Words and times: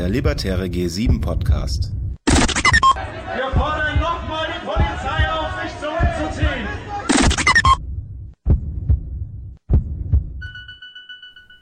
der 0.00 0.08
Libertäre 0.08 0.64
G7 0.64 1.20
Podcast. 1.20 1.92
Wir 2.24 3.50
fordern 3.52 4.00
nochmal 4.00 4.48
die 4.48 4.64
Polizei 4.64 5.30
auf, 5.30 5.50
sich 5.60 5.72
zurückzuziehen. 5.78 6.66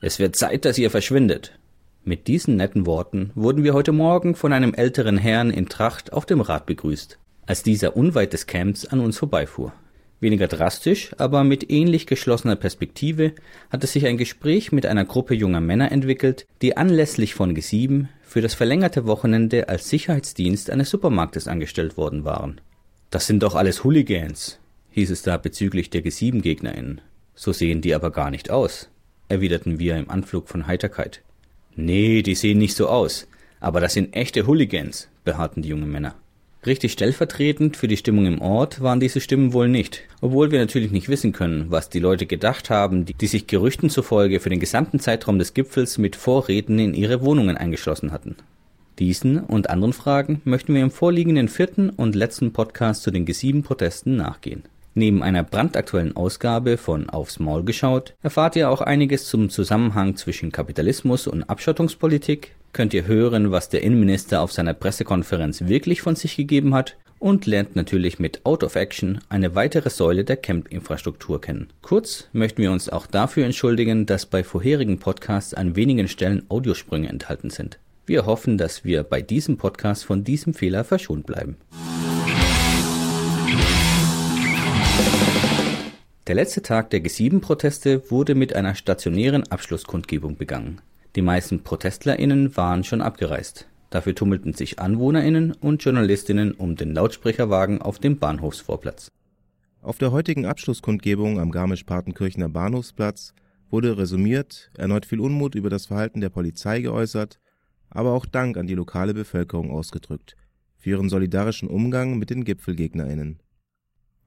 Es 0.01 0.21
wird 0.21 0.37
Zeit, 0.37 0.65
dass 0.65 0.79
ihr 0.79 0.93
verschwindet. 0.93 1.59
Mit 2.05 2.29
diesen 2.29 2.55
netten 2.55 2.87
Worten 2.87 3.33
wurden 3.35 3.65
wir 3.65 3.75
heute 3.75 3.91
Morgen 3.91 4.37
von 4.37 4.53
einem 4.53 4.73
älteren 4.73 5.19
Herrn 5.19 5.51
in 5.51 5.69
Tracht 5.69 6.13
auf 6.13 6.25
dem 6.25 6.41
Rad 6.41 6.65
begrüßt, 6.65 7.19
als 7.45 7.65
dieser 7.65 7.97
unweit 7.97 8.33
des 8.33 8.47
Camps 8.47 8.85
an 8.85 9.01
uns 9.01 9.19
vorbeifuhr. 9.19 9.73
Weniger 10.21 10.47
drastisch, 10.47 11.11
aber 11.19 11.43
mit 11.43 11.73
ähnlich 11.73 12.07
geschlossener 12.07 12.55
Perspektive 12.55 13.33
hatte 13.69 13.89
sich 13.89 14.07
ein 14.07 14.17
Gespräch 14.17 14.71
mit 14.71 14.87
einer 14.87 15.05
Gruppe 15.05 15.35
junger 15.35 15.61
Männer 15.61 15.91
entwickelt, 15.91 16.47
die 16.63 16.77
anlässlich 16.77 17.35
von 17.35 17.57
G7 17.57 18.07
für 18.29 18.43
das 18.43 18.53
verlängerte 18.53 19.07
Wochenende 19.07 19.71
als 19.71 19.89
Sicherheitsdienst 19.89 20.69
eines 20.69 20.91
Supermarktes 20.91 21.49
angestellt 21.49 21.97
worden 21.97 22.25
waren. 22.25 22.61
Das 23.09 23.27
sind 23.27 23.43
doch 23.43 23.55
alles 23.55 23.85
Hooligans, 23.85 24.61
hieß 24.91 25.11
es 25.11 25.23
da 25.23 25.39
bezüglich 25.39 25.89
der 25.89 26.05
G7-GegnerInnen. 26.05 27.01
So 27.35 27.55
sehen 27.55 27.81
die 27.81 27.95
aber 27.95 28.11
gar 28.11 28.31
nicht 28.31 28.51
aus, 28.51 28.91
erwiderten 29.29 29.79
wir 29.79 29.97
im 29.97 30.11
Anflug 30.11 30.51
von 30.51 30.67
Heiterkeit. 30.67 31.23
Nee, 31.75 32.21
die 32.21 32.35
sehen 32.35 32.59
nicht 32.59 32.77
so 32.77 32.89
aus, 32.89 33.27
aber 33.61 33.81
das 33.81 33.95
sind 33.95 34.15
echte 34.15 34.47
Hooligans, 34.47 35.09
beharrten 35.25 35.63
die 35.63 35.71
jungen 35.71 35.91
Männer. 35.91 36.15
Richtig 36.67 36.93
stellvertretend 36.93 37.77
für 37.77 37.87
die 37.87 37.97
Stimmung 37.97 38.27
im 38.27 38.41
Ort 38.41 38.81
waren 38.81 38.99
diese 38.99 39.21
Stimmen 39.21 39.53
wohl 39.53 39.69
nicht, 39.69 40.03
obwohl 40.21 40.51
wir 40.51 40.59
natürlich 40.59 40.91
nicht 40.91 41.09
wissen 41.09 41.33
können, 41.33 41.71
was 41.71 41.89
die 41.89 42.01
Leute 42.01 42.27
gedacht 42.27 42.69
haben, 42.69 43.05
die, 43.05 43.27
sich 43.29 43.47
Gerüchten 43.47 43.91
zufolge 43.91 44.41
für 44.41 44.51
den 44.51 44.59
gesamten 44.59 44.99
Zeitraum 44.99 45.39
des 45.39 45.55
Gipfels 45.55 45.99
mit 45.99 46.17
Vorräten 46.17 46.81
in 46.81 46.95
ihre 46.95 47.23
Wohnungen 47.23 47.57
eingeschlossen 47.57 48.11
hatten. 48.11 48.35
Diesen 48.99 49.39
und 49.39 49.71
anderen 49.71 49.93
Fragen 49.93 50.41
möchten 50.45 50.75
wir 50.75 50.83
im 50.83 50.91
vorliegenden 50.91 51.47
vierten 51.47 51.91
und 51.91 52.17
letzten 52.17 52.53
Podcast 52.53 53.05
zu 53.05 53.13
den 53.13 53.25
G7-Protesten 53.25 54.17
nachgehen. 54.17 54.65
Neben 54.99 55.23
einer 55.23 55.45
brandaktuellen 55.45 56.17
Ausgabe 56.17 56.77
von 56.77 57.09
Aufs 57.09 57.39
Maul 57.39 57.63
geschaut, 57.63 58.15
erfahrt 58.21 58.57
ihr 58.57 58.69
auch 58.69 58.81
einiges 58.81 59.27
zum 59.29 59.49
Zusammenhang 59.49 60.17
zwischen 60.17 60.51
Kapitalismus 60.51 61.29
und 61.29 61.45
Abschottungspolitik, 61.45 62.57
könnt 62.73 62.93
ihr 62.93 63.07
hören, 63.07 63.53
was 63.53 63.69
der 63.69 63.85
Innenminister 63.85 64.41
auf 64.41 64.51
seiner 64.51 64.75
Pressekonferenz 64.75 65.69
wirklich 65.69 66.03
von 66.03 66.17
sich 66.17 66.35
gegeben 66.35 66.75
hat 66.75 66.97
und 67.21 67.47
lernt 67.47 67.77
natürlich 67.77 68.19
mit 68.19 68.45
Out 68.45 68.65
of 68.65 68.75
Action 68.75 69.21
eine 69.29 69.55
weitere 69.55 69.89
Säule 69.89 70.25
der 70.25 70.37
Camp-Infrastruktur 70.37 71.41
kennen. 71.41 71.69
Kurz 71.81 72.27
möchten 72.33 72.61
wir 72.61 72.73
uns 72.73 72.89
auch 72.89 73.07
dafür 73.07 73.45
entschuldigen, 73.45 74.05
dass 74.05 74.27
bei 74.27 74.43
vorherigen 74.43 74.99
Podcasts 74.99 75.55
an 75.55 75.77
wenigen 75.77 76.09
Stellen 76.09 76.43
Audiosprünge 76.49 77.09
enthalten 77.09 77.51
sind. 77.51 77.79
Wir 78.05 78.27
hoffen, 78.27 78.59
dass 78.59 78.85
wir 78.85 79.05
bei 79.05 79.23
diesem 79.23 79.59
Podcast 79.59 80.05
von 80.05 80.25
diesem 80.25 80.55
Fehler 80.55 80.83
verschont 80.83 81.25
bleiben. 81.25 81.57
Der 86.29 86.35
letzte 86.35 86.61
Tag 86.61 86.91
der 86.91 87.03
G7-Proteste 87.03 88.11
wurde 88.11 88.35
mit 88.35 88.55
einer 88.55 88.75
stationären 88.75 89.51
Abschlusskundgebung 89.51 90.37
begangen. 90.37 90.83
Die 91.17 91.23
meisten 91.23 91.63
ProtestlerInnen 91.65 92.55
waren 92.55 92.85
schon 92.85 93.01
abgereist. 93.01 93.67
Dafür 93.89 94.15
tummelten 94.15 94.53
sich 94.53 94.79
AnwohnerInnen 94.79 95.53
und 95.53 95.83
JournalistInnen 95.83 96.53
um 96.53 96.77
den 96.77 96.93
Lautsprecherwagen 96.93 97.81
auf 97.81 97.99
dem 97.99 98.19
Bahnhofsvorplatz. 98.19 99.09
Auf 99.81 99.97
der 99.97 100.13
heutigen 100.13 100.45
Abschlusskundgebung 100.45 101.41
am 101.41 101.51
Garmisch-Partenkirchener 101.51 102.51
Bahnhofsplatz 102.51 103.33
wurde 103.71 103.97
resümiert, 103.97 104.71
erneut 104.77 105.07
viel 105.07 105.21
Unmut 105.21 105.55
über 105.55 105.71
das 105.71 105.87
Verhalten 105.87 106.21
der 106.21 106.29
Polizei 106.29 106.83
geäußert, 106.83 107.39
aber 107.89 108.13
auch 108.13 108.27
Dank 108.27 108.59
an 108.59 108.67
die 108.67 108.75
lokale 108.75 109.15
Bevölkerung 109.15 109.71
ausgedrückt 109.71 110.37
für 110.77 110.91
ihren 110.91 111.09
solidarischen 111.09 111.71
Umgang 111.71 112.19
mit 112.19 112.29
den 112.29 112.45
GipfelgegnerInnen. 112.45 113.41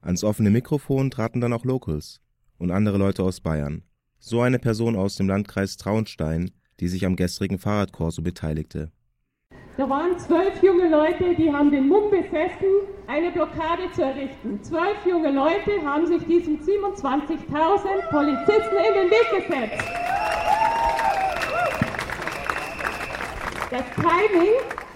Ans 0.02 0.24
offene 0.24 0.50
Mikrofon 0.50 1.12
traten 1.12 1.40
dann 1.40 1.52
auch 1.52 1.64
Locals 1.64 2.20
und 2.58 2.72
andere 2.72 2.98
Leute 2.98 3.22
aus 3.22 3.40
Bayern. 3.40 3.84
So 4.18 4.40
eine 4.40 4.58
Person 4.58 4.96
aus 4.96 5.14
dem 5.14 5.28
Landkreis 5.28 5.76
Traunstein, 5.76 6.50
die 6.80 6.88
sich 6.88 7.06
am 7.06 7.14
gestrigen 7.14 7.58
Fahrradkorso 7.58 8.20
beteiligte. 8.20 8.90
Da 9.76 9.88
waren 9.88 10.18
zwölf 10.18 10.60
junge 10.60 10.88
Leute, 10.88 11.36
die 11.36 11.52
haben 11.52 11.70
den 11.70 11.88
Mumm 11.88 12.10
besessen, 12.10 12.66
eine 13.06 13.30
Blockade 13.30 13.90
zu 13.94 14.02
errichten. 14.02 14.60
Zwölf 14.62 15.06
junge 15.06 15.30
Leute 15.30 15.80
haben 15.84 16.06
sich 16.06 16.22
diesen 16.26 16.60
27.000 16.60 18.10
Polizisten 18.10 18.76
in 18.76 18.94
den 18.94 19.10
Weg 19.10 19.46
gesetzt. 19.46 19.84
Das 23.70 23.84
Timing 23.94 24.52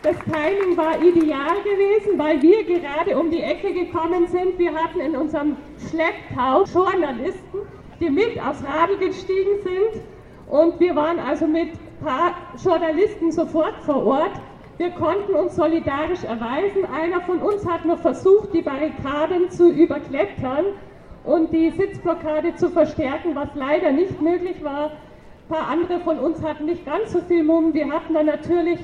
das 0.06 0.16
Timing 0.20 0.76
war 0.76 1.02
ideal 1.02 1.56
gewesen, 1.64 2.16
weil 2.16 2.40
wir 2.40 2.62
gerade 2.62 3.18
um 3.18 3.28
die 3.28 3.42
Ecke 3.42 3.72
gekommen 3.72 4.28
sind. 4.28 4.56
Wir 4.56 4.72
hatten 4.72 5.00
in 5.00 5.16
unserem 5.16 5.56
Schlepptau 5.90 6.62
Journalisten, 6.62 7.58
die 7.98 8.10
mit 8.10 8.40
aufs 8.40 8.62
Radl 8.62 8.98
gestiegen 8.98 9.58
sind. 9.64 10.02
Und 10.48 10.78
wir 10.78 10.94
waren 10.94 11.18
also 11.18 11.48
mit 11.48 11.70
ein 11.70 12.06
paar 12.06 12.34
Journalisten 12.62 13.32
sofort 13.32 13.74
vor 13.80 14.06
Ort. 14.06 14.30
Wir 14.78 14.90
konnten 14.90 15.34
uns 15.34 15.56
solidarisch 15.56 16.22
erweisen. 16.22 16.84
Einer 16.94 17.20
von 17.22 17.38
uns 17.38 17.66
hat 17.66 17.84
noch 17.84 17.98
versucht, 17.98 18.54
die 18.54 18.62
Barrikaden 18.62 19.50
zu 19.50 19.72
überklettern 19.72 20.66
und 21.24 21.52
die 21.52 21.70
Sitzblockade 21.70 22.54
zu 22.54 22.70
verstärken, 22.70 23.34
was 23.34 23.48
leider 23.56 23.90
nicht 23.90 24.22
möglich 24.22 24.62
war. 24.62 24.92
Ein 25.48 25.48
paar 25.48 25.66
andere 25.66 25.98
von 25.98 26.20
uns 26.20 26.40
hatten 26.44 26.66
nicht 26.66 26.86
ganz 26.86 27.10
so 27.10 27.18
viel 27.22 27.42
Mumm. 27.42 27.74
Wir 27.74 27.90
hatten 27.90 28.14
dann 28.14 28.26
natürlich 28.26 28.78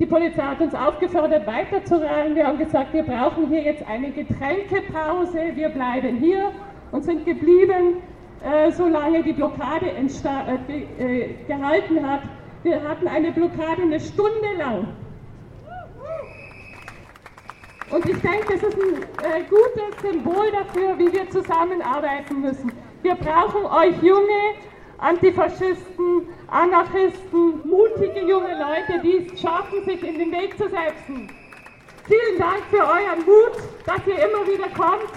die 0.00 0.06
Polizei 0.06 0.42
hat 0.42 0.60
uns 0.60 0.74
aufgefordert, 0.74 1.46
weiterzurennen. 1.46 2.34
Wir 2.34 2.46
haben 2.46 2.58
gesagt, 2.58 2.94
wir 2.94 3.02
brauchen 3.02 3.48
hier 3.48 3.62
jetzt 3.62 3.86
eine 3.86 4.10
Getränkepause. 4.10 5.52
Wir 5.54 5.68
bleiben 5.68 6.16
hier 6.16 6.52
und 6.90 7.04
sind 7.04 7.26
geblieben, 7.26 8.02
äh, 8.42 8.72
solange 8.72 9.22
die 9.22 9.34
Blockade 9.34 9.90
äh, 9.90 11.02
äh, 11.04 11.34
gehalten 11.46 12.10
hat. 12.10 12.22
Wir 12.62 12.82
hatten 12.82 13.08
eine 13.08 13.30
Blockade 13.30 13.82
eine 13.82 14.00
Stunde 14.00 14.54
lang. 14.56 14.88
Und 17.90 18.08
ich 18.08 18.20
denke, 18.22 18.54
das 18.54 18.62
ist 18.62 18.78
ein 18.78 19.02
äh, 19.02 19.42
gutes 19.50 20.00
Symbol 20.00 20.50
dafür, 20.52 20.98
wie 20.98 21.12
wir 21.12 21.28
zusammenarbeiten 21.28 22.40
müssen. 22.40 22.72
Wir 23.02 23.16
brauchen 23.16 23.66
euch 23.66 24.02
Junge, 24.02 24.54
Antifaschisten, 25.00 26.28
Anarchisten, 26.48 27.60
mutige 27.64 28.20
junge 28.20 28.52
Leute, 28.52 29.00
die 29.02 29.26
es 29.26 29.40
schaffen, 29.40 29.82
sich 29.84 30.02
in 30.02 30.18
den 30.18 30.30
Weg 30.30 30.58
zu 30.58 30.64
setzen. 30.64 31.30
Vielen 32.06 32.38
Dank 32.38 32.62
für 32.70 32.82
euren 32.82 33.24
Mut, 33.24 33.62
dass 33.86 34.06
ihr 34.06 34.16
immer 34.16 34.46
wieder 34.46 34.68
kommt. 34.76 35.10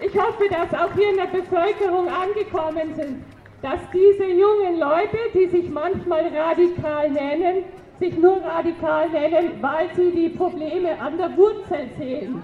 Ich 0.00 0.14
hoffe, 0.16 0.44
dass 0.50 0.72
auch 0.78 0.92
hier 0.94 1.10
in 1.10 1.16
der 1.16 1.26
Bevölkerung 1.26 2.08
angekommen 2.08 2.94
sind, 2.94 3.24
dass 3.62 3.80
diese 3.92 4.26
jungen 4.26 4.78
Leute, 4.78 5.18
die 5.34 5.48
sich 5.48 5.68
manchmal 5.68 6.28
radikal 6.28 7.10
nennen, 7.10 7.64
sich 7.98 8.16
nur 8.16 8.36
radikal 8.42 9.08
nennen, 9.10 9.60
weil 9.60 9.88
sie 9.96 10.12
die 10.12 10.28
Probleme 10.28 11.00
an 11.00 11.16
der 11.16 11.36
Wurzel 11.36 11.88
sehen. 11.98 12.42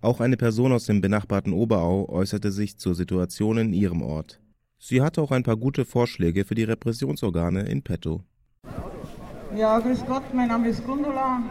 Auch 0.00 0.20
eine 0.20 0.36
Person 0.36 0.72
aus 0.72 0.86
dem 0.86 1.00
benachbarten 1.00 1.52
Oberau 1.52 2.08
äußerte 2.08 2.50
sich 2.50 2.78
zur 2.78 2.94
Situation 2.94 3.58
in 3.58 3.72
ihrem 3.72 4.02
Ort. 4.02 4.40
Sie 4.88 5.02
hatte 5.02 5.20
auch 5.20 5.32
ein 5.32 5.42
paar 5.42 5.56
gute 5.56 5.84
Vorschläge 5.84 6.44
für 6.44 6.54
die 6.54 6.62
Repressionsorgane 6.62 7.62
in 7.62 7.82
petto. 7.82 8.20
Ja, 9.56 9.80
grüß 9.80 10.06
Gott, 10.06 10.22
mein 10.32 10.46
Name 10.46 10.68
ist 10.68 10.86
Gundula. 10.86 11.42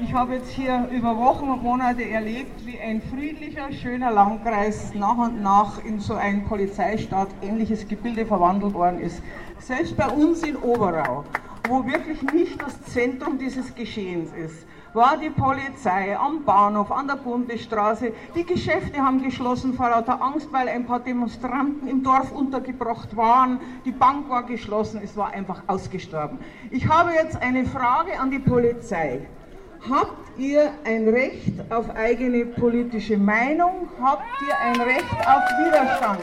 Ich 0.00 0.12
habe 0.12 0.34
jetzt 0.34 0.50
hier 0.50 0.88
über 0.92 1.16
Wochen 1.16 1.48
und 1.50 1.64
Monate 1.64 2.08
erlebt, 2.08 2.64
wie 2.64 2.78
ein 2.78 3.02
friedlicher, 3.02 3.72
schöner 3.72 4.12
Landkreis 4.12 4.94
nach 4.94 5.18
und 5.18 5.42
nach 5.42 5.84
in 5.84 5.98
so 5.98 6.14
ein 6.14 6.44
Polizeistaat 6.44 7.30
ähnliches 7.42 7.88
Gebilde 7.88 8.24
verwandelt 8.24 8.74
worden 8.74 9.00
ist. 9.00 9.20
Selbst 9.58 9.96
bei 9.96 10.06
uns 10.06 10.44
in 10.44 10.54
Oberau, 10.54 11.24
wo 11.68 11.84
wirklich 11.84 12.22
nicht 12.32 12.62
das 12.62 12.80
Zentrum 12.84 13.36
dieses 13.36 13.74
Geschehens 13.74 14.30
ist 14.32 14.64
war 14.92 15.16
die 15.16 15.30
Polizei 15.30 16.16
am 16.16 16.44
Bahnhof, 16.44 16.90
an 16.90 17.06
der 17.06 17.16
Bundesstraße. 17.16 18.12
Die 18.34 18.44
Geschäfte 18.44 19.00
haben 19.00 19.22
geschlossen 19.22 19.74
vor 19.74 19.90
lauter 19.90 20.20
Angst, 20.20 20.52
weil 20.52 20.68
ein 20.68 20.86
paar 20.86 21.00
Demonstranten 21.00 21.88
im 21.88 22.02
Dorf 22.02 22.32
untergebracht 22.32 23.16
waren. 23.16 23.60
Die 23.84 23.92
Bank 23.92 24.28
war 24.28 24.42
geschlossen, 24.42 25.00
es 25.02 25.16
war 25.16 25.32
einfach 25.32 25.62
ausgestorben. 25.66 26.38
Ich 26.70 26.88
habe 26.88 27.12
jetzt 27.12 27.40
eine 27.40 27.64
Frage 27.64 28.18
an 28.18 28.30
die 28.30 28.38
Polizei. 28.38 29.20
Habt 29.88 30.38
ihr 30.38 30.72
ein 30.84 31.08
Recht 31.08 31.54
auf 31.70 31.88
eigene 31.94 32.44
politische 32.44 33.16
Meinung? 33.16 33.88
Habt 34.02 34.24
ihr 34.46 34.58
ein 34.58 34.80
Recht 34.80 35.14
auf 35.26 35.42
Widerstand? 35.64 36.20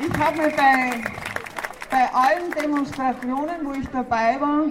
Ich 0.00 0.18
habe 0.18 0.36
mir 0.36 0.50
bei 0.50 1.17
bei 1.90 2.08
allen 2.12 2.50
Demonstrationen, 2.60 3.64
wo 3.64 3.72
ich 3.72 3.88
dabei 3.88 4.40
war, 4.40 4.64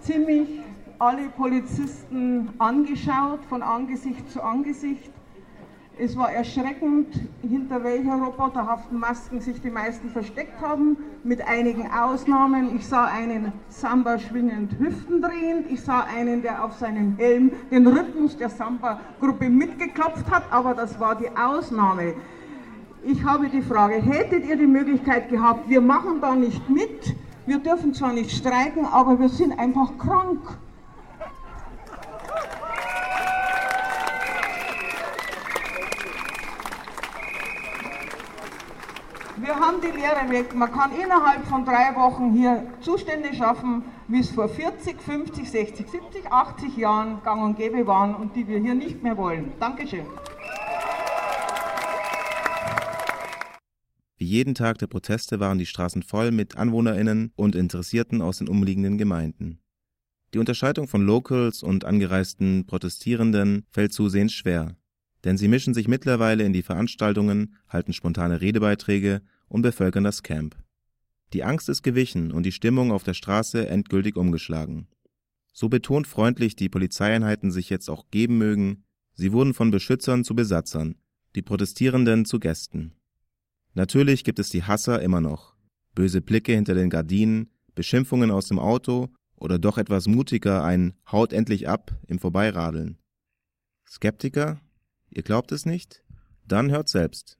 ziemlich 0.00 0.60
alle 0.98 1.28
Polizisten 1.28 2.50
angeschaut, 2.58 3.40
von 3.48 3.62
Angesicht 3.62 4.30
zu 4.30 4.42
Angesicht. 4.42 5.10
Es 5.98 6.14
war 6.14 6.30
erschreckend, 6.30 7.08
hinter 7.40 7.82
welcher 7.82 8.16
roboterhaften 8.16 8.98
Masken 8.98 9.40
sich 9.40 9.62
die 9.62 9.70
meisten 9.70 10.10
versteckt 10.10 10.60
haben, 10.60 10.98
mit 11.24 11.46
einigen 11.46 11.90
Ausnahmen. 11.90 12.76
Ich 12.76 12.86
sah 12.86 13.06
einen 13.06 13.52
Samba 13.70 14.18
schwingend 14.18 14.78
Hüften 14.78 15.22
drehend, 15.22 15.70
ich 15.70 15.80
sah 15.80 16.04
einen, 16.14 16.42
der 16.42 16.62
auf 16.62 16.74
seinem 16.74 17.16
Helm 17.16 17.50
den 17.70 17.86
Rhythmus 17.86 18.36
der 18.36 18.50
Samba-Gruppe 18.50 19.48
mitgeklopft 19.48 20.30
hat, 20.30 20.44
aber 20.50 20.74
das 20.74 21.00
war 21.00 21.14
die 21.14 21.30
Ausnahme. 21.34 22.12
Ich 23.08 23.22
habe 23.22 23.48
die 23.48 23.62
Frage, 23.62 24.02
hättet 24.02 24.46
ihr 24.46 24.56
die 24.56 24.66
Möglichkeit 24.66 25.28
gehabt, 25.28 25.68
wir 25.70 25.80
machen 25.80 26.20
da 26.20 26.34
nicht 26.34 26.68
mit, 26.68 27.14
wir 27.46 27.60
dürfen 27.60 27.94
zwar 27.94 28.12
nicht 28.12 28.32
streiken, 28.32 28.84
aber 28.84 29.16
wir 29.20 29.28
sind 29.28 29.56
einfach 29.60 29.96
krank. 29.96 30.40
Wir 39.36 39.54
haben 39.54 39.80
die 39.80 39.96
Lehre 39.96 40.28
weg. 40.28 40.52
Man 40.56 40.72
kann 40.72 40.90
innerhalb 40.90 41.46
von 41.46 41.64
drei 41.64 41.94
Wochen 41.94 42.32
hier 42.32 42.66
Zustände 42.80 43.32
schaffen, 43.36 43.84
wie 44.08 44.18
es 44.18 44.32
vor 44.32 44.48
40, 44.48 45.00
50, 45.00 45.48
60, 45.48 45.88
70, 45.88 46.32
80 46.32 46.76
Jahren 46.76 47.22
gang 47.22 47.44
und 47.44 47.56
gäbe 47.56 47.86
waren 47.86 48.16
und 48.16 48.34
die 48.34 48.48
wir 48.48 48.58
hier 48.58 48.74
nicht 48.74 49.04
mehr 49.04 49.16
wollen. 49.16 49.52
Dankeschön. 49.60 50.06
Wie 54.16 54.24
jeden 54.24 54.54
Tag 54.54 54.78
der 54.78 54.86
Proteste 54.86 55.40
waren 55.40 55.58
die 55.58 55.66
Straßen 55.66 56.02
voll 56.02 56.30
mit 56.30 56.56
AnwohnerInnen 56.56 57.32
und 57.36 57.54
Interessierten 57.54 58.22
aus 58.22 58.38
den 58.38 58.48
umliegenden 58.48 58.98
Gemeinden. 58.98 59.60
Die 60.34 60.38
Unterscheidung 60.38 60.88
von 60.88 61.04
Locals 61.04 61.62
und 61.62 61.84
angereisten 61.84 62.66
Protestierenden 62.66 63.64
fällt 63.70 63.92
zusehends 63.92 64.32
schwer 64.32 64.76
denn 65.26 65.36
sie 65.36 65.48
mischen 65.48 65.74
sich 65.74 65.88
mittlerweile 65.88 66.44
in 66.44 66.52
die 66.52 66.62
Veranstaltungen, 66.62 67.56
halten 67.68 67.92
spontane 67.92 68.40
Redebeiträge 68.40 69.22
und 69.48 69.62
bevölkern 69.62 70.04
das 70.04 70.22
Camp. 70.22 70.56
Die 71.32 71.42
Angst 71.42 71.68
ist 71.68 71.82
gewichen 71.82 72.30
und 72.30 72.44
die 72.44 72.52
Stimmung 72.52 72.92
auf 72.92 73.02
der 73.02 73.12
Straße 73.12 73.68
endgültig 73.68 74.16
umgeschlagen. 74.16 74.86
So 75.52 75.68
betont 75.68 76.06
freundlich 76.06 76.54
die 76.54 76.68
Polizeieinheiten 76.68 77.50
sich 77.50 77.70
jetzt 77.70 77.90
auch 77.90 78.08
geben 78.12 78.38
mögen, 78.38 78.84
sie 79.14 79.32
wurden 79.32 79.52
von 79.52 79.72
Beschützern 79.72 80.22
zu 80.22 80.36
Besatzern, 80.36 80.94
die 81.34 81.42
Protestierenden 81.42 82.24
zu 82.24 82.38
Gästen. 82.38 82.92
Natürlich 83.76 84.24
gibt 84.24 84.38
es 84.38 84.48
die 84.48 84.64
Hasser 84.64 85.02
immer 85.02 85.20
noch. 85.20 85.54
Böse 85.94 86.22
Blicke 86.22 86.52
hinter 86.52 86.74
den 86.74 86.88
Gardinen, 86.88 87.50
Beschimpfungen 87.74 88.30
aus 88.30 88.48
dem 88.48 88.58
Auto 88.58 89.10
oder 89.36 89.58
doch 89.58 89.76
etwas 89.76 90.06
mutiger 90.06 90.64
ein 90.64 90.94
Haut 91.12 91.34
endlich 91.34 91.68
ab 91.68 91.92
im 92.06 92.18
Vorbeiradeln. 92.18 92.98
Skeptiker 93.86 94.60
Ihr 95.10 95.22
glaubt 95.22 95.52
es 95.52 95.66
nicht? 95.66 96.02
Dann 96.48 96.70
hört 96.70 96.88
selbst. 96.88 97.38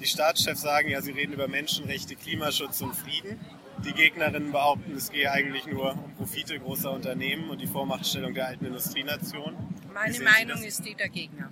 Die 0.00 0.06
Staatschefs 0.06 0.62
sagen 0.62 0.88
ja, 0.88 1.02
sie 1.02 1.12
reden 1.12 1.34
über 1.34 1.48
Menschenrechte, 1.48 2.16
Klimaschutz 2.16 2.80
und 2.80 2.94
Frieden. 2.96 3.38
Die 3.84 3.92
Gegnerinnen 3.92 4.52
behaupten, 4.52 4.92
es 4.96 5.10
gehe 5.10 5.30
eigentlich 5.30 5.66
nur 5.66 5.92
um 5.92 6.14
Profite 6.14 6.58
großer 6.58 6.92
Unternehmen 6.92 7.50
und 7.50 7.60
die 7.60 7.66
Vormachtstellung 7.66 8.32
der 8.32 8.48
alten 8.48 8.64
Industrienation. 8.64 9.54
Meine 9.92 10.18
Meinung 10.20 10.62
ist 10.62 10.84
die 10.84 10.94
der 10.94 11.10
Gegner. 11.10 11.50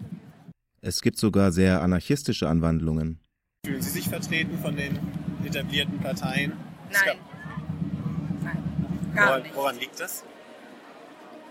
Es 0.81 1.03
gibt 1.03 1.19
sogar 1.19 1.53
sehr 1.53 1.83
anarchistische 1.83 2.49
Anwandlungen. 2.49 3.22
Fühlen 3.65 3.81
Sie 3.81 3.91
sich 3.91 4.09
vertreten 4.09 4.59
von 4.59 4.75
den 4.75 4.99
etablierten 5.45 6.01
Parteien? 6.01 6.55
Nein. 6.91 7.19
Nein, 8.43 9.15
gar 9.15 9.29
woran, 9.29 9.43
nicht. 9.43 9.55
woran 9.55 9.79
liegt 9.79 10.01
das? 10.01 10.25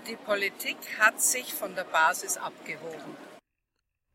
Die 0.10 0.18
Politik 0.18 0.75
hat 1.00 1.22
sich 1.22 1.54
von 1.54 1.74
der 1.74 1.86
Basis 1.86 2.36
abgehoben. 2.36 3.16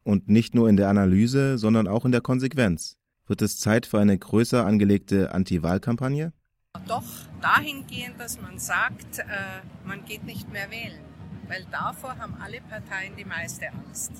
Und 0.02 0.28
nicht 0.28 0.54
nur 0.54 0.68
in 0.68 0.76
der 0.76 0.90
Analyse, 0.90 1.56
sondern 1.56 1.88
auch 1.88 2.04
in 2.04 2.12
der 2.12 2.20
Konsequenz. 2.20 2.98
Wird 3.26 3.40
es 3.40 3.58
Zeit 3.58 3.86
für 3.86 3.98
eine 3.98 4.18
größer 4.18 4.66
angelegte 4.66 5.32
Anti-Wahlkampagne? 5.32 6.34
Doch 6.86 7.02
dahingehend, 7.40 8.20
dass 8.20 8.38
man 8.42 8.58
sagt, 8.58 9.20
äh, 9.20 9.24
man 9.86 10.04
geht 10.04 10.24
nicht 10.24 10.52
mehr 10.52 10.70
wählen. 10.70 11.00
Weil 11.48 11.64
davor 11.70 12.18
haben 12.18 12.34
alle 12.42 12.60
Parteien 12.60 13.16
die 13.16 13.24
meiste 13.24 13.72
Angst. 13.72 14.12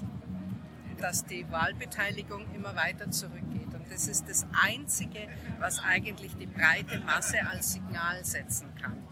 Dass 0.99 1.27
die 1.27 1.45
Wahlbeteiligung 1.51 2.47
immer 2.55 2.75
weiter 2.75 3.11
zurückgeht. 3.11 3.56
Und 3.87 3.93
das 3.95 4.09
ist 4.09 4.29
das 4.29 4.45
Einzige, 4.65 5.29
was 5.61 5.79
eigentlich 5.79 6.37
die 6.37 6.47
breite 6.47 6.99
Masse 7.01 7.39
als 7.49 7.73
Signal 7.75 8.25
setzen 8.25 8.75
kann. 8.83 9.07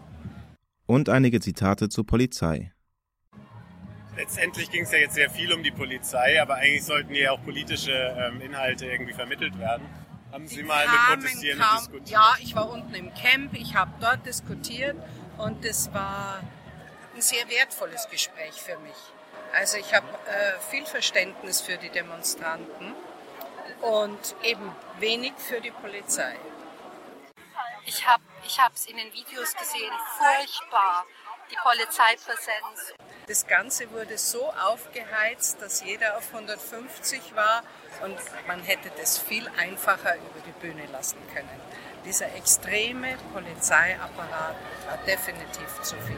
Und 0.85 1.07
einige 1.07 1.39
Zitate 1.39 1.87
zur 1.87 2.05
Polizei. 2.05 2.73
Letztendlich 4.17 4.69
ging 4.71 4.83
es 4.83 4.91
ja 4.91 4.97
jetzt 4.99 5.15
sehr 5.15 5.29
viel 5.29 5.51
um 5.53 5.63
die 5.63 5.71
Polizei, 5.71 6.41
aber 6.41 6.55
eigentlich 6.55 6.83
sollten 6.83 7.13
hier 7.13 7.31
auch 7.33 7.41
politische 7.43 7.91
ähm, 7.91 8.41
Inhalte 8.41 8.85
irgendwie 8.85 9.13
vermittelt 9.13 9.57
werden. 9.59 9.85
Haben 10.31 10.47
Sie 10.47 10.57
Die 10.57 10.63
mal 10.63 10.85
mit 10.85 10.93
kamen 10.95 11.21
Protestierenden 11.21 11.65
kaum- 11.67 11.77
diskutiert? 11.77 12.09
Ja, 12.09 12.35
ich 12.41 12.55
war 12.55 12.69
unten 12.69 12.93
im 12.95 13.13
Camp, 13.13 13.53
ich 13.53 13.75
habe 13.75 13.91
dort 14.01 14.25
diskutiert 14.25 14.95
und 15.37 15.63
es 15.65 15.93
war 15.93 16.41
ein 17.15 17.21
sehr 17.21 17.47
wertvolles 17.49 18.07
Gespräch 18.11 18.53
für 18.53 18.77
mich. 18.79 18.95
Also 19.57 19.77
ich 19.77 19.93
habe 19.93 20.05
äh, 20.07 20.59
viel 20.69 20.85
Verständnis 20.85 21.61
für 21.61 21.77
die 21.77 21.89
Demonstranten 21.89 22.93
und 23.81 24.35
eben 24.43 24.71
wenig 24.99 25.33
für 25.37 25.61
die 25.61 25.71
Polizei. 25.71 26.35
Ich 27.85 28.05
habe 28.07 28.23
es 28.73 28.85
in 28.85 28.97
den 28.97 29.13
Videos 29.13 29.55
gesehen, 29.55 29.91
furchtbar, 30.17 31.05
die 31.51 31.55
Polizeipräsenz. 31.55 32.93
Das 33.27 33.45
Ganze 33.47 33.91
wurde 33.91 34.17
so 34.17 34.51
aufgeheizt, 34.51 35.61
dass 35.61 35.83
jeder 35.83 36.17
auf 36.17 36.33
150 36.33 37.35
war 37.35 37.63
und 38.03 38.17
man 38.47 38.61
hätte 38.61 38.91
das 38.97 39.17
viel 39.19 39.47
einfacher 39.57 40.15
über 40.15 40.39
die 40.45 40.51
Bühne 40.59 40.85
lassen 40.91 41.17
können. 41.33 41.61
Dieser 42.03 42.33
extreme 42.35 43.17
Polizeiapparat 43.33 44.55
war 44.87 44.97
definitiv 45.07 45.81
zu 45.81 45.95
viel. 46.01 46.17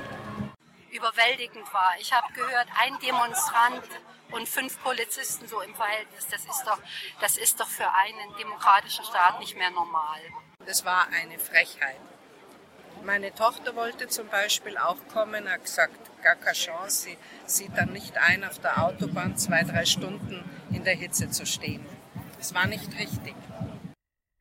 Überwältigend 0.92 1.74
war. 1.74 1.92
Ich 2.00 2.12
habe 2.12 2.32
gehört, 2.34 2.68
ein 2.80 2.98
Demonstrant 3.00 3.84
und 4.32 4.48
fünf 4.48 4.82
Polizisten 4.84 5.48
so 5.48 5.62
im 5.62 5.74
Verhältnis. 5.76 6.28
Das 6.30 6.42
ist 6.42 6.64
doch, 6.66 6.80
das 7.22 7.38
ist 7.38 7.60
doch 7.60 7.68
für 7.68 7.90
einen 7.94 8.36
demokratischen 8.40 9.06
Staat 9.06 9.40
nicht 9.40 9.58
mehr 9.58 9.72
normal. 9.72 10.20
Das 10.66 10.86
war 10.86 11.08
eine 11.08 11.40
Frechheit. 11.40 12.00
Meine 13.06 13.34
Tochter 13.34 13.76
wollte 13.76 14.08
zum 14.08 14.28
Beispiel 14.28 14.78
auch 14.78 14.98
kommen, 15.14 15.48
hat 15.48 15.64
gesagt, 15.64 15.96
gar 16.24 16.36
keine 16.36 16.56
Chance, 16.56 17.10
sie 17.10 17.18
sieht 17.46 17.78
dann 17.78 17.94
nicht 17.94 18.18
ein, 18.18 18.44
auf 18.44 18.60
der 18.60 18.84
Autobahn 18.84 19.38
zwei, 19.38 19.64
drei 19.64 19.86
Stunden 19.86 20.44
in 20.72 20.84
der 20.84 20.96
Hitze 20.96 21.30
zu 21.30 21.46
stehen. 21.46 21.86
Das 22.38 22.54
war 22.54 22.68
nicht 22.68 22.98
richtig. 23.00 23.36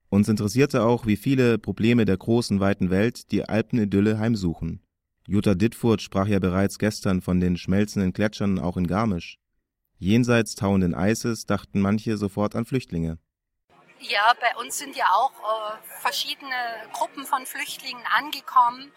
Uns 0.08 0.28
interessierte 0.28 0.82
auch, 0.82 1.06
wie 1.06 1.16
viele 1.16 1.58
Probleme 1.58 2.04
der 2.06 2.16
großen, 2.16 2.58
weiten 2.58 2.90
Welt 2.90 3.30
die 3.30 3.48
Alpenidylle 3.48 4.18
heimsuchen. 4.18 4.80
Jutta 5.28 5.54
Dittfurt 5.54 6.00
sprach 6.00 6.26
ja 6.26 6.38
bereits 6.38 6.78
gestern 6.78 7.20
von 7.20 7.40
den 7.40 7.56
schmelzenden 7.56 8.12
Gletschern 8.12 8.58
auch 8.58 8.76
in 8.76 8.86
Garmisch. 8.86 9.38
Jenseits 9.98 10.54
tauenden 10.54 10.94
Eises 10.94 11.46
dachten 11.46 11.80
manche 11.80 12.16
sofort 12.18 12.54
an 12.54 12.66
Flüchtlinge. 12.66 13.18
Ja, 14.00 14.34
bei 14.40 14.54
uns 14.56 14.78
sind 14.78 14.94
ja 14.94 15.06
auch 15.12 15.32
äh, 15.32 15.76
verschiedene 16.00 16.54
Gruppen 16.92 17.24
von 17.24 17.46
Flüchtlingen 17.46 18.04
angekommen. 18.14 18.92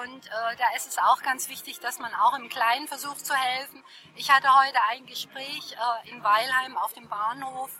Und 0.00 0.26
äh, 0.26 0.56
da 0.56 0.74
ist 0.76 0.88
es 0.88 0.98
auch 0.98 1.22
ganz 1.22 1.50
wichtig, 1.50 1.80
dass 1.80 1.98
man 1.98 2.14
auch 2.14 2.38
im 2.38 2.48
Kleinen 2.48 2.88
versucht 2.88 3.26
zu 3.26 3.34
helfen. 3.34 3.82
Ich 4.16 4.30
hatte 4.30 4.48
heute 4.48 4.78
ein 4.90 5.04
Gespräch 5.06 5.74
äh, 5.74 6.10
in 6.10 6.22
Weilheim 6.22 6.78
auf 6.78 6.94
dem 6.94 7.08
Bahnhof 7.08 7.70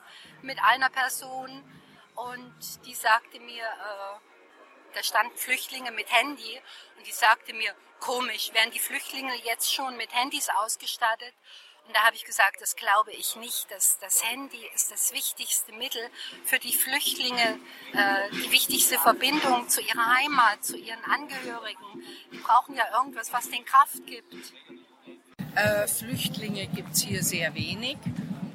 mit 0.43 0.59
einer 0.63 0.91
Person 0.91 1.63
und 2.15 2.87
die 2.87 2.95
sagte 2.95 3.41
mir, 3.41 3.65
äh, 3.65 4.95
da 4.95 5.03
standen 5.03 5.37
Flüchtlinge 5.37 5.91
mit 5.93 6.13
Handy 6.13 6.61
und 6.99 7.07
die 7.07 7.13
sagte 7.13 7.55
mir, 7.55 7.75
komisch, 8.01 8.53
werden 8.53 8.73
die 8.73 8.79
Flüchtlinge 8.79 9.35
jetzt 9.45 9.73
schon 9.73 9.97
mit 9.97 10.13
Handys 10.13 10.49
ausgestattet? 10.63 11.33
Und 11.87 11.97
da 11.97 12.05
habe 12.05 12.17
ich 12.17 12.25
gesagt, 12.25 12.61
das 12.61 12.77
glaube 12.77 13.13
ich 13.13 13.37
nicht. 13.37 13.67
Das, 13.71 13.99
das 14.01 14.25
Handy 14.25 14.61
ist 14.75 14.91
das 14.93 15.13
wichtigste 15.13 15.73
Mittel 15.73 16.03
für 16.45 16.59
die 16.59 16.73
Flüchtlinge, 16.73 17.59
äh, 17.93 18.31
die 18.33 18.51
wichtigste 18.51 18.99
Verbindung 18.99 19.69
zu 19.69 19.81
ihrer 19.81 20.15
Heimat, 20.15 20.65
zu 20.65 20.77
ihren 20.77 21.05
Angehörigen. 21.05 22.03
Die 22.33 22.39
brauchen 22.39 22.77
ja 22.77 22.85
irgendwas, 22.97 23.33
was 23.33 23.51
den 23.51 23.65
Kraft 23.65 24.07
gibt. 24.07 24.35
Äh, 25.55 25.87
Flüchtlinge 25.87 26.67
gibt 26.69 26.95
es 26.95 27.03
hier 27.03 27.23
sehr 27.23 27.55
wenig 27.55 27.99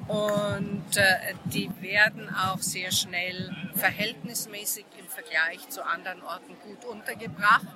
und 0.08 0.96
äh, 0.96 1.34
die 1.44 1.70
werden 1.80 2.34
auch 2.34 2.58
sehr 2.58 2.90
schnell 2.90 3.54
verhältnismäßig 3.76 4.86
im 4.98 5.06
Vergleich 5.06 5.68
zu 5.68 5.84
anderen 5.84 6.22
Orten 6.22 6.56
gut 6.60 6.84
untergebracht. 6.86 7.66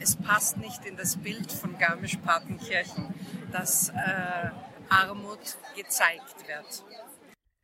Es 0.00 0.16
passt 0.16 0.56
nicht 0.56 0.84
in 0.84 0.96
das 0.96 1.16
Bild 1.16 1.52
von 1.52 1.78
Garmisch-Partenkirchen, 1.78 3.14
dass 3.52 3.90
äh, 3.90 4.50
Armut 4.90 5.56
gezeigt 5.76 6.46
wird. 6.46 6.84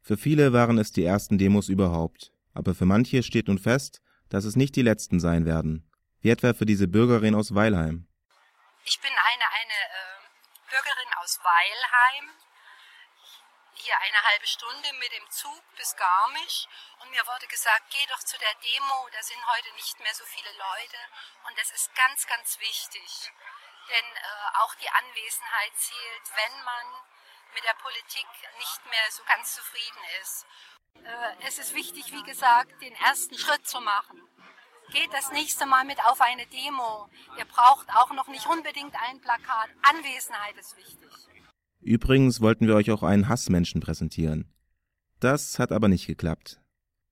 Für 0.03 0.17
viele 0.17 0.53
waren 0.53 0.79
es 0.79 0.93
die 0.93 1.05
ersten 1.05 1.39
Demos 1.39 1.69
überhaupt, 1.69 2.33
aber 2.55 2.75
für 2.75 2.87
manche 2.87 3.23
steht 3.23 3.49
nun 3.49 3.59
fest, 3.59 4.01
dass 4.29 4.45
es 4.45 4.57
nicht 4.57 4.77
die 4.77 4.83
letzten 4.83 5.21
sein 5.21 5.45
werden, 5.45 5.91
wie 6.21 6.31
etwa 6.31 6.55
für 6.55 6.67
diese 6.67 6.89
Bürgerin 6.89 7.35
aus 7.35 7.55
Weilheim. 7.55 8.07
Ich 8.85 9.01
bin 9.01 9.11
eine, 9.11 9.47
eine 9.61 9.79
äh, 9.85 10.71
Bürgerin 10.71 11.13
aus 11.23 11.39
Weilheim. 11.43 12.31
hier 13.79 13.95
eine 14.01 14.21
halbe 14.33 14.47
Stunde 14.47 14.89
mit 14.99 15.13
dem 15.13 15.31
Zug 15.31 15.63
bis 15.77 15.95
Garmisch 15.97 16.67
und 17.01 17.11
mir 17.11 17.25
wurde 17.27 17.47
gesagt, 17.47 17.85
geh 17.91 18.05
doch 18.11 18.19
zu 18.25 18.37
der 18.39 18.55
Demo, 18.65 19.09
da 19.13 19.23
sind 19.23 19.39
heute 19.55 19.71
nicht 19.77 19.99
mehr 20.01 20.15
so 20.15 20.25
viele 20.27 20.51
Leute 20.51 20.99
und 21.47 21.55
das 21.59 21.71
ist 21.71 21.95
ganz, 21.95 22.27
ganz 22.27 22.59
wichtig. 22.61 23.33
Denn 23.89 24.09
äh, 24.17 24.49
auch 24.63 24.75
die 24.77 24.89
Anwesenheit 24.89 25.73
zählt, 25.77 26.27
wenn 26.37 26.65
man 26.65 26.85
mit 27.55 27.65
der 27.65 27.77
Politik 27.81 28.29
nicht 28.59 28.81
mehr 28.85 29.07
so 29.11 29.23
ganz 29.25 29.57
zufrieden 29.57 30.03
ist. 30.21 30.47
Äh, 31.05 31.47
es 31.49 31.59
ist 31.59 31.75
wichtig, 31.75 32.13
wie 32.13 32.23
gesagt, 32.23 32.73
den 32.83 32.95
ersten 32.95 33.39
Schritt 33.39 33.67
zu 33.67 33.81
machen. 33.81 34.23
Geht 34.93 35.13
das 35.13 35.33
nächste 35.33 35.67
Mal 35.67 35.85
mit 35.85 35.99
auf 36.05 36.21
eine 36.21 36.47
Demo. 36.47 37.09
Ihr 37.37 37.45
braucht 37.45 37.89
auch 37.95 38.13
noch 38.13 38.29
nicht 38.29 38.47
unbedingt 38.47 38.95
ein 39.09 39.21
Plakat. 39.21 39.69
Anwesenheit 39.83 40.57
ist 40.57 40.77
wichtig. 40.77 41.09
Übrigens 41.81 42.41
wollten 42.41 42.67
wir 42.67 42.75
euch 42.75 42.91
auch 42.91 43.03
einen 43.03 43.29
Hassmenschen 43.29 43.81
präsentieren. 43.81 44.53
Das 45.21 45.59
hat 45.59 45.73
aber 45.73 45.89
nicht 45.89 46.07
geklappt. 46.07 46.61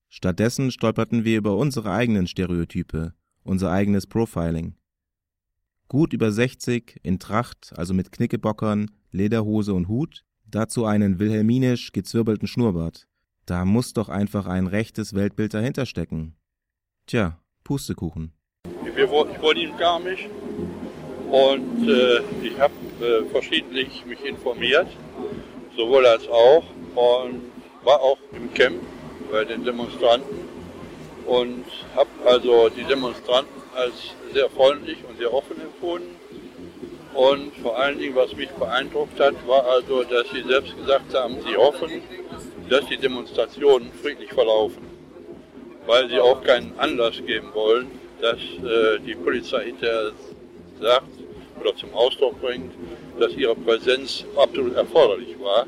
Stattdessen 0.09 0.71
stolperten 0.71 1.25
wir 1.25 1.39
über 1.39 1.57
unsere 1.57 1.93
eigenen 1.93 2.27
Stereotype, 2.27 3.15
unser 3.43 3.71
eigenes 3.71 4.07
Profiling. 4.07 4.77
Gut 5.89 6.13
über 6.13 6.33
60, 6.33 6.99
in 7.05 7.21
Tracht, 7.21 7.73
also 7.77 7.95
mit 7.95 8.11
Knickebockern, 8.11 8.91
Lederhose 9.13 9.73
und 9.73 9.87
Hut, 9.87 10.25
dazu 10.45 10.85
einen 10.85 11.21
wilhelminisch 11.21 11.93
gezwirbelten 11.93 12.49
Schnurrbart. 12.49 13.07
Da 13.47 13.65
muss 13.65 13.93
doch 13.93 14.09
einfach 14.09 14.47
ein 14.47 14.67
rechtes 14.67 15.15
Weltbild 15.15 15.55
dahinter 15.55 15.87
stecken. 15.87 16.35
Tja, 17.07 17.39
Pustekuchen. 17.63 18.33
Wir 18.83 19.05
ich 19.05 19.11
wohne 19.41 19.63
in 19.63 19.77
Garmisch 19.77 20.27
und 21.31 21.89
äh, 21.89 22.21
ich 22.43 22.59
habe 22.59 22.75
äh, 23.01 23.25
verschiedentlich 23.31 24.05
mich 24.07 24.25
informiert, 24.25 24.89
sowohl 25.77 26.05
als 26.07 26.27
auch, 26.27 26.65
und 26.97 27.43
war 27.85 28.01
auch 28.01 28.19
im 28.33 28.53
Camp 28.55 28.83
bei 29.31 29.45
den 29.45 29.65
Demonstranten 29.65 30.37
und 31.27 31.65
habe 31.95 32.11
also 32.25 32.69
die 32.71 32.85
Demonstranten 32.85 33.66
als 33.77 34.15
sehr 34.33 34.49
freundlich 34.51 34.99
und 35.09 35.19
sehr 35.19 35.33
offen 35.33 35.61
empfunden. 35.61 36.17
Und 37.15 37.55
vor 37.63 37.79
allen 37.79 37.99
Dingen, 37.99 38.15
was 38.15 38.35
mich 38.37 38.51
beeindruckt 38.51 39.19
hat, 39.21 39.35
war 39.47 39.65
also, 39.67 40.03
dass 40.05 40.29
sie 40.31 40.43
selbst 40.43 40.77
gesagt 40.77 41.15
haben, 41.15 41.37
sie 41.47 41.57
hoffen, 41.57 42.03
dass 42.69 42.87
die 42.87 42.97
Demonstrationen 42.97 43.91
friedlich 44.03 44.33
verlaufen, 44.33 44.83
weil 45.87 46.09
sie 46.09 46.19
auch 46.19 46.43
keinen 46.43 46.79
Anlass 46.79 47.17
geben 47.25 47.49
wollen, 47.55 47.91
dass 48.21 48.37
äh, 48.37 48.99
die 49.07 49.15
Polizei 49.15 49.67
hinterher 49.67 50.13
sagt 50.81 51.09
oder 51.61 51.75
zum 51.77 51.95
Ausdruck 51.95 52.41
bringt, 52.41 52.73
dass 53.19 53.33
ihre 53.35 53.55
Präsenz 53.55 54.25
absolut 54.37 54.77
erforderlich 54.77 55.37
war. 55.41 55.67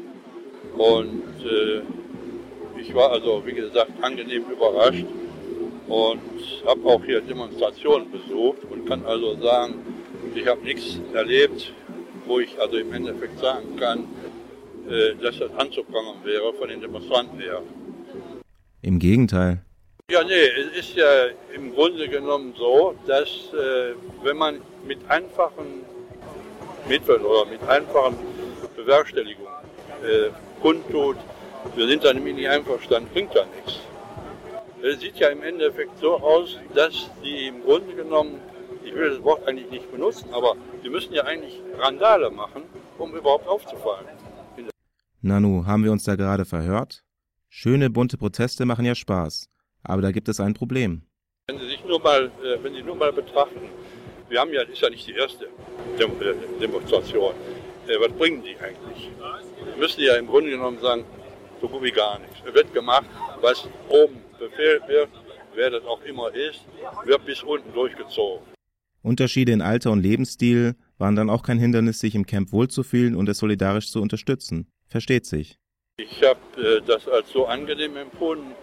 Und 0.76 1.22
äh, 1.44 1.80
ich 2.78 2.94
war 2.94 3.10
also, 3.10 3.42
wie 3.46 3.54
gesagt, 3.54 3.92
angenehm 4.02 4.44
überrascht 4.50 5.06
und 5.88 6.21
habe 6.66 6.85
auch 6.85 7.02
hier 7.04 7.21
Demonstrationen 7.21 8.11
besucht 8.11 8.59
und 8.71 8.87
kann 8.87 9.04
also 9.04 9.40
sagen, 9.40 9.75
ich 10.35 10.47
habe 10.47 10.62
nichts 10.62 11.00
erlebt, 11.14 11.73
wo 12.26 12.40
ich 12.40 12.59
also 12.61 12.76
im 12.76 12.92
Endeffekt 12.92 13.38
sagen 13.38 13.76
kann, 13.76 14.04
äh, 14.88 15.14
dass 15.23 15.38
das 15.38 15.50
anzuprangern 15.57 16.16
wäre 16.25 16.52
von 16.54 16.68
den 16.68 16.80
Demonstranten 16.80 17.40
her. 17.40 17.62
Im 18.83 18.99
Gegenteil. 18.99 19.62
Ja, 20.11 20.25
nee, 20.25 20.33
es 20.33 20.78
ist 20.78 20.97
ja 20.97 21.26
im 21.54 21.75
Grunde 21.75 22.09
genommen 22.09 22.54
so, 22.57 22.95
dass 23.07 23.28
äh, 23.28 23.95
wenn 24.23 24.37
man 24.37 24.61
mit 24.87 24.99
einfachen 25.09 25.85
Mitteln 26.88 27.23
oder 27.23 27.45
mit 27.45 27.62
einfachen 27.68 28.16
Bewerkstelligungen 28.76 29.52
äh, 30.02 30.30
kundtut, 30.62 31.16
wir 31.76 31.87
sind 31.87 32.04
damit 32.04 32.37
nicht 32.37 32.49
einverstanden, 32.49 33.11
bringt 33.12 33.35
ja 33.35 33.45
nichts. 33.54 33.80
Es 34.80 35.00
sieht 35.00 35.16
ja 35.16 35.28
im 35.28 35.42
Endeffekt 35.42 35.99
so 35.99 36.16
aus, 36.18 36.56
dass 36.75 37.11
die 37.25 37.49
im 37.49 37.62
Grunde 37.62 37.94
genommen, 37.94 38.40
ich 38.85 38.94
will 38.94 39.11
das 39.11 39.23
Wort 39.25 39.47
eigentlich 39.49 39.70
nicht 39.70 39.90
benutzen, 39.90 40.32
aber 40.32 40.54
die 40.85 40.88
müssen 40.88 41.12
ja 41.12 41.25
eigentlich 41.25 41.61
Randale 41.78 42.30
machen, 42.30 42.62
um 42.97 43.12
überhaupt 43.14 43.49
aufzufallen. 43.49 44.06
Nanu, 45.20 45.66
haben 45.66 45.82
wir 45.82 45.90
uns 45.90 46.04
da 46.04 46.14
gerade 46.14 46.44
verhört? 46.44 47.02
Schöne 47.49 47.90
bunte 47.90 48.16
Proteste 48.16 48.66
machen 48.66 48.85
ja 48.85 48.94
Spaß, 48.94 49.49
aber 49.82 50.00
da 50.00 50.12
gibt 50.12 50.28
es 50.28 50.38
ein 50.38 50.54
Problem. 50.54 51.02
Wenn 51.49 51.58
Sie 51.58 51.66
sich 51.66 51.85
nur 51.85 52.00
mal, 52.00 52.30
äh, 52.44 52.62
wenn 52.62 52.75
Sie 52.75 52.82
nur 52.82 52.94
mal 52.94 53.12
betrachten, 53.12 53.68
wir 54.28 54.40
haben 54.40 54.52
ja, 54.52 54.62
das 54.62 54.75
ist 54.75 54.82
ja 54.82 54.90
nicht 54.90 55.08
die 55.08 55.14
erste 55.14 55.47
äh, 55.47 56.35
Demonstration. 56.61 57.35
Äh, 57.88 57.99
was 57.99 58.12
bringen 58.12 58.42
die 58.44 58.56
eigentlich? 58.58 59.11
Wir 59.64 59.76
müssen 59.76 60.02
ja 60.02 60.14
im 60.16 60.28
Grunde 60.28 60.50
genommen 60.50 60.78
sagen, 60.80 61.04
so 61.61 61.68
gut 61.68 61.82
wie 61.82 61.90
gar 61.90 62.20
nichts. 62.20 62.37
Es 62.47 62.54
wird 62.54 62.73
gemacht, 62.73 63.06
was 63.40 63.66
oben 63.88 64.23
befehlt 64.38 64.87
wird, 64.88 65.09
wer 65.54 65.71
das 65.71 65.85
auch 65.85 66.02
immer 66.04 66.35
ist, 66.35 66.61
wird 67.04 67.25
bis 67.25 67.42
unten 67.42 67.73
durchgezogen. 67.73 68.47
Unterschiede 69.02 69.52
in 69.52 69.62
Alter 69.62 69.90
und 69.92 70.02
Lebensstil 70.02 70.75
waren 70.99 71.16
dann 71.16 71.30
auch 71.30 71.42
kein 71.42 71.59
Hindernis, 71.59 72.00
sich 72.00 72.14
im 72.14 72.26
Camp 72.26 72.52
wohlzufühlen 72.52 73.14
und 73.14 73.28
es 73.28 73.38
solidarisch 73.38 73.90
zu 73.90 74.02
unterstützen. 74.02 74.66
Versteht 74.88 75.26
sich. 75.26 75.59
Ich 75.99 76.23
habe 76.23 76.38
äh, 76.61 76.80
das 76.87 77.09
als 77.09 77.30
so 77.30 77.47
angenehm 77.47 77.97
empfunden, 77.97 78.54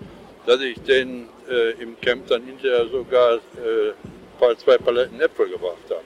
dass 0.45 0.61
ich 0.61 0.79
den 0.81 1.27
äh, 1.49 1.71
im 1.81 1.99
Camp 2.01 2.27
dann 2.27 2.43
hinterher 2.43 2.87
sogar 2.87 3.35
äh, 3.35 4.55
zwei 4.57 4.77
Paletten 4.77 5.19
Äpfel 5.19 5.49
gebracht 5.49 5.83
habe. 5.89 6.03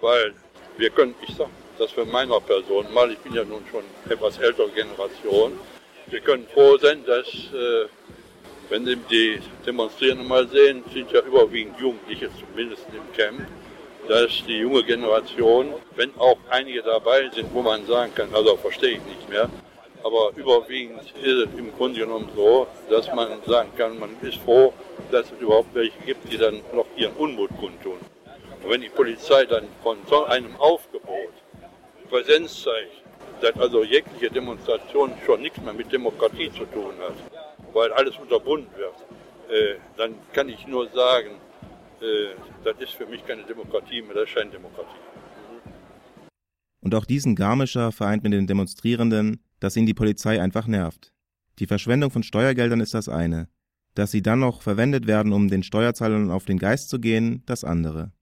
Weil 0.00 0.34
wir 0.76 0.90
können, 0.90 1.14
ich 1.26 1.34
sage 1.34 1.50
das 1.78 1.90
für 1.90 2.04
meiner 2.04 2.40
Person 2.40 2.86
mal, 2.92 3.10
ich 3.10 3.18
bin 3.18 3.34
ja 3.34 3.44
nun 3.44 3.62
schon 3.70 3.84
etwas 4.08 4.38
ältere 4.38 4.70
Generation, 4.70 5.52
wir 6.08 6.20
können 6.20 6.46
froh 6.54 6.78
sein, 6.78 7.04
dass, 7.04 7.26
äh, 7.26 7.86
wenn 8.68 8.84
Sie 8.84 8.96
die 9.10 9.40
Demonstrierenden 9.64 10.26
mal 10.26 10.48
sehen, 10.48 10.82
sind 10.92 11.10
ja 11.12 11.20
überwiegend 11.20 11.78
Jugendliche, 11.78 12.28
zumindest 12.38 12.86
im 12.92 13.16
Camp, 13.16 13.46
dass 14.08 14.30
die 14.46 14.58
junge 14.58 14.82
Generation, 14.84 15.74
wenn 15.96 16.16
auch 16.18 16.38
einige 16.50 16.82
dabei 16.82 17.28
sind, 17.34 17.52
wo 17.52 17.62
man 17.62 17.86
sagen 17.86 18.12
kann, 18.14 18.28
also 18.32 18.56
verstehe 18.56 18.98
ich 18.98 19.04
nicht 19.04 19.28
mehr, 19.28 19.48
aber 20.02 20.30
überwiegend 20.36 21.02
ist 21.22 21.48
es 21.48 21.48
im 21.58 21.72
Grunde 21.76 22.00
genommen 22.00 22.28
so, 22.34 22.66
dass 22.88 23.12
man 23.12 23.28
sagen 23.46 23.70
kann, 23.76 23.98
man 23.98 24.10
ist 24.22 24.38
froh, 24.38 24.72
dass 25.10 25.26
es 25.26 25.40
überhaupt 25.40 25.74
welche 25.74 25.98
gibt, 26.04 26.32
die 26.32 26.38
dann 26.38 26.60
noch 26.72 26.86
ihren 26.96 27.14
Unmut 27.14 27.50
kundtun. 27.58 27.98
Und 28.62 28.70
wenn 28.70 28.80
die 28.80 28.88
Polizei 28.88 29.44
dann 29.44 29.64
von 29.82 29.98
so 30.08 30.24
einem 30.24 30.54
Aufgebot 30.56 31.32
Präsenz 32.08 32.62
zeigt, 32.62 33.02
dass 33.40 33.58
also 33.60 33.84
jegliche 33.84 34.30
Demonstration 34.30 35.12
schon 35.24 35.42
nichts 35.42 35.60
mehr 35.60 35.74
mit 35.74 35.92
Demokratie 35.92 36.50
zu 36.52 36.64
tun 36.66 36.94
hat, 37.00 37.35
weil 37.76 37.92
alles 37.92 38.16
unterbunden 38.16 38.70
wird, 38.74 38.94
äh, 39.50 39.78
dann 39.98 40.14
kann 40.32 40.48
ich 40.48 40.66
nur 40.66 40.88
sagen, 40.92 41.32
äh, 42.00 42.34
das 42.64 42.80
ist 42.80 42.92
für 42.92 43.06
mich 43.06 43.24
keine 43.26 43.42
Demokratie 43.42 44.00
mehr, 44.00 44.14
das 44.14 44.24
ist 44.24 44.30
Scheindemokratie. 44.30 44.96
Und 46.80 46.94
auch 46.94 47.04
diesen 47.04 47.36
Garmischer 47.36 47.92
vereint 47.92 48.22
mit 48.22 48.32
den 48.32 48.46
Demonstrierenden, 48.46 49.44
dass 49.60 49.76
ihn 49.76 49.84
die 49.84 49.92
Polizei 49.92 50.40
einfach 50.40 50.66
nervt. 50.66 51.12
Die 51.58 51.66
Verschwendung 51.66 52.10
von 52.10 52.22
Steuergeldern 52.22 52.80
ist 52.80 52.94
das 52.94 53.10
eine, 53.10 53.48
dass 53.94 54.10
sie 54.10 54.22
dann 54.22 54.40
noch 54.40 54.62
verwendet 54.62 55.06
werden, 55.06 55.32
um 55.34 55.48
den 55.48 55.62
Steuerzahlern 55.62 56.30
auf 56.30 56.46
den 56.46 56.58
Geist 56.58 56.88
zu 56.88 56.98
gehen, 56.98 57.42
das 57.44 57.62
andere. 57.62 58.12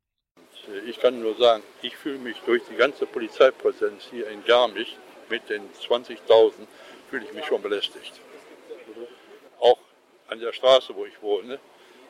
Ich 0.88 0.99
kann 0.99 1.20
nur 1.20 1.37
sagen, 1.37 1.62
ich 1.82 1.96
fühle 1.96 2.18
mich 2.18 2.37
durch 2.44 2.62
die 2.70 2.76
ganze 2.76 3.06
Polizeipräsenz 3.06 4.08
hier 4.11 4.28
in 4.30 4.44
Garmisch 4.44 4.96
mit 5.30 5.49
den 5.49 5.62
20.000 5.88 6.18
fühle 7.08 7.25
ich 7.25 7.34
mich 7.34 7.44
schon 7.44 7.62
belästigt. 7.62 8.20
An 10.28 10.40
der 10.40 10.52
Straße, 10.52 10.95
wo 10.95 11.04
ich 11.04 11.21
wohne, 11.23 11.59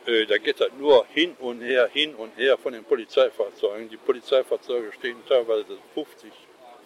äh, 0.06 0.26
da 0.26 0.38
geht 0.38 0.60
das 0.60 0.70
nur 0.78 1.06
hin 1.06 1.34
und 1.38 1.62
her, 1.62 1.88
hin 1.92 2.14
und 2.14 2.36
her 2.36 2.56
von 2.58 2.72
den 2.72 2.84
Polizeifahrzeugen. 2.84 3.88
Die 3.88 3.96
Polizeifahrzeuge 3.96 4.92
stehen 4.92 5.16
teilweise 5.28 5.78
50 5.94 6.32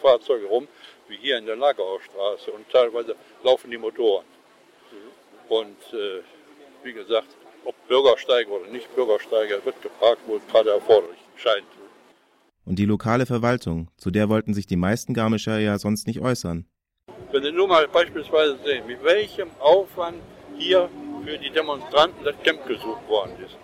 Fahrzeuge 0.01 0.47
rum, 0.47 0.69
wie 1.09 1.17
hier 1.17 1.39
in 1.39 1.47
der 1.47 1.57
Lageraustraße 1.57 2.53
und 2.53 2.69
teilweise 2.71 3.17
laufen 3.43 3.71
die 3.71 3.79
Motoren. 3.79 4.25
Und 5.49 5.79
äh, 5.93 6.23
wie 6.83 6.93
gesagt, 6.93 7.29
ob 7.65 7.75
Bürgersteige 7.89 8.51
oder 8.51 8.71
nicht 8.71 8.95
Bürgersteige, 8.95 9.61
wird 9.65 9.83
geparkt, 9.83 10.23
wo 10.27 10.37
es 10.37 10.47
gerade 10.47 10.71
erforderlich 10.71 11.19
scheint. 11.37 11.67
Und 12.65 12.79
die 12.79 12.85
lokale 12.85 13.27
Verwaltung, 13.27 13.89
zu 13.97 14.11
der 14.11 14.29
wollten 14.29 14.55
sich 14.55 14.67
die 14.67 14.77
meisten 14.77 15.15
Garmischer 15.15 15.59
ja 15.59 15.79
sonst 15.79 16.07
nicht 16.07 16.21
äußern. 16.21 16.67
Wenn 17.33 17.43
Sie 17.43 17.53
nur 17.53 17.67
mal 17.67 17.89
beispielsweise 17.89 18.59
sehen, 18.65 18.87
mit 18.87 19.03
welchem 19.03 19.51
Aufwand 19.59 20.19
hier 20.57 20.89
für 21.29 21.39
die 21.39 21.51
Demonstranten 21.51 22.25
das 22.25 22.35
Camp 22.43 22.67
gesucht 22.67 23.07
worden 23.07 23.33
ist. 23.45 23.57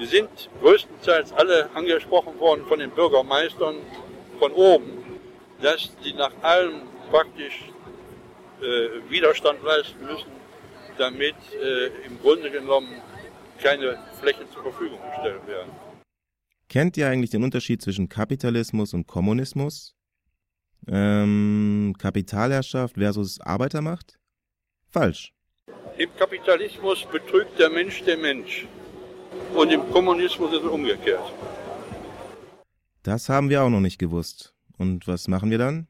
Die 0.00 0.06
sind 0.06 0.28
größtenteils 0.60 1.32
alle 1.32 1.70
angesprochen 1.74 2.38
worden 2.40 2.66
von 2.66 2.80
den 2.80 2.90
Bürgermeistern 2.90 3.76
von 4.40 4.52
oben, 4.52 5.04
dass 5.62 5.92
sie 6.02 6.12
nach 6.14 6.32
allem 6.42 6.82
praktisch 7.10 7.70
äh, 8.60 9.10
Widerstand 9.10 9.62
leisten 9.62 10.04
müssen, 10.04 10.32
damit 10.98 11.36
äh, 11.62 12.06
im 12.06 12.20
Grunde 12.20 12.50
genommen 12.50 12.88
keine 13.62 13.98
Flächen 14.20 14.50
zur 14.52 14.64
Verfügung 14.64 14.98
gestellt 15.10 15.46
werden. 15.46 15.70
Kennt 16.68 16.96
ihr 16.96 17.08
eigentlich 17.08 17.30
den 17.30 17.44
Unterschied 17.44 17.80
zwischen 17.82 18.08
Kapitalismus 18.08 18.92
und 18.92 19.06
Kommunismus? 19.06 19.94
Ähm, 20.88 21.94
Kapitalherrschaft 21.98 22.96
versus 22.96 23.40
Arbeitermacht? 23.40 24.18
Falsch. 24.88 25.35
Im 25.98 26.14
Kapitalismus 26.16 27.06
betrügt 27.10 27.58
der 27.58 27.70
Mensch 27.70 28.02
den 28.04 28.20
Mensch. 28.20 28.66
Und 29.54 29.72
im 29.72 29.90
Kommunismus 29.90 30.52
ist 30.52 30.62
es 30.62 30.70
umgekehrt. 30.70 31.32
Das 33.02 33.28
haben 33.28 33.48
wir 33.48 33.62
auch 33.62 33.70
noch 33.70 33.80
nicht 33.80 33.98
gewusst. 33.98 34.54
Und 34.76 35.08
was 35.08 35.26
machen 35.26 35.50
wir 35.50 35.58
dann? 35.58 35.86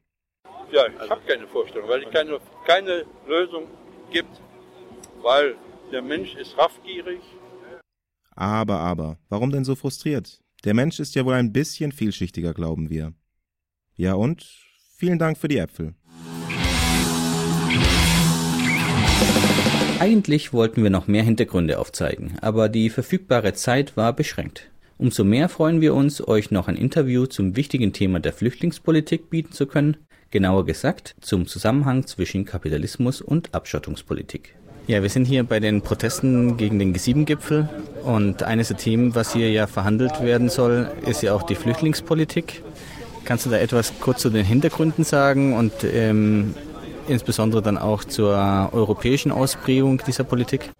Ja, 0.71 0.85
ich 0.87 1.09
habe 1.09 1.21
keine 1.27 1.47
Vorstellung, 1.47 1.89
weil 1.89 2.03
es 2.03 2.11
keine, 2.11 2.39
keine 2.65 3.05
Lösung 3.27 3.63
gibt, 4.11 4.41
weil 5.21 5.55
der 5.91 6.01
Mensch 6.01 6.35
ist 6.35 6.57
raffgierig. 6.57 7.21
Aber, 8.31 8.79
aber, 8.79 9.17
warum 9.29 9.51
denn 9.51 9.65
so 9.65 9.75
frustriert? 9.75 10.39
Der 10.63 10.73
Mensch 10.73 10.99
ist 10.99 11.15
ja 11.15 11.25
wohl 11.25 11.33
ein 11.33 11.51
bisschen 11.51 11.91
vielschichtiger, 11.91 12.53
glauben 12.53 12.89
wir. 12.89 13.13
Ja 13.95 14.13
und? 14.13 14.43
Vielen 14.97 15.19
Dank 15.19 15.37
für 15.37 15.47
die 15.47 15.57
Äpfel. 15.57 15.95
Eigentlich 19.99 20.53
wollten 20.53 20.83
wir 20.83 20.91
noch 20.91 21.07
mehr 21.07 21.23
Hintergründe 21.23 21.79
aufzeigen, 21.79 22.37
aber 22.41 22.69
die 22.69 22.91
verfügbare 22.91 23.53
Zeit 23.53 23.97
war 23.97 24.13
beschränkt. 24.13 24.69
Umso 24.99 25.23
mehr 25.23 25.49
freuen 25.49 25.81
wir 25.81 25.95
uns, 25.95 26.27
euch 26.27 26.51
noch 26.51 26.67
ein 26.67 26.75
Interview 26.75 27.25
zum 27.25 27.55
wichtigen 27.55 27.93
Thema 27.93 28.19
der 28.19 28.33
Flüchtlingspolitik 28.33 29.31
bieten 29.31 29.53
zu 29.53 29.65
können, 29.65 29.97
genauer 30.29 30.65
gesagt 30.65 31.15
zum 31.21 31.47
Zusammenhang 31.47 32.05
zwischen 32.05 32.45
Kapitalismus 32.45 33.21
und 33.21 33.55
Abschottungspolitik. 33.55 34.55
Ja, 34.85 35.01
wir 35.01 35.09
sind 35.09 35.25
hier 35.25 35.43
bei 35.43 35.59
den 35.59 35.81
Protesten 35.81 36.57
gegen 36.57 36.77
den 36.77 36.95
G7-Gipfel 36.95 37.67
und 38.03 38.43
eines 38.43 38.67
der 38.67 38.77
Themen, 38.77 39.15
was 39.15 39.33
hier 39.33 39.49
ja 39.51 39.65
verhandelt 39.65 40.21
werden 40.21 40.49
soll, 40.49 40.91
ist 41.07 41.23
ja 41.23 41.33
auch 41.33 41.43
die 41.43 41.55
Flüchtlingspolitik. 41.55 42.61
Kannst 43.25 43.47
du 43.47 43.49
da 43.49 43.57
etwas 43.57 43.93
kurz 43.99 44.21
zu 44.21 44.29
den 44.29 44.45
Hintergründen 44.45 45.03
sagen 45.03 45.53
und 45.53 45.73
ähm, 45.83 46.53
insbesondere 47.07 47.61
dann 47.61 47.77
auch 47.77 48.03
zur 48.03 48.69
europäischen 48.71 49.31
Ausprägung 49.31 50.01
dieser 50.05 50.23
Politik? 50.23 50.71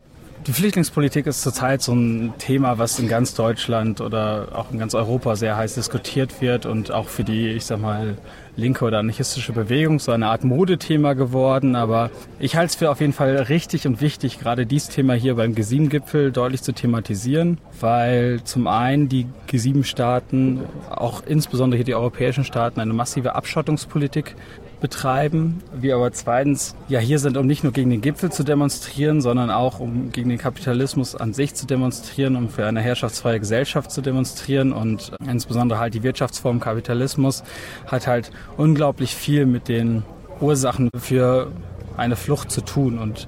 Die 0.47 0.53
Flüchtlingspolitik 0.53 1.27
ist 1.27 1.41
zurzeit 1.41 1.81
so 1.81 1.93
ein 1.93 2.33
Thema, 2.37 2.77
was 2.77 2.99
in 2.99 3.09
ganz 3.09 3.33
Deutschland 3.33 3.99
oder 3.99 4.47
auch 4.53 4.71
in 4.71 4.79
ganz 4.79 4.93
Europa 4.93 5.35
sehr 5.35 5.57
heiß 5.57 5.75
diskutiert 5.75 6.41
wird 6.41 6.65
und 6.65 6.89
auch 6.89 7.09
für 7.09 7.25
die, 7.25 7.49
ich 7.49 7.65
sag 7.65 7.81
mal, 7.81 8.17
linke 8.55 8.85
oder 8.85 8.99
anarchistische 8.99 9.51
Bewegung 9.51 9.99
so 9.99 10.13
eine 10.13 10.27
Art 10.27 10.45
Modethema 10.45 11.13
geworden. 11.13 11.75
Aber 11.75 12.11
ich 12.39 12.55
halte 12.55 12.67
es 12.67 12.75
für 12.75 12.89
auf 12.89 13.01
jeden 13.01 13.11
Fall 13.11 13.35
richtig 13.35 13.87
und 13.87 13.99
wichtig, 13.99 14.39
gerade 14.39 14.65
dieses 14.65 14.87
Thema 14.87 15.15
hier 15.15 15.35
beim 15.35 15.51
G7-Gipfel 15.51 16.31
deutlich 16.31 16.61
zu 16.61 16.71
thematisieren, 16.71 17.57
weil 17.81 18.41
zum 18.45 18.67
einen 18.67 19.09
die 19.09 19.27
G7-Staaten, 19.49 20.61
auch 20.89 21.23
insbesondere 21.25 21.77
hier 21.77 21.85
die 21.85 21.95
europäischen 21.95 22.45
Staaten, 22.45 22.79
eine 22.79 22.93
massive 22.93 23.35
Abschottungspolitik 23.35 24.35
betreiben. 24.79 25.63
Wir 25.73 25.95
aber 25.95 26.11
zweitens 26.11 26.75
ja 26.87 26.99
hier 26.99 27.19
sind, 27.19 27.37
um 27.37 27.47
nicht 27.47 27.63
nur 27.63 27.73
gegen 27.73 27.89
den 27.89 28.01
Gipfel 28.01 28.31
zu 28.31 28.43
demonstrieren, 28.43 29.21
sondern 29.21 29.49
auch 29.49 29.79
um 29.79 30.11
gegen 30.11 30.29
den 30.29 30.37
Kapitalismus 30.37 31.15
an 31.15 31.33
sich 31.33 31.55
zu 31.55 31.65
demonstrieren, 31.65 32.35
um 32.35 32.49
für 32.49 32.65
eine 32.65 32.81
herrschaftsfreie 32.81 33.39
Gesellschaft 33.39 33.91
zu 33.91 34.01
demonstrieren 34.01 34.73
und 34.73 35.11
insbesondere 35.27 35.79
halt 35.79 35.93
die 35.93 36.03
Wirtschaftsform 36.03 36.59
Kapitalismus 36.59 37.43
hat 37.87 38.07
halt 38.07 38.31
unglaublich 38.57 39.15
viel 39.15 39.45
mit 39.45 39.67
den 39.67 40.03
Ursachen 40.39 40.89
für 40.95 41.51
eine 41.95 42.15
Flucht 42.15 42.51
zu 42.51 42.61
tun 42.61 42.99
und 42.99 43.27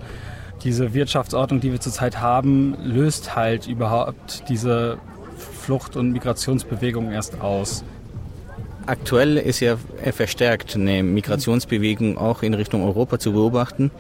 diese 0.64 0.94
Wirtschaftsordnung, 0.94 1.62
die 1.62 1.72
wir 1.72 1.80
zurzeit 1.80 2.20
haben, 2.20 2.76
löst 2.84 3.36
halt 3.36 3.68
überhaupt 3.68 4.44
diese 4.50 4.98
Flucht- 5.38 5.96
und 5.96 6.12
Migrationsbewegung 6.12 7.12
erst 7.12 7.42
aus. 7.42 7.84
Aktuell 8.90 9.38
ist 9.38 9.60
ja 9.60 9.78
verstärkt 10.12 10.76
eine 10.76 11.04
Migrationsbewegung 11.04 12.18
auch 12.18 12.42
in 12.42 12.56
Richtung 12.56 12.84
Europa 12.84 13.20
zu 13.20 13.34
beobachten. 13.34 13.92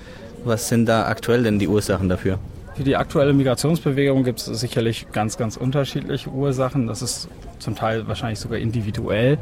Was 0.43 0.67
sind 0.67 0.87
da 0.87 1.05
aktuell 1.05 1.43
denn 1.43 1.59
die 1.59 1.67
Ursachen 1.67 2.09
dafür? 2.09 2.39
Für 2.73 2.81
die 2.81 2.95
aktuelle 2.95 3.33
Migrationsbewegung 3.33 4.23
gibt 4.23 4.39
es 4.39 4.45
sicherlich 4.45 5.05
ganz, 5.11 5.37
ganz 5.37 5.57
unterschiedliche 5.57 6.31
Ursachen. 6.31 6.87
Das 6.87 7.03
ist 7.03 7.27
zum 7.59 7.75
Teil 7.75 8.07
wahrscheinlich 8.07 8.39
sogar 8.39 8.57
individuell. 8.57 9.37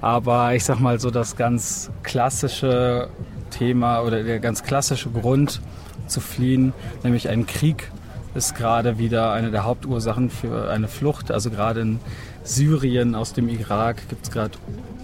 Aber 0.00 0.54
ich 0.54 0.64
sag 0.64 0.80
mal 0.80 0.98
so, 0.98 1.10
das 1.10 1.36
ganz 1.36 1.90
klassische 2.02 3.10
Thema 3.50 4.00
oder 4.00 4.22
der 4.22 4.38
ganz 4.38 4.62
klassische 4.62 5.10
Grund 5.10 5.60
zu 6.06 6.20
fliehen, 6.20 6.72
nämlich 7.02 7.28
ein 7.28 7.46
Krieg, 7.46 7.90
ist 8.34 8.54
gerade 8.54 8.98
wieder 8.98 9.32
eine 9.32 9.50
der 9.50 9.64
Hauptursachen 9.64 10.30
für 10.30 10.70
eine 10.70 10.88
Flucht. 10.88 11.30
Also 11.30 11.50
gerade 11.50 11.80
in 11.80 12.00
Syrien, 12.42 13.14
aus 13.14 13.32
dem 13.32 13.48
Irak 13.48 14.08
gibt 14.08 14.24
es 14.24 14.30
gerade 14.30 14.58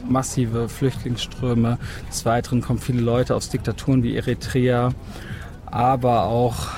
massive 0.08 0.68
Flüchtlingsströme. 0.68 1.78
Des 2.08 2.24
Weiteren 2.24 2.60
kommen 2.60 2.78
viele 2.78 3.00
Leute 3.00 3.34
aus 3.34 3.50
Diktaturen 3.50 4.02
wie 4.02 4.16
Eritrea, 4.16 4.92
aber 5.66 6.24
auch 6.24 6.68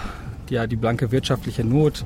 ja, 0.51 0.67
die 0.67 0.77
blanke 0.77 1.13
wirtschaftliche 1.13 1.65
Not 1.65 2.05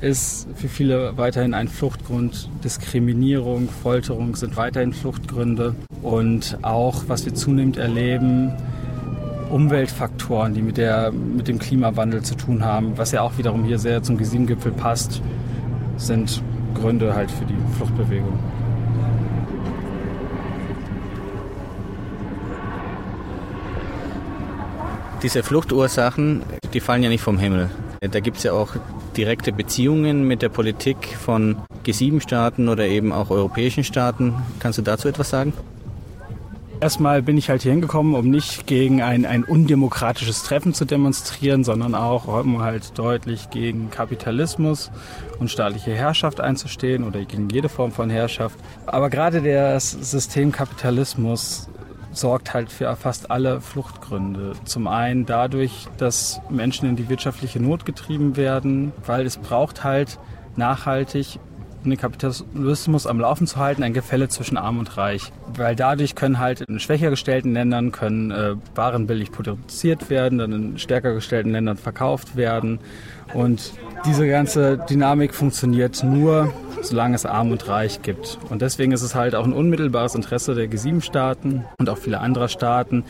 ist 0.00 0.46
für 0.54 0.68
viele 0.68 1.16
weiterhin 1.16 1.54
ein 1.54 1.68
Fluchtgrund. 1.68 2.50
Diskriminierung, 2.62 3.68
Folterung 3.68 4.36
sind 4.36 4.56
weiterhin 4.56 4.92
Fluchtgründe. 4.92 5.74
Und 6.02 6.58
auch, 6.62 7.04
was 7.06 7.24
wir 7.24 7.34
zunehmend 7.34 7.78
erleben, 7.78 8.52
Umweltfaktoren, 9.50 10.54
die 10.54 10.62
mit, 10.62 10.76
der, 10.76 11.12
mit 11.12 11.48
dem 11.48 11.58
Klimawandel 11.58 12.22
zu 12.22 12.34
tun 12.34 12.64
haben, 12.64 12.98
was 12.98 13.12
ja 13.12 13.22
auch 13.22 13.38
wiederum 13.38 13.64
hier 13.64 13.78
sehr 13.78 14.02
zum 14.02 14.18
G7-Gipfel 14.18 14.72
passt, 14.72 15.22
sind 15.96 16.42
Gründe 16.76 17.14
halt 17.14 17.30
für 17.30 17.44
die 17.44 17.56
Fluchtbewegung. 17.76 18.38
Diese 25.22 25.42
Fluchtursachen, 25.42 26.42
die 26.72 26.80
fallen 26.80 27.02
ja 27.02 27.08
nicht 27.08 27.22
vom 27.22 27.38
Himmel. 27.38 27.70
Da 28.00 28.20
gibt 28.20 28.36
es 28.36 28.42
ja 28.42 28.52
auch 28.52 28.76
direkte 29.16 29.52
Beziehungen 29.52 30.28
mit 30.28 30.42
der 30.42 30.50
Politik 30.50 31.16
von 31.18 31.56
G7-Staaten 31.84 32.68
oder 32.68 32.86
eben 32.86 33.12
auch 33.12 33.30
europäischen 33.30 33.82
Staaten. 33.82 34.34
Kannst 34.60 34.78
du 34.78 34.82
dazu 34.82 35.08
etwas 35.08 35.30
sagen? 35.30 35.52
Erstmal 36.78 37.22
bin 37.22 37.38
ich 37.38 37.48
halt 37.48 37.62
hier 37.62 37.72
hingekommen, 37.72 38.14
um 38.14 38.28
nicht 38.28 38.66
gegen 38.66 39.00
ein, 39.00 39.24
ein 39.24 39.44
undemokratisches 39.44 40.42
Treffen 40.42 40.74
zu 40.74 40.84
demonstrieren, 40.84 41.64
sondern 41.64 41.94
auch 41.94 42.26
um 42.26 42.60
halt 42.60 42.98
deutlich 42.98 43.48
gegen 43.48 43.90
Kapitalismus 43.90 44.90
und 45.38 45.50
staatliche 45.50 45.94
Herrschaft 45.94 46.40
einzustehen 46.40 47.04
oder 47.04 47.24
gegen 47.24 47.48
jede 47.48 47.70
Form 47.70 47.92
von 47.92 48.10
Herrschaft. 48.10 48.58
Aber 48.84 49.08
gerade 49.08 49.40
der 49.40 49.80
System 49.80 50.52
Kapitalismus 50.52 51.68
sorgt 52.12 52.52
halt 52.52 52.70
für 52.70 52.94
fast 52.96 53.30
alle 53.30 53.60
Fluchtgründe. 53.62 54.52
Zum 54.64 54.86
einen 54.86 55.24
dadurch, 55.24 55.86
dass 55.96 56.40
Menschen 56.50 56.88
in 56.88 56.96
die 56.96 57.08
wirtschaftliche 57.08 57.60
Not 57.60 57.86
getrieben 57.86 58.36
werden, 58.36 58.92
weil 59.06 59.24
es 59.24 59.38
braucht 59.38 59.82
halt 59.82 60.18
nachhaltig 60.56 61.38
den 61.90 61.98
Kapitalismus 61.98 63.06
am 63.06 63.20
Laufen 63.20 63.46
zu 63.46 63.58
halten, 63.58 63.82
ein 63.82 63.92
Gefälle 63.92 64.28
zwischen 64.28 64.56
Arm 64.56 64.78
und 64.78 64.96
Reich. 64.96 65.32
Weil 65.54 65.76
dadurch 65.76 66.14
können 66.14 66.38
halt 66.38 66.60
in 66.62 66.80
schwächer 66.80 67.10
gestellten 67.10 67.52
Ländern 67.52 67.92
können 67.92 68.30
äh, 68.30 68.54
Waren 68.74 69.06
billig 69.06 69.32
produziert 69.32 70.10
werden, 70.10 70.38
dann 70.38 70.52
in 70.52 70.78
stärker 70.78 71.14
gestellten 71.14 71.50
Ländern 71.50 71.76
verkauft 71.76 72.36
werden. 72.36 72.80
Und 73.34 73.72
diese 74.04 74.28
ganze 74.28 74.78
Dynamik 74.78 75.34
funktioniert 75.34 76.02
nur, 76.04 76.52
solange 76.82 77.16
es 77.16 77.26
Arm 77.26 77.50
und 77.50 77.66
Reich 77.68 78.02
gibt. 78.02 78.38
Und 78.50 78.62
deswegen 78.62 78.92
ist 78.92 79.02
es 79.02 79.14
halt 79.14 79.34
auch 79.34 79.44
ein 79.44 79.52
unmittelbares 79.52 80.14
Interesse 80.14 80.54
der 80.54 80.70
G7-Staaten 80.70 81.64
und 81.78 81.88
auch 81.88 81.98
vieler 81.98 82.20
anderer 82.20 82.48
Staaten, 82.48 83.04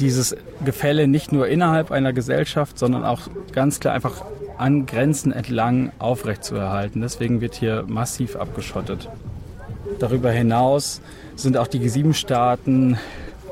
dieses 0.00 0.36
Gefälle 0.64 1.06
nicht 1.06 1.30
nur 1.32 1.46
innerhalb 1.48 1.90
einer 1.90 2.12
Gesellschaft, 2.12 2.78
sondern 2.78 3.04
auch 3.04 3.20
ganz 3.52 3.80
klar 3.80 3.94
einfach 3.94 4.24
an 4.60 4.84
Grenzen 4.84 5.32
entlang 5.32 5.90
aufrechtzuerhalten. 5.98 7.00
Deswegen 7.00 7.40
wird 7.40 7.54
hier 7.54 7.84
massiv 7.88 8.36
abgeschottet. 8.36 9.08
Darüber 9.98 10.30
hinaus 10.30 11.00
sind 11.34 11.56
auch 11.56 11.66
die 11.66 11.80
G7-Staaten 11.80 12.98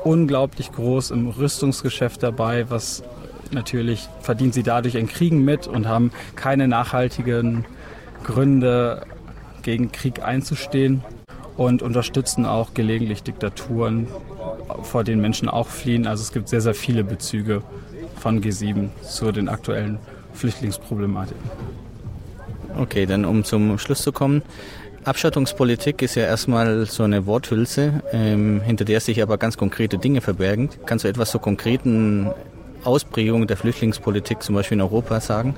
unglaublich 0.03 0.71
groß 0.71 1.09
im 1.11 1.27
Rüstungsgeschäft 1.27 2.21
dabei, 2.21 2.69
was 2.69 3.03
natürlich 3.51 4.07
verdienen 4.21 4.51
sie 4.51 4.61
dadurch 4.61 4.93
in 4.93 5.07
Kriegen 5.07 5.43
mit 5.43 5.67
und 5.67 5.87
haben 5.87 6.11
keine 6.35 6.67
nachhaltigen 6.67 7.65
Gründe, 8.23 9.01
gegen 9.63 9.91
Krieg 9.91 10.23
einzustehen 10.23 11.03
und 11.57 11.81
unterstützen 11.81 12.45
auch 12.45 12.73
gelegentlich 12.75 13.23
Diktaturen, 13.23 14.07
vor 14.83 15.03
denen 15.03 15.21
Menschen 15.21 15.49
auch 15.49 15.67
fliehen. 15.67 16.05
Also 16.05 16.21
es 16.21 16.31
gibt 16.31 16.49
sehr, 16.49 16.61
sehr 16.61 16.75
viele 16.75 17.03
Bezüge 17.03 17.63
von 18.15 18.41
G7 18.41 18.89
zu 19.01 19.31
den 19.31 19.49
aktuellen 19.49 19.97
Flüchtlingsproblematik. 20.33 21.37
Okay, 22.77 23.05
dann 23.05 23.25
um 23.25 23.43
zum 23.43 23.77
Schluss 23.77 24.01
zu 24.01 24.11
kommen. 24.11 24.41
Abschottungspolitik 25.03 26.01
ist 26.01 26.15
ja 26.15 26.23
erstmal 26.23 26.85
so 26.85 27.03
eine 27.03 27.25
Worthülse, 27.25 28.03
ähm, 28.11 28.61
hinter 28.61 28.85
der 28.85 28.99
sich 28.99 29.21
aber 29.21 29.37
ganz 29.37 29.57
konkrete 29.57 29.97
Dinge 29.97 30.21
verbergen. 30.21 30.69
Kannst 30.85 31.05
du 31.05 31.09
etwas 31.09 31.31
zur 31.31 31.41
konkreten 31.41 32.29
Ausprägung 32.83 33.47
der 33.47 33.57
Flüchtlingspolitik 33.57 34.43
zum 34.43 34.55
Beispiel 34.55 34.75
in 34.75 34.81
Europa 34.81 35.19
sagen? 35.19 35.55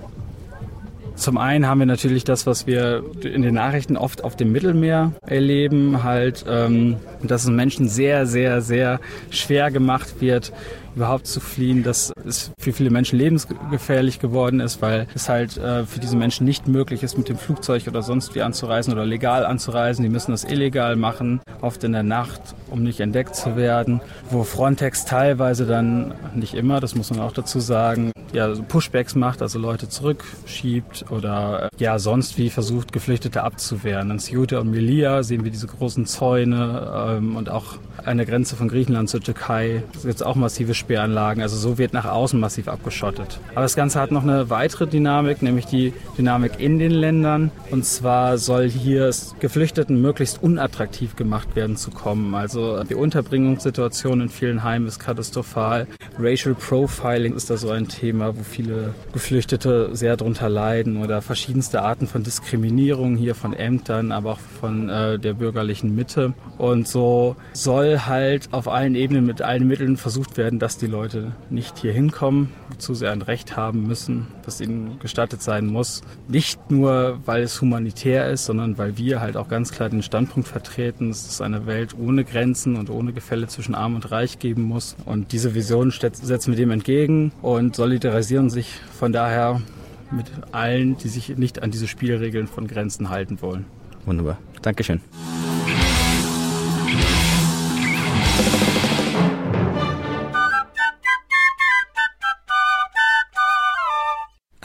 Zum 1.15 1.37
einen 1.37 1.67
haben 1.67 1.79
wir 1.79 1.85
natürlich 1.85 2.23
das, 2.23 2.47
was 2.47 2.65
wir 2.65 3.03
in 3.23 3.41
den 3.41 3.53
Nachrichten 3.53 3.97
oft 3.97 4.23
auf 4.23 4.35
dem 4.35 4.51
Mittelmeer 4.51 5.11
erleben, 5.27 6.03
halt, 6.03 6.45
ähm, 6.47 6.97
dass 7.21 7.43
es 7.43 7.49
Menschen 7.49 7.89
sehr, 7.89 8.25
sehr, 8.25 8.61
sehr 8.61 8.99
schwer 9.29 9.69
gemacht 9.69 10.15
wird, 10.19 10.51
überhaupt 10.95 11.27
zu 11.27 11.39
fliehen, 11.39 11.83
dass 11.83 12.11
es 12.25 12.51
für 12.59 12.73
viele 12.73 12.89
Menschen 12.89 13.17
lebensgefährlich 13.17 14.19
geworden 14.19 14.59
ist, 14.59 14.81
weil 14.81 15.07
es 15.13 15.29
halt 15.29 15.57
äh, 15.57 15.85
für 15.85 15.99
diese 15.99 16.15
Menschen 16.15 16.45
nicht 16.45 16.67
möglich 16.67 17.03
ist, 17.03 17.17
mit 17.17 17.29
dem 17.29 17.37
Flugzeug 17.37 17.87
oder 17.87 18.01
sonst 18.01 18.35
wie 18.35 18.41
anzureisen 18.41 18.93
oder 18.93 19.05
legal 19.05 19.45
anzureisen. 19.45 20.03
Die 20.03 20.09
müssen 20.09 20.31
das 20.31 20.43
illegal 20.43 20.95
machen, 20.95 21.41
oft 21.61 21.83
in 21.83 21.91
der 21.93 22.03
Nacht, 22.03 22.41
um 22.69 22.83
nicht 22.83 22.99
entdeckt 22.99 23.35
zu 23.35 23.55
werden. 23.55 24.01
Wo 24.29 24.43
Frontex 24.43 25.05
teilweise 25.05 25.65
dann, 25.65 26.13
nicht 26.35 26.53
immer, 26.53 26.79
das 26.79 26.95
muss 26.95 27.09
man 27.09 27.19
auch 27.19 27.33
dazu 27.33 27.59
sagen, 27.59 28.11
ja, 28.33 28.53
so 28.53 28.63
Pushbacks 28.63 29.15
macht, 29.15 29.41
also 29.41 29.59
Leute 29.59 29.89
zurückschiebt 29.89 31.05
oder 31.09 31.63
äh, 31.63 31.69
ja, 31.77 31.99
sonst 31.99 32.37
wie 32.37 32.49
versucht, 32.49 32.91
Geflüchtete 32.91 33.43
abzuwehren. 33.43 34.11
In 34.11 34.19
Ceuta 34.19 34.59
und 34.59 34.71
Melilla 34.71 35.23
sehen 35.23 35.43
wir 35.43 35.51
diese 35.51 35.67
großen 35.67 36.05
Zäune 36.05 37.17
ähm, 37.17 37.35
und 37.35 37.49
auch 37.49 37.77
an 38.05 38.17
der 38.17 38.25
Grenze 38.25 38.55
von 38.55 38.67
Griechenland 38.67 39.09
zur 39.09 39.21
Türkei 39.21 39.83
gibt 40.01 40.15
es 40.15 40.21
auch 40.21 40.35
massive 40.35 40.73
Sperranlagen. 40.81 41.41
Also 41.41 41.55
so 41.55 41.77
wird 41.77 41.93
nach 41.93 42.05
außen 42.05 42.39
massiv 42.39 42.67
abgeschottet. 42.67 43.39
Aber 43.51 43.61
das 43.61 43.75
Ganze 43.75 43.99
hat 43.99 44.11
noch 44.11 44.23
eine 44.23 44.49
weitere 44.49 44.87
Dynamik, 44.87 45.41
nämlich 45.41 45.65
die 45.65 45.93
Dynamik 46.17 46.59
in 46.59 46.79
den 46.79 46.91
Ländern. 46.91 47.51
Und 47.69 47.85
zwar 47.85 48.37
soll 48.37 48.69
hier 48.69 49.11
Geflüchteten 49.39 50.01
möglichst 50.01 50.43
unattraktiv 50.43 51.15
gemacht 51.15 51.55
werden 51.55 51.77
zu 51.77 51.91
kommen. 51.91 52.35
Also 52.35 52.83
die 52.83 52.95
Unterbringungssituation 52.95 54.21
in 54.21 54.29
vielen 54.29 54.63
Heimen 54.63 54.87
ist 54.87 54.99
katastrophal. 54.99 55.87
Racial 56.19 56.55
Profiling 56.55 57.35
ist 57.35 57.49
da 57.49 57.57
so 57.57 57.69
ein 57.69 57.87
Thema, 57.87 58.35
wo 58.37 58.43
viele 58.43 58.93
Geflüchtete 59.13 59.95
sehr 59.95 60.17
darunter 60.17 60.49
leiden 60.49 60.97
oder 60.97 61.21
verschiedenste 61.21 61.81
Arten 61.81 62.07
von 62.07 62.23
Diskriminierung 62.23 63.15
hier 63.15 63.35
von 63.35 63.53
Ämtern, 63.53 64.11
aber 64.11 64.33
auch 64.33 64.39
von 64.59 64.89
äh, 64.89 65.17
der 65.19 65.33
bürgerlichen 65.33 65.95
Mitte. 65.95 66.33
Und 66.57 66.87
so 66.87 67.35
soll 67.53 67.99
halt 68.05 68.49
auf 68.51 68.67
allen 68.67 68.95
Ebenen 68.95 69.25
mit 69.25 69.41
allen 69.41 69.67
Mitteln 69.67 69.97
versucht 69.97 70.37
werden, 70.37 70.59
dass 70.71 70.77
die 70.77 70.87
Leute 70.87 71.33
nicht 71.49 71.79
hier 71.79 71.91
hinkommen, 71.91 72.49
wozu 72.69 72.93
sie 72.93 73.05
ein 73.05 73.21
Recht 73.21 73.57
haben 73.57 73.87
müssen, 73.87 74.27
das 74.45 74.61
ihnen 74.61 74.99
gestattet 74.99 75.41
sein 75.41 75.65
muss. 75.65 76.01
Nicht 76.29 76.71
nur, 76.71 77.19
weil 77.25 77.43
es 77.43 77.59
humanitär 77.59 78.29
ist, 78.29 78.45
sondern 78.45 78.77
weil 78.77 78.97
wir 78.97 79.19
halt 79.19 79.35
auch 79.35 79.49
ganz 79.49 79.73
klar 79.73 79.89
den 79.89 80.01
Standpunkt 80.01 80.47
vertreten, 80.47 81.09
dass 81.09 81.27
es 81.27 81.41
eine 81.41 81.65
Welt 81.65 81.93
ohne 81.99 82.23
Grenzen 82.23 82.77
und 82.77 82.89
ohne 82.89 83.11
Gefälle 83.11 83.47
zwischen 83.47 83.75
Arm 83.75 83.95
und 83.95 84.11
Reich 84.11 84.39
geben 84.39 84.61
muss. 84.61 84.95
Und 85.03 85.33
diese 85.33 85.55
Vision 85.55 85.91
setzen 85.91 86.51
wir 86.51 86.57
dem 86.57 86.71
entgegen 86.71 87.33
und 87.41 87.75
solidarisieren 87.75 88.49
sich 88.49 88.79
von 88.97 89.11
daher 89.11 89.61
mit 90.09 90.27
allen, 90.53 90.95
die 90.95 91.09
sich 91.09 91.35
nicht 91.37 91.61
an 91.61 91.71
diese 91.71 91.89
Spielregeln 91.89 92.47
von 92.47 92.67
Grenzen 92.67 93.09
halten 93.09 93.41
wollen. 93.41 93.65
Wunderbar. 94.05 94.37
Dankeschön. 94.61 95.01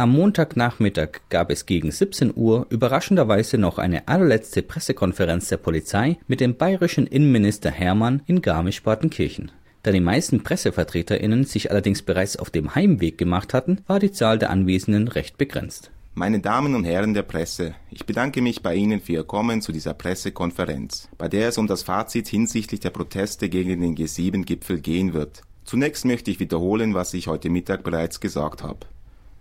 Am 0.06 0.12
Montagnachmittag 0.12 1.22
gab 1.30 1.50
es 1.50 1.66
gegen 1.66 1.90
17 1.90 2.32
Uhr 2.36 2.68
überraschenderweise 2.70 3.58
noch 3.58 3.78
eine 3.78 4.06
allerletzte 4.06 4.62
Pressekonferenz 4.62 5.48
der 5.48 5.56
Polizei 5.56 6.16
mit 6.28 6.38
dem 6.38 6.56
bayerischen 6.56 7.08
Innenminister 7.08 7.72
Hermann 7.72 8.22
in 8.26 8.40
Garmisch-Partenkirchen. 8.40 9.50
Da 9.82 9.90
die 9.90 9.98
meisten 9.98 10.44
PressevertreterInnen 10.44 11.42
sich 11.42 11.72
allerdings 11.72 12.02
bereits 12.02 12.36
auf 12.36 12.50
dem 12.50 12.76
Heimweg 12.76 13.18
gemacht 13.18 13.52
hatten, 13.52 13.80
war 13.88 13.98
die 13.98 14.12
Zahl 14.12 14.38
der 14.38 14.50
Anwesenden 14.50 15.08
recht 15.08 15.38
begrenzt. 15.38 15.90
Meine 16.14 16.38
Damen 16.38 16.76
und 16.76 16.84
Herren 16.84 17.12
der 17.12 17.24
Presse, 17.24 17.74
ich 17.90 18.06
bedanke 18.06 18.42
mich 18.42 18.62
bei 18.62 18.76
Ihnen 18.76 19.00
für 19.00 19.14
Ihr 19.14 19.24
Kommen 19.24 19.60
zu 19.60 19.72
dieser 19.72 19.94
Pressekonferenz, 19.94 21.08
bei 21.18 21.26
der 21.26 21.48
es 21.48 21.58
um 21.58 21.66
das 21.66 21.82
Fazit 21.82 22.28
hinsichtlich 22.28 22.78
der 22.78 22.90
Proteste 22.90 23.48
gegen 23.48 23.80
den 23.80 23.96
G7-Gipfel 23.96 24.78
gehen 24.78 25.14
wird. 25.14 25.42
Zunächst 25.64 26.04
möchte 26.04 26.30
ich 26.30 26.38
wiederholen, 26.38 26.94
was 26.94 27.12
ich 27.12 27.26
heute 27.26 27.50
Mittag 27.50 27.82
bereits 27.82 28.20
gesagt 28.20 28.62
habe. 28.62 28.86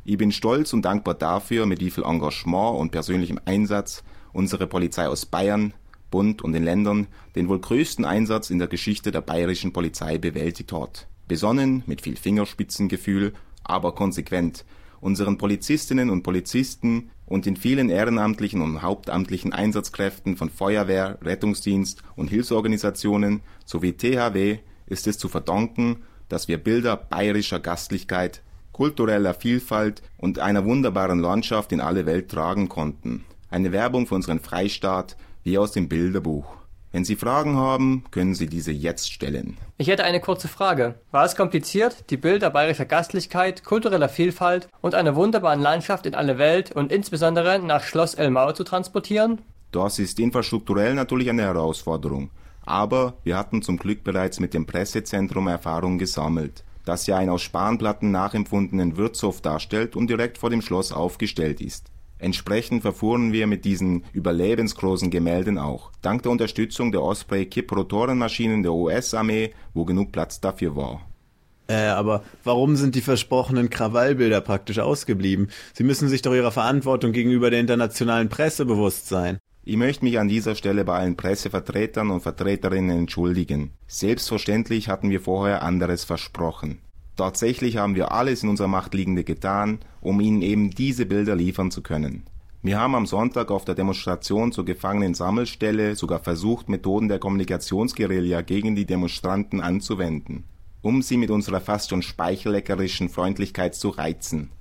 Ich 0.08 0.20
bin 0.20 0.32
stolz 0.32 0.72
und 0.72 0.84
dankbar 0.84 1.16
dafür, 1.16 1.66
mit 1.66 1.80
wie 1.80 1.90
viel 1.90 2.04
Engagement 2.04 2.80
und 2.80 2.92
persönlichem 2.92 3.40
Einsatz 3.46 4.04
unsere 4.34 4.68
Polizei 4.68 5.08
aus 5.08 5.26
Bayern, 5.26 5.74
Bund 6.12 6.44
und 6.44 6.54
den 6.54 6.64
Ländern 6.64 7.08
den 7.36 7.50
wohl 7.50 7.60
größten 7.60 8.06
Einsatz 8.06 8.52
in 8.52 8.60
der 8.60 8.68
Geschichte 8.68 9.12
der 9.12 9.22
bayerischen 9.22 9.74
Polizei 9.74 10.20
bewältigt 10.20 10.72
hat. 10.74 11.08
Besonnen, 11.28 11.82
mit 11.88 12.02
viel 12.02 12.18
Fingerspitzengefühl, 12.18 13.34
aber 13.64 13.96
konsequent, 13.96 14.64
unseren 15.02 15.40
Polizistinnen 15.40 16.12
und 16.12 16.22
Polizisten 16.22 17.10
und 17.26 17.48
den 17.48 17.58
vielen 17.58 17.90
ehrenamtlichen 17.90 18.62
und 18.62 18.84
hauptamtlichen 18.84 19.54
Einsatzkräften 19.54 20.38
von 20.38 20.52
Feuerwehr, 20.52 21.18
Rettungsdienst 21.24 22.04
und 22.16 22.30
Hilfsorganisationen 22.30 23.42
sowie 23.66 23.94
THW 23.94 24.60
ist 24.86 25.08
es 25.08 25.18
zu 25.18 25.30
verdanken, 25.30 26.04
dass 26.30 26.48
wir 26.48 26.60
Bilder 26.60 26.96
bayerischer 26.96 27.60
Gastlichkeit 27.60 28.44
kultureller 28.76 29.34
Vielfalt 29.34 30.02
und 30.18 30.40
einer 30.40 30.66
wunderbaren 30.66 31.20
Landschaft 31.20 31.72
in 31.72 31.80
alle 31.80 32.06
Welt 32.06 32.30
tragen 32.30 32.68
konnten. 32.68 33.24
Eine 33.50 33.72
Werbung 33.72 34.06
für 34.06 34.16
unseren 34.16 34.42
Freistaat 34.42 35.16
wie 35.44 35.58
aus 35.58 35.72
dem 35.72 35.88
Bilderbuch. 35.88 36.46
Wenn 36.92 37.06
Sie 37.06 37.16
Fragen 37.16 37.56
haben, 37.56 38.04
können 38.12 38.36
Sie 38.36 38.48
diese 38.48 38.74
jetzt 38.74 39.14
stellen. 39.14 39.56
Ich 39.78 39.88
hätte 39.88 40.04
eine 40.04 40.20
kurze 40.20 40.50
Frage. 40.50 40.96
War 41.12 41.24
es 41.24 41.38
kompliziert, 41.38 42.10
die 42.10 42.18
Bilder 42.18 42.50
bayerischer 42.50 42.84
Gastlichkeit, 42.84 43.64
kultureller 43.64 44.10
Vielfalt 44.10 44.68
und 44.82 44.94
einer 44.94 45.16
wunderbaren 45.16 45.62
Landschaft 45.62 46.06
in 46.06 46.14
alle 46.14 46.38
Welt 46.38 46.74
und 46.74 46.92
insbesondere 46.92 47.60
nach 47.60 47.84
Schloss 47.84 48.14
Elmau 48.14 48.52
zu 48.52 48.66
transportieren? 48.66 49.40
Das 49.72 50.00
ist 50.00 50.20
infrastrukturell 50.20 50.96
natürlich 50.96 51.30
eine 51.30 51.44
Herausforderung. 51.44 52.30
Aber 52.66 53.14
wir 53.24 53.38
hatten 53.38 53.62
zum 53.62 53.78
Glück 53.78 54.04
bereits 54.04 54.42
mit 54.42 54.54
dem 54.54 54.66
Pressezentrum 54.66 55.48
Erfahrung 55.48 55.98
gesammelt 55.98 56.65
das 56.86 57.08
ja 57.08 57.18
einen 57.18 57.30
aus 57.30 57.42
Spanplatten 57.42 58.12
nachempfundenen 58.12 58.98
Wirtshof 58.98 59.42
darstellt 59.42 59.96
und 59.96 60.10
direkt 60.10 60.38
vor 60.38 60.50
dem 60.50 60.62
Schloss 60.62 60.92
aufgestellt 60.92 61.62
ist. 61.62 61.92
Entsprechend 62.18 62.82
verfuhren 62.82 63.34
wir 63.34 63.46
mit 63.46 63.66
diesen 63.66 64.06
überlebensgroßen 64.14 65.12
Gemälden 65.12 65.58
auch, 65.58 65.92
dank 66.02 66.24
der 66.24 66.32
Unterstützung 66.32 66.92
der 66.92 67.02
Osprey 67.02 67.46
Kipp-Rotorenmaschinen 67.46 68.64
der 68.64 68.74
US-Armee, 68.74 69.54
wo 69.74 69.84
genug 69.84 70.12
Platz 70.12 70.40
dafür 70.40 70.76
war. 70.76 71.02
Äh, 71.68 71.88
aber 71.88 72.24
warum 72.44 72.76
sind 72.76 72.96
die 72.96 73.02
versprochenen 73.02 73.70
Krawallbilder 73.70 74.40
praktisch 74.42 74.80
ausgeblieben? 74.80 75.50
Sie 75.74 75.84
müssen 75.84 76.08
sich 76.08 76.22
doch 76.22 76.34
ihrer 76.34 76.52
Verantwortung 76.52 77.12
gegenüber 77.12 77.50
der 77.50 77.60
internationalen 77.60 78.30
Presse 78.30 78.66
bewusst 78.66 79.10
sein. 79.10 79.40
Ich 79.68 79.78
möchte 79.78 80.06
mich 80.06 80.20
an 80.20 80.28
dieser 80.28 80.54
Stelle 80.54 80.86
bei 80.86 81.00
allen 81.00 81.18
Pressevertretern 81.18 82.12
und 82.12 82.22
Vertreterinnen 82.22 83.00
entschuldigen. 83.00 83.72
Selbstverständlich 83.88 84.90
hatten 84.90 85.10
wir 85.10 85.22
vorher 85.22 85.64
anderes 85.64 86.04
versprochen. 86.04 86.78
Tatsächlich 87.16 87.78
haben 87.78 87.96
wir 87.96 88.12
alles 88.12 88.44
in 88.44 88.50
unserer 88.50 88.68
Macht 88.68 88.94
Liegende 88.94 89.24
getan, 89.24 89.80
um 90.02 90.22
Ihnen 90.22 90.44
eben 90.44 90.70
diese 90.70 91.08
Bilder 91.08 91.36
liefern 91.36 91.72
zu 91.72 91.82
können. 91.82 92.26
Wir 92.62 92.80
haben 92.80 92.94
am 92.94 93.08
Sonntag 93.08 93.50
auf 93.50 93.66
der 93.66 93.74
Demonstration 93.74 94.52
zur 94.52 94.66
Gefangenen-Sammelstelle 94.66 95.96
sogar 95.96 96.20
versucht, 96.20 96.70
Methoden 96.70 97.08
der 97.08 97.18
Kommunikationsguerilla 97.18 98.42
gegen 98.42 98.76
die 98.76 98.86
Demonstranten 98.86 99.62
anzuwenden, 99.62 100.44
um 100.84 101.02
sie 101.02 101.18
mit 101.18 101.32
unserer 101.32 101.60
fast 101.60 101.90
schon 101.90 102.04
speichelleckerischen 102.04 103.10
Freundlichkeit 103.10 103.74
zu 103.74 103.90
reizen. 103.90 104.52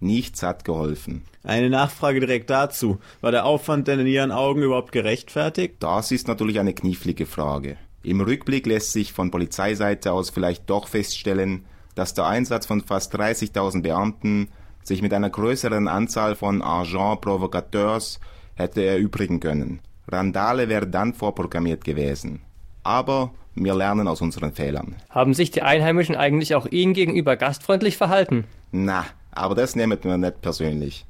Nichts 0.00 0.42
hat 0.42 0.64
geholfen. 0.64 1.24
Eine 1.42 1.70
Nachfrage 1.70 2.20
direkt 2.20 2.50
dazu. 2.50 2.98
War 3.20 3.32
der 3.32 3.44
Aufwand 3.44 3.88
denn 3.88 4.00
in 4.00 4.06
Ihren 4.06 4.32
Augen 4.32 4.62
überhaupt 4.62 4.92
gerechtfertigt? 4.92 5.76
Das 5.80 6.12
ist 6.12 6.28
natürlich 6.28 6.60
eine 6.60 6.74
knifflige 6.74 7.26
Frage. 7.26 7.76
Im 8.02 8.20
Rückblick 8.20 8.66
lässt 8.66 8.92
sich 8.92 9.12
von 9.12 9.30
Polizeiseite 9.30 10.12
aus 10.12 10.30
vielleicht 10.30 10.70
doch 10.70 10.86
feststellen, 10.86 11.64
dass 11.94 12.14
der 12.14 12.26
Einsatz 12.26 12.66
von 12.66 12.80
fast 12.80 13.14
30.000 13.16 13.82
Beamten 13.82 14.48
sich 14.84 15.02
mit 15.02 15.12
einer 15.12 15.30
größeren 15.30 15.88
Anzahl 15.88 16.36
von 16.36 16.62
Agents 16.62 17.20
Provocateurs 17.20 18.20
hätte 18.54 18.84
erübrigen 18.84 19.40
können. 19.40 19.80
Randale 20.06 20.68
wäre 20.68 20.86
dann 20.86 21.12
vorprogrammiert 21.12 21.84
gewesen. 21.84 22.40
Aber 22.82 23.32
wir 23.54 23.74
lernen 23.74 24.08
aus 24.08 24.20
unseren 24.20 24.52
Fehlern. 24.52 24.96
Haben 25.10 25.34
sich 25.34 25.50
die 25.50 25.62
Einheimischen 25.62 26.16
eigentlich 26.16 26.54
auch 26.54 26.66
Ihnen 26.66 26.94
gegenüber 26.94 27.36
gastfreundlich 27.36 27.96
verhalten? 27.96 28.44
Na, 28.70 29.04
aber 29.30 29.54
das 29.54 29.76
nehmt 29.76 30.04
mir 30.04 30.18
nicht 30.18 30.40
persönlich. 30.40 31.06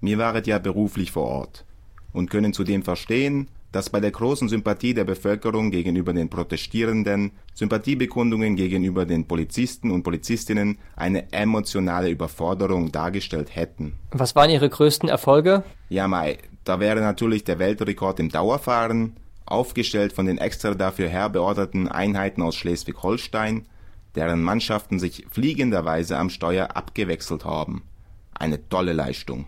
Mir 0.00 0.18
waret 0.18 0.46
ja 0.46 0.58
beruflich 0.58 1.12
vor 1.12 1.24
Ort 1.24 1.64
und 2.12 2.30
können 2.30 2.52
zudem 2.52 2.82
verstehen, 2.82 3.48
dass 3.72 3.90
bei 3.90 4.00
der 4.00 4.10
großen 4.10 4.48
Sympathie 4.48 4.94
der 4.94 5.04
Bevölkerung 5.04 5.70
gegenüber 5.70 6.14
den 6.14 6.30
Protestierenden 6.30 7.32
Sympathiebekundungen 7.54 8.56
gegenüber 8.56 9.04
den 9.04 9.26
Polizisten 9.26 9.90
und 9.90 10.02
Polizistinnen 10.02 10.78
eine 10.94 11.30
emotionale 11.32 12.08
Überforderung 12.08 12.90
dargestellt 12.90 13.54
hätten. 13.54 13.94
Was 14.12 14.34
waren 14.34 14.48
Ihre 14.50 14.70
größten 14.70 15.08
Erfolge? 15.08 15.62
Ja, 15.90 16.08
Mai, 16.08 16.38
da 16.64 16.80
wäre 16.80 17.00
natürlich 17.00 17.44
der 17.44 17.58
Weltrekord 17.58 18.18
im 18.18 18.30
Dauerfahren, 18.30 19.16
aufgestellt 19.44 20.12
von 20.12 20.26
den 20.26 20.38
extra 20.38 20.74
dafür 20.74 21.08
herbeorderten 21.08 21.86
Einheiten 21.86 22.42
aus 22.42 22.56
Schleswig-Holstein, 22.56 23.66
deren 24.16 24.42
Mannschaften 24.42 24.98
sich 24.98 25.26
fliegenderweise 25.30 26.16
am 26.18 26.30
Steuer 26.30 26.76
abgewechselt 26.76 27.44
haben. 27.44 27.84
Eine 28.34 28.68
tolle 28.68 28.92
Leistung. 28.92 29.46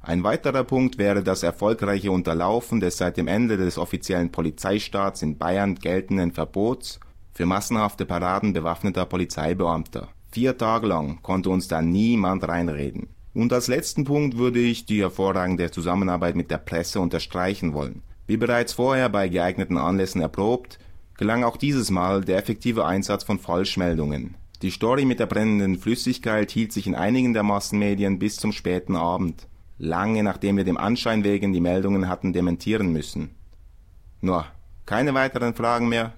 Ein 0.00 0.24
weiterer 0.24 0.64
Punkt 0.64 0.98
wäre 0.98 1.22
das 1.22 1.44
erfolgreiche 1.44 2.10
Unterlaufen 2.10 2.80
des 2.80 2.96
seit 2.96 3.16
dem 3.16 3.28
Ende 3.28 3.56
des 3.56 3.78
offiziellen 3.78 4.32
Polizeistaats 4.32 5.22
in 5.22 5.38
Bayern 5.38 5.76
geltenden 5.76 6.32
Verbots 6.32 6.98
für 7.32 7.46
massenhafte 7.46 8.04
Paraden 8.04 8.52
bewaffneter 8.52 9.06
Polizeibeamter. 9.06 10.08
Vier 10.32 10.58
Tage 10.58 10.88
lang 10.88 11.20
konnte 11.22 11.50
uns 11.50 11.68
da 11.68 11.82
niemand 11.82 12.46
reinreden. 12.46 13.08
Und 13.34 13.52
als 13.52 13.68
letzten 13.68 14.04
Punkt 14.04 14.36
würde 14.36 14.58
ich 14.58 14.86
die 14.86 15.00
hervorragende 15.00 15.70
Zusammenarbeit 15.70 16.34
mit 16.34 16.50
der 16.50 16.58
Presse 16.58 17.00
unterstreichen 17.00 17.72
wollen. 17.72 18.02
Wie 18.26 18.36
bereits 18.36 18.72
vorher 18.72 19.08
bei 19.08 19.28
geeigneten 19.28 19.78
Anlässen 19.78 20.20
erprobt, 20.20 20.78
gelang 21.16 21.44
auch 21.44 21.56
dieses 21.56 21.90
Mal 21.90 22.22
der 22.22 22.38
effektive 22.38 22.84
Einsatz 22.84 23.24
von 23.24 23.38
Falschmeldungen. 23.38 24.34
Die 24.62 24.70
Story 24.70 25.04
mit 25.04 25.18
der 25.18 25.26
brennenden 25.26 25.76
Flüssigkeit 25.76 26.50
hielt 26.50 26.72
sich 26.72 26.86
in 26.86 26.94
einigen 26.94 27.32
der 27.32 27.42
Massenmedien 27.42 28.18
bis 28.18 28.36
zum 28.36 28.52
späten 28.52 28.96
Abend, 28.96 29.48
lange 29.78 30.22
nachdem 30.22 30.56
wir 30.56 30.64
dem 30.64 30.76
Anschein 30.76 31.24
wegen 31.24 31.52
die 31.52 31.60
Meldungen 31.60 32.08
hatten 32.08 32.32
dementieren 32.32 32.92
müssen. 32.92 33.34
Nur, 34.20 34.46
keine 34.86 35.14
weiteren 35.14 35.54
Fragen 35.54 35.88
mehr? 35.88 36.12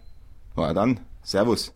Na 0.56 0.74
dann, 0.74 1.00
Servus. 1.22 1.72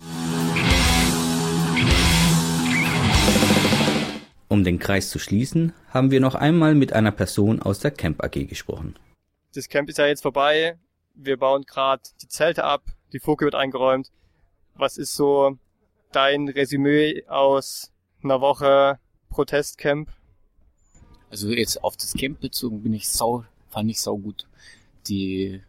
Um 4.48 4.64
den 4.64 4.78
Kreis 4.78 5.10
zu 5.10 5.18
schließen, 5.18 5.72
haben 5.90 6.10
wir 6.10 6.20
noch 6.20 6.34
einmal 6.34 6.74
mit 6.74 6.92
einer 6.92 7.12
Person 7.12 7.60
aus 7.60 7.80
der 7.80 7.90
Camp 7.90 8.22
AG 8.22 8.46
gesprochen. 8.46 8.96
Das 9.54 9.68
Camp 9.68 9.88
ist 9.88 9.98
ja 9.98 10.06
jetzt 10.06 10.22
vorbei. 10.22 10.78
Wir 11.14 11.36
bauen 11.36 11.64
gerade 11.64 12.02
die 12.22 12.28
Zelte 12.28 12.64
ab, 12.64 12.82
die 13.12 13.18
Foke 13.18 13.44
wird 13.44 13.54
eingeräumt. 13.54 14.10
Was 14.74 14.98
ist 14.98 15.14
so 15.14 15.58
dein 16.12 16.48
Resümee 16.48 17.24
aus 17.26 17.92
einer 18.22 18.40
Woche 18.40 18.98
Protestcamp? 19.30 20.10
Also 21.30 21.50
jetzt 21.50 21.82
auf 21.84 21.96
das 21.96 22.14
Camp 22.14 22.40
bezogen 22.40 22.82
bin 22.82 22.94
ich 22.94 23.08
sau, 23.08 23.44
fand 23.68 23.90
ich 23.90 24.00
sau 24.00 24.16
gut. 24.16 24.46
Die, 25.08 25.60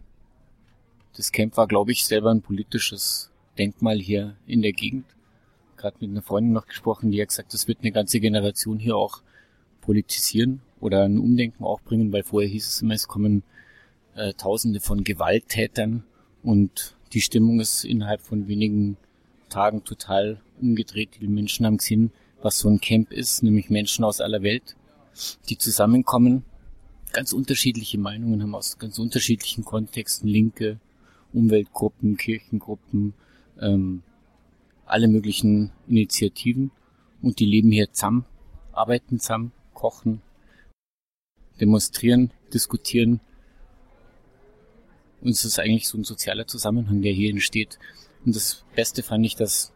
das 1.15 1.31
Camp 1.31 1.57
war, 1.57 1.67
glaube 1.67 1.91
ich, 1.91 2.05
selber 2.05 2.31
ein 2.31 2.41
politisches 2.41 3.31
Denkmal 3.57 3.99
hier 3.99 4.37
in 4.45 4.61
der 4.61 4.73
Gegend 4.73 5.05
gerade 5.79 5.97
mit 5.99 6.11
einer 6.11 6.21
Freundin 6.21 6.53
noch 6.53 6.67
gesprochen, 6.67 7.09
die 7.09 7.21
hat 7.21 7.29
gesagt, 7.29 7.53
das 7.53 7.67
wird 7.67 7.79
eine 7.81 7.91
ganze 7.91 8.19
Generation 8.19 8.77
hier 8.77 8.95
auch 8.95 9.21
politisieren 9.81 10.61
oder 10.79 11.03
ein 11.03 11.17
Umdenken 11.17 11.63
auch 11.63 11.81
bringen, 11.81 12.13
weil 12.13 12.23
vorher 12.23 12.49
hieß 12.49 12.67
es 12.67 12.81
immer, 12.81 12.93
es 12.93 13.07
kommen 13.07 13.43
äh, 14.15 14.33
Tausende 14.33 14.79
von 14.79 15.03
Gewalttätern 15.03 16.03
und 16.43 16.95
die 17.13 17.21
Stimmung 17.21 17.59
ist 17.59 17.83
innerhalb 17.83 18.21
von 18.21 18.47
wenigen 18.47 18.97
Tagen 19.49 19.83
total 19.83 20.41
umgedreht. 20.61 21.09
Die 21.19 21.27
Menschen 21.27 21.65
haben 21.65 21.77
gesehen, 21.77 22.11
was 22.41 22.59
so 22.59 22.69
ein 22.69 22.79
Camp 22.79 23.11
ist, 23.11 23.43
nämlich 23.43 23.69
Menschen 23.69 24.05
aus 24.05 24.21
aller 24.21 24.43
Welt, 24.43 24.75
die 25.49 25.57
zusammenkommen, 25.57 26.43
ganz 27.11 27.33
unterschiedliche 27.33 27.97
Meinungen 27.97 28.41
haben 28.41 28.55
aus 28.55 28.77
ganz 28.77 28.99
unterschiedlichen 28.99 29.65
Kontexten, 29.65 30.27
linke 30.27 30.79
Umweltgruppen, 31.33 32.17
Kirchengruppen, 32.17 33.13
ähm, 33.59 34.03
alle 34.85 35.07
möglichen 35.07 35.71
Initiativen 35.87 36.71
und 37.21 37.39
die 37.39 37.45
leben 37.45 37.71
hier 37.71 37.91
zusammen, 37.91 38.25
arbeiten 38.71 39.19
zusammen, 39.19 39.51
kochen, 39.73 40.21
demonstrieren, 41.59 42.31
diskutieren. 42.53 43.19
Und 45.21 45.31
es 45.31 45.45
ist 45.45 45.59
eigentlich 45.59 45.87
so 45.87 45.97
ein 45.97 46.03
sozialer 46.03 46.47
Zusammenhang, 46.47 47.01
der 47.01 47.11
hier 47.11 47.29
entsteht. 47.29 47.77
Und 48.25 48.35
das 48.35 48.63
Beste 48.75 49.03
fand 49.03 49.25
ich, 49.25 49.35
dass 49.35 49.73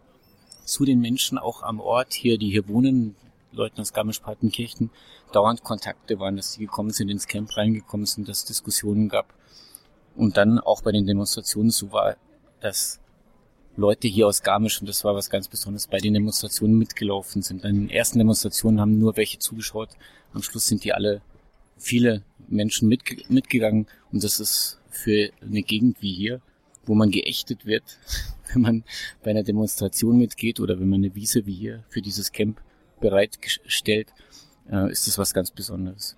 zu 0.65 0.86
den 0.86 0.99
Menschen 0.99 1.38
auch 1.38 1.63
am 1.63 1.79
Ort 1.79 2.13
hier, 2.13 2.38
die 2.38 2.49
hier 2.49 2.67
wohnen, 2.67 3.15
Leuten 3.51 3.82
aus 3.82 3.93
Garmisch-Partenkirchen, 3.93 4.89
dauernd 5.32 5.63
Kontakte 5.63 6.19
waren, 6.19 6.38
dass 6.38 6.53
sie 6.53 6.62
gekommen 6.62 6.91
sind, 6.91 7.10
ins 7.10 7.27
Camp 7.27 7.56
reingekommen 7.56 8.06
sind, 8.06 8.27
dass 8.27 8.39
es 8.39 8.45
Diskussionen 8.45 9.10
gab. 9.10 9.34
Und 10.15 10.38
dann 10.38 10.60
auch 10.60 10.82
bei 10.82 10.91
den 10.91 11.06
Demonstrationen 11.06 11.71
so 11.71 11.91
war, 11.91 12.15
dass 12.62 12.99
Leute 13.75 14.08
hier 14.08 14.27
aus 14.27 14.43
Garmisch, 14.43 14.79
und 14.79 14.88
das 14.88 15.03
war 15.03 15.15
was 15.15 15.29
ganz 15.29 15.47
Besonderes, 15.47 15.88
bei 15.88 15.97
den 15.97 16.13
Demonstrationen 16.13 16.77
mitgelaufen 16.77 17.41
sind. 17.41 17.65
An 17.65 17.73
den 17.73 17.89
ersten 17.89 18.19
Demonstrationen 18.19 18.79
haben 18.79 18.99
nur 18.99 19.17
welche 19.17 19.39
zugeschaut. 19.39 19.89
Am 20.34 20.43
Schluss 20.43 20.67
sind 20.67 20.84
die 20.84 20.93
alle, 20.93 21.21
viele 21.77 22.23
Menschen 22.47 22.88
mitge 22.88 23.23
mitgegangen. 23.29 23.88
Und 24.12 24.23
das 24.23 24.39
ist 24.39 24.79
für 24.93 25.32
eine 25.41 25.63
Gegend 25.63 26.01
wie 26.01 26.13
hier, 26.13 26.41
wo 26.86 26.95
man 26.95 27.12
geächtet 27.12 27.65
wird, 27.65 27.84
wenn 28.53 28.62
man 28.62 28.84
bei 29.23 29.32
einer 29.32 29.43
Demonstration 29.43 30.17
mitgeht 30.17 30.60
oder 30.60 30.79
wenn 30.79 30.89
man 30.89 31.01
eine 31.03 31.15
Wiese 31.15 31.45
wie 31.45 31.53
hier 31.53 31.84
für 31.89 32.01
dieses 32.01 32.32
Camp 32.32 32.62
bereitstellt, 32.99 34.13
äh, 34.71 34.91
ist 34.91 35.08
das 35.08 35.17
was 35.17 35.34
ganz 35.34 35.51
Besonderes. 35.51 36.17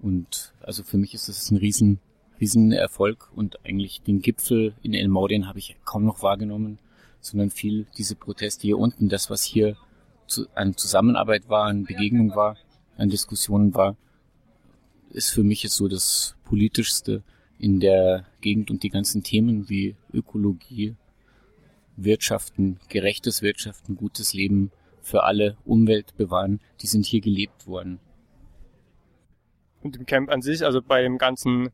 Und 0.00 0.52
also 0.60 0.82
für 0.82 0.98
mich 0.98 1.14
ist 1.14 1.28
das 1.28 1.50
ein 1.50 1.56
riesen 1.56 1.98
Riesenerfolg 2.40 3.30
und 3.34 3.64
eigentlich 3.64 4.02
den 4.02 4.20
Gipfel 4.20 4.74
in 4.82 4.92
El 4.92 5.08
Maudin 5.08 5.46
habe 5.46 5.58
ich 5.58 5.76
kaum 5.84 6.04
noch 6.04 6.22
wahrgenommen, 6.22 6.78
sondern 7.20 7.50
viel 7.50 7.86
diese 7.96 8.16
Proteste 8.16 8.62
hier 8.62 8.78
unten, 8.78 9.08
das 9.08 9.30
was 9.30 9.42
hier 9.42 9.76
an 10.54 10.76
Zusammenarbeit 10.76 11.48
war, 11.48 11.66
an 11.66 11.84
Begegnung 11.84 12.34
war, 12.34 12.56
an 12.96 13.08
Diskussionen 13.08 13.74
war, 13.74 13.96
ist 15.10 15.30
für 15.30 15.44
mich 15.44 15.62
jetzt 15.62 15.76
so 15.76 15.88
das 15.88 16.36
politischste 16.44 17.22
in 17.58 17.80
der 17.80 18.26
Gegend 18.40 18.70
und 18.70 18.82
die 18.82 18.90
ganzen 18.90 19.22
Themen 19.22 19.68
wie 19.68 19.96
Ökologie, 20.12 20.96
Wirtschaften, 21.96 22.78
gerechtes 22.88 23.42
Wirtschaften, 23.42 23.96
gutes 23.96 24.32
Leben 24.34 24.72
für 25.02 25.24
alle, 25.24 25.56
Umwelt 25.64 26.16
bewahren, 26.16 26.60
die 26.80 26.86
sind 26.86 27.06
hier 27.06 27.20
gelebt 27.20 27.66
worden. 27.66 28.00
Und 29.82 29.96
im 29.96 30.06
Camp 30.06 30.30
an 30.30 30.42
sich, 30.42 30.64
also 30.64 30.80
bei 30.80 31.02
dem 31.02 31.18
ganzen 31.18 31.70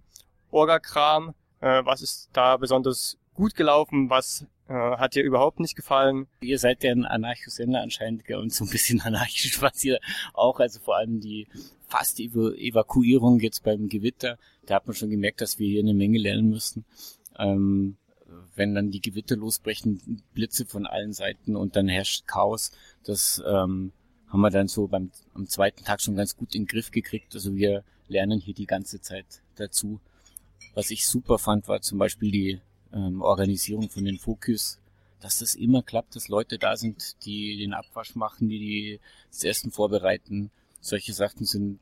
Orga-Kram? 0.50 1.34
Äh, 1.60 1.84
was 1.84 2.02
ist 2.02 2.30
da 2.32 2.56
besonders 2.56 3.18
gut 3.34 3.54
gelaufen? 3.54 4.10
Was 4.10 4.46
äh, 4.68 4.72
hat 4.72 5.14
dir 5.14 5.22
überhaupt 5.22 5.60
nicht 5.60 5.76
gefallen? 5.76 6.26
Ihr 6.40 6.58
seid 6.58 6.82
ja 6.82 6.90
ein 6.90 7.04
Anarchosender 7.04 7.80
anscheinend 7.80 8.24
gell, 8.24 8.38
und 8.38 8.52
so 8.52 8.64
ein 8.64 8.70
bisschen 8.70 9.00
anarchisch 9.04 9.60
was 9.62 9.82
ihr 9.84 10.00
auch. 10.34 10.58
Also 10.60 10.80
vor 10.80 10.96
allem 10.96 11.20
die 11.20 11.46
fast 11.90 12.20
Ev 12.20 12.36
Evakuierung 12.56 13.40
jetzt 13.40 13.64
beim 13.64 13.88
Gewitter. 13.88 14.38
Da 14.66 14.76
hat 14.76 14.86
man 14.86 14.94
schon 14.94 15.10
gemerkt, 15.10 15.40
dass 15.40 15.58
wir 15.58 15.68
hier 15.68 15.80
eine 15.80 15.94
Menge 15.94 16.18
lernen 16.18 16.48
müssen. 16.48 16.84
Ähm, 17.38 17.96
wenn 18.54 18.74
dann 18.74 18.90
die 18.90 19.00
Gewitter 19.00 19.36
losbrechen, 19.36 20.22
Blitze 20.34 20.64
von 20.66 20.86
allen 20.86 21.12
Seiten 21.12 21.56
und 21.56 21.74
dann 21.76 21.88
herrscht 21.88 22.26
Chaos. 22.26 22.70
Das 23.02 23.42
ähm, 23.44 23.92
haben 24.28 24.40
wir 24.40 24.50
dann 24.50 24.68
so 24.68 24.86
beim 24.86 25.10
am 25.34 25.48
zweiten 25.48 25.84
Tag 25.84 26.00
schon 26.00 26.14
ganz 26.14 26.36
gut 26.36 26.54
in 26.54 26.62
den 26.62 26.68
Griff 26.68 26.92
gekriegt. 26.92 27.34
Also 27.34 27.54
wir 27.56 27.82
lernen 28.08 28.38
hier 28.38 28.54
die 28.54 28.66
ganze 28.66 29.00
Zeit 29.00 29.42
dazu. 29.56 30.00
Was 30.74 30.90
ich 30.90 31.06
super 31.06 31.38
fand, 31.38 31.66
war 31.66 31.80
zum 31.80 31.98
Beispiel 31.98 32.30
die 32.30 32.60
ähm, 32.92 33.20
Organisierung 33.22 33.90
von 33.90 34.04
den 34.04 34.18
Fokus, 34.18 34.78
dass 35.20 35.40
das 35.40 35.56
immer 35.56 35.82
klappt, 35.82 36.14
dass 36.14 36.28
Leute 36.28 36.58
da 36.58 36.76
sind, 36.76 37.24
die 37.24 37.56
den 37.56 37.74
Abwasch 37.74 38.14
machen, 38.14 38.48
die, 38.48 38.58
die 38.58 39.00
das 39.30 39.42
Essen 39.42 39.72
vorbereiten. 39.72 40.50
Solche 40.80 41.12
Sachen 41.12 41.44
sind 41.44 41.80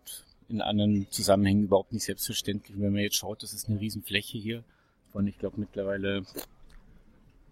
in 0.48 0.61
anderen 0.61 1.06
Zusammenhängen 1.11 1.64
überhaupt 1.64 1.92
nicht 1.92 2.04
selbstverständlich. 2.04 2.78
wenn 2.78 2.92
man 2.92 3.02
jetzt 3.02 3.16
schaut, 3.16 3.42
das 3.42 3.52
ist 3.52 3.68
eine 3.68 3.80
Riesenfläche 3.80 4.38
hier 4.38 4.64
von, 5.12 5.26
ich 5.26 5.38
glaube, 5.38 5.61
mittlerweile 5.61 6.22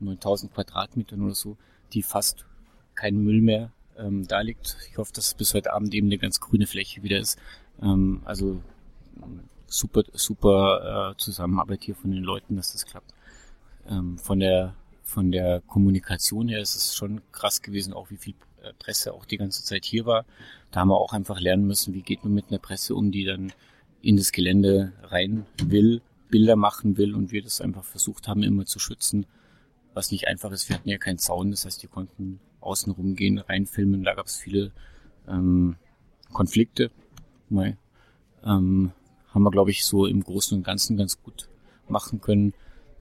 9000 0.00 0.52
Quadratmetern 0.52 1.22
oder 1.22 1.34
so, 1.34 1.56
die 1.92 2.02
fast 2.02 2.46
kein 2.94 3.16
Müll 3.16 3.40
mehr 3.40 3.72
ähm, 3.98 4.26
da 4.26 4.40
liegt. 4.40 4.76
Ich 4.90 4.98
hoffe, 4.98 5.12
dass 5.12 5.34
bis 5.34 5.54
heute 5.54 5.72
Abend 5.72 5.94
eben 5.94 6.08
eine 6.08 6.18
ganz 6.18 6.40
grüne 6.40 6.66
Fläche 6.66 7.02
wieder 7.02 7.18
ist. 7.18 7.38
Ähm, 7.82 8.22
also 8.24 8.62
super, 9.66 10.02
super 10.12 11.12
äh, 11.12 11.18
Zusammenarbeit 11.18 11.84
hier 11.84 11.94
von 11.94 12.10
den 12.10 12.22
Leuten, 12.22 12.56
dass 12.56 12.72
das 12.72 12.86
klappt. 12.86 13.12
Ähm, 13.88 14.18
von 14.18 14.40
der 14.40 14.74
von 15.02 15.30
der 15.30 15.60
Kommunikation 15.60 16.48
her 16.48 16.60
ist 16.60 16.74
es 16.74 16.96
schon 16.96 17.22
krass 17.30 17.62
gewesen, 17.62 17.92
auch 17.92 18.10
wie 18.10 18.16
viel 18.16 18.34
Presse 18.72 19.12
auch 19.12 19.24
die 19.24 19.36
ganze 19.36 19.64
Zeit 19.64 19.84
hier 19.84 20.06
war. 20.06 20.24
Da 20.70 20.80
haben 20.80 20.88
wir 20.88 20.98
auch 20.98 21.12
einfach 21.12 21.40
lernen 21.40 21.66
müssen, 21.66 21.94
wie 21.94 22.02
geht 22.02 22.24
man 22.24 22.34
mit 22.34 22.46
einer 22.48 22.58
Presse 22.58 22.94
um, 22.94 23.10
die 23.10 23.24
dann 23.24 23.52
in 24.02 24.16
das 24.16 24.32
Gelände 24.32 24.92
rein 25.02 25.46
will, 25.62 26.00
Bilder 26.28 26.56
machen 26.56 26.96
will 26.96 27.14
und 27.14 27.32
wir 27.32 27.42
das 27.42 27.60
einfach 27.60 27.84
versucht 27.84 28.28
haben, 28.28 28.42
immer 28.42 28.66
zu 28.66 28.78
schützen, 28.78 29.26
was 29.94 30.10
nicht 30.10 30.28
einfach 30.28 30.52
ist. 30.52 30.68
Wir 30.68 30.76
hatten 30.76 30.88
ja 30.88 30.98
keinen 30.98 31.18
Zaun, 31.18 31.50
das 31.50 31.64
heißt, 31.64 31.82
die 31.82 31.86
konnten 31.86 32.40
außen 32.60 32.92
rumgehen, 32.92 33.38
reinfilmen. 33.38 34.04
Da 34.04 34.14
gab 34.14 34.26
es 34.26 34.36
viele 34.36 34.72
ähm, 35.28 35.76
Konflikte. 36.32 36.90
Mal, 37.48 37.76
ähm, 38.44 38.92
haben 39.30 39.42
wir, 39.42 39.50
glaube 39.50 39.70
ich, 39.70 39.84
so 39.84 40.06
im 40.06 40.22
Großen 40.22 40.56
und 40.56 40.64
Ganzen 40.64 40.96
ganz 40.96 41.22
gut 41.22 41.48
machen 41.88 42.20
können. 42.20 42.54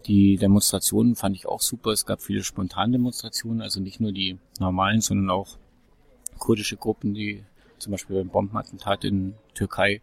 Die 0.06 0.38
Demonstrationen 0.38 1.16
fand 1.16 1.36
ich 1.36 1.48
auch 1.48 1.62
super. 1.62 1.92
Es 1.92 2.06
gab 2.06 2.22
viele 2.22 2.44
spontane 2.44 2.94
Demonstrationen, 2.94 3.62
also 3.62 3.80
nicht 3.80 4.00
nur 4.00 4.12
die 4.12 4.38
normalen, 4.60 5.02
sondern 5.02 5.32
auch 5.32 5.58
kurdische 6.38 6.78
Gruppen, 6.78 7.14
die 7.14 7.44
zum 7.80 7.92
Beispiel 7.92 8.18
beim 8.18 8.30
Bombenattentat 8.30 9.04
in 9.04 9.34
Türkei, 9.56 10.02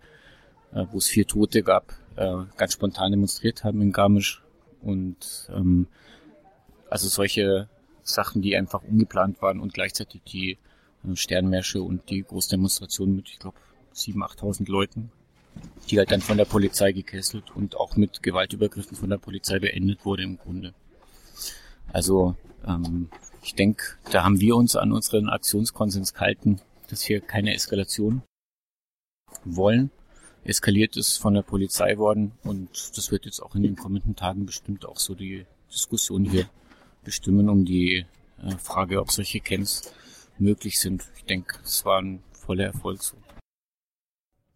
äh, 0.73 0.87
wo 0.91 0.99
es 0.99 1.07
vier 1.07 1.27
Tote 1.27 1.63
gab, 1.63 1.95
äh, 2.17 2.45
ganz 2.57 2.73
spontan 2.73 3.13
demonstriert 3.13 3.63
haben 3.63 3.81
in 3.81 3.93
Garmisch. 3.93 4.43
Und 4.81 5.49
ähm, 5.55 5.87
also 6.91 7.09
solche 7.09 7.69
Sachen, 8.03 8.43
die 8.43 8.57
einfach 8.57 8.83
ungeplant 8.83 9.41
waren 9.41 9.61
und 9.61 9.73
gleichzeitig 9.73 10.23
die 10.25 10.59
äh, 11.05 11.15
Sternmärsche 11.15 11.81
und 11.81 12.11
die 12.11 12.23
Großdemonstration 12.23 13.15
mit, 13.15 13.29
ich 13.29 13.39
glaube, 13.39 13.57
7.000, 13.95 14.39
8.000 14.39 14.71
Leuten 14.71 15.13
die 15.91 15.99
halt 15.99 16.11
dann 16.11 16.21
von 16.21 16.39
der 16.39 16.45
Polizei 16.45 16.93
gekesselt 16.93 17.51
und 17.55 17.77
auch 17.77 17.97
mit 17.97 18.23
Gewaltübergriffen 18.23 18.97
von 18.97 19.11
der 19.11 19.19
Polizei 19.19 19.59
beendet 19.59 20.05
wurde 20.05 20.23
im 20.23 20.39
Grunde. 20.39 20.75
Also 21.93 22.37
ähm, 22.67 23.09
ich 23.43 23.55
denke, 23.55 23.85
da 24.11 24.25
haben 24.25 24.41
wir 24.41 24.57
uns 24.57 24.77
an 24.77 24.93
unseren 24.93 25.29
Aktionskonsens 25.29 26.15
gehalten, 26.15 26.61
dass 26.89 27.09
wir 27.09 27.21
keine 27.21 27.55
Eskalation 27.55 28.23
wollen. 29.45 29.91
Eskaliert 30.45 30.97
ist 30.97 31.19
von 31.19 31.35
der 31.35 31.43
Polizei 31.43 31.99
worden 31.99 32.33
und 32.43 32.97
das 32.97 33.11
wird 33.11 33.27
jetzt 33.27 33.41
auch 33.41 33.55
in 33.55 33.63
den 33.63 33.77
kommenden 33.77 34.17
Tagen 34.17 34.47
bestimmt 34.47 34.87
auch 34.87 34.99
so 34.99 35.15
die 35.15 35.47
Diskussion 35.73 36.25
hier 36.25 36.49
bestimmen 37.05 37.49
um 37.49 37.65
die 37.65 38.07
äh, 38.43 38.57
Frage, 38.59 39.01
ob 39.01 39.11
solche 39.11 39.41
Camps 39.41 39.93
möglich 40.39 40.79
sind. 40.79 41.05
Ich 41.17 41.25
denke, 41.25 41.59
es 41.63 41.85
war 41.85 42.01
ein 42.01 42.23
voller 42.33 42.65
Erfolg 42.65 43.03
so. 43.03 43.17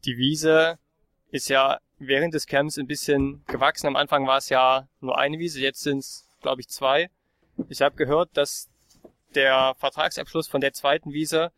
Die 0.05 0.17
Wiese 0.17 0.79
ist 1.31 1.49
ja 1.49 1.79
während 1.99 2.35
des 2.35 2.47
Camps 2.47 2.79
ein 2.79 2.87
bisschen 2.87 3.45
gewachsen. 3.47 3.87
Am 3.87 3.97
Anfang 3.97 4.27
war 4.27 4.39
es 4.39 4.49
ja 4.49 4.89
nur 5.01 5.19
eine 5.19 5.39
Wiese, 5.39 5.61
jetzt 5.61 5.83
sind 5.83 5.99
es, 5.99 6.29
glaube 6.43 6.61
ich, 6.61 6.69
zwei. 6.69 7.11
Ich 7.69 7.83
habe 7.83 7.97
gehört, 7.97 8.31
dass 8.35 8.69
der 9.35 9.75
Vertragsabschluss 9.79 10.49
von 10.49 10.61
der 10.61 10.73
zweiten 10.73 11.12
Wiese 11.12 11.53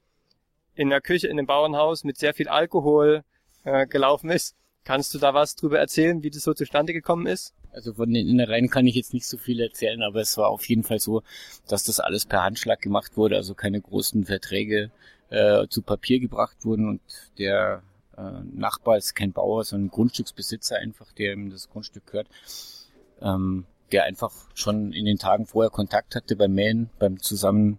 in 0.74 0.90
der 0.90 1.00
Küche 1.00 1.28
in 1.28 1.36
dem 1.36 1.46
Bauernhaus 1.46 2.04
mit 2.04 2.18
sehr 2.18 2.34
viel 2.34 2.48
Alkohol 2.48 3.24
äh, 3.64 3.86
gelaufen 3.86 4.30
ist. 4.30 4.54
Kannst 4.84 5.12
du 5.12 5.18
da 5.18 5.34
was 5.34 5.54
drüber 5.56 5.78
erzählen, 5.78 6.22
wie 6.22 6.30
das 6.30 6.42
so 6.42 6.54
zustande 6.54 6.92
gekommen 6.92 7.26
ist? 7.26 7.52
Also 7.72 7.94
von 7.94 8.12
den 8.12 8.28
Innereien 8.28 8.70
kann 8.70 8.86
ich 8.86 8.94
jetzt 8.94 9.12
nicht 9.12 9.26
so 9.26 9.36
viel 9.36 9.60
erzählen, 9.60 10.02
aber 10.02 10.20
es 10.20 10.36
war 10.38 10.48
auf 10.48 10.66
jeden 10.68 10.84
Fall 10.84 10.98
so, 10.98 11.22
dass 11.68 11.84
das 11.84 12.00
alles 12.00 12.24
per 12.24 12.42
Handschlag 12.42 12.80
gemacht 12.80 13.16
wurde, 13.16 13.36
also 13.36 13.54
keine 13.54 13.80
großen 13.80 14.24
Verträge 14.24 14.90
äh, 15.30 15.66
zu 15.68 15.82
Papier 15.82 16.20
gebracht 16.20 16.64
wurden 16.64 16.88
und 16.88 17.00
der 17.38 17.82
äh, 18.18 18.42
Nachbar 18.52 18.96
ist 18.96 19.14
kein 19.14 19.32
Bauer, 19.32 19.64
sondern 19.64 19.90
Grundstücksbesitzer 19.90 20.76
einfach, 20.76 21.12
der 21.12 21.32
ihm 21.32 21.50
das 21.50 21.68
Grundstück 21.70 22.06
gehört, 22.06 22.28
ähm, 23.20 23.64
der 23.92 24.04
einfach 24.04 24.32
schon 24.54 24.92
in 24.92 25.04
den 25.04 25.18
Tagen 25.18 25.46
vorher 25.46 25.70
Kontakt 25.70 26.14
hatte 26.14 26.36
beim 26.36 26.52
Mähen, 26.54 26.90
beim 26.98 27.20
zusammen 27.20 27.78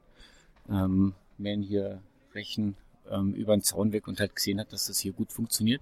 ähm, 0.69 1.13
Mähen 1.37 1.61
hier 1.61 2.01
rächen 2.33 2.75
ähm, 3.09 3.33
über 3.33 3.55
den 3.55 3.63
Zaun 3.63 3.91
weg 3.91 4.07
und 4.07 4.19
halt 4.19 4.35
gesehen 4.35 4.59
hat, 4.59 4.71
dass 4.71 4.87
das 4.87 4.99
hier 4.99 5.13
gut 5.13 5.31
funktioniert. 5.31 5.81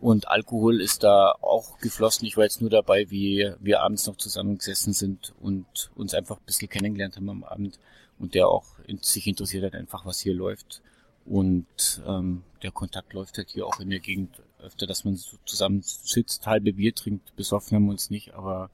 Und 0.00 0.28
Alkohol 0.28 0.80
ist 0.80 1.02
da 1.02 1.32
auch 1.40 1.78
geflossen. 1.78 2.26
Ich 2.26 2.36
war 2.36 2.44
jetzt 2.44 2.60
nur 2.60 2.70
dabei, 2.70 3.10
wie 3.10 3.52
wir 3.60 3.80
abends 3.80 4.06
noch 4.06 4.16
zusammengesessen 4.16 4.92
sind 4.92 5.32
und 5.40 5.90
uns 5.94 6.14
einfach 6.14 6.36
ein 6.36 6.44
bisschen 6.44 6.68
kennengelernt 6.68 7.16
haben 7.16 7.30
am 7.30 7.44
Abend. 7.44 7.78
Und 8.18 8.34
der 8.34 8.48
auch 8.48 8.66
sich 9.00 9.26
interessiert 9.26 9.64
hat 9.64 9.74
einfach, 9.74 10.04
was 10.04 10.20
hier 10.20 10.34
läuft. 10.34 10.82
Und 11.24 12.02
ähm, 12.06 12.42
der 12.62 12.70
Kontakt 12.70 13.12
läuft 13.12 13.38
halt 13.38 13.50
hier 13.50 13.66
auch 13.66 13.80
in 13.80 13.90
der 13.90 14.00
Gegend 14.00 14.42
öfter, 14.60 14.86
dass 14.86 15.04
man 15.04 15.16
so 15.16 15.36
zusammen 15.44 15.82
sitzt, 15.82 16.46
halbe 16.46 16.72
Bier 16.72 16.94
trinkt. 16.94 17.34
Besoffen 17.36 17.76
haben 17.76 17.84
wir 17.84 17.92
uns 17.92 18.10
nicht, 18.10 18.34
aber 18.34 18.70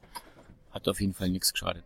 hat 0.71 0.87
auf 0.87 0.99
jeden 1.01 1.13
Fall 1.13 1.29
nichts 1.29 1.53
geschadet. 1.53 1.83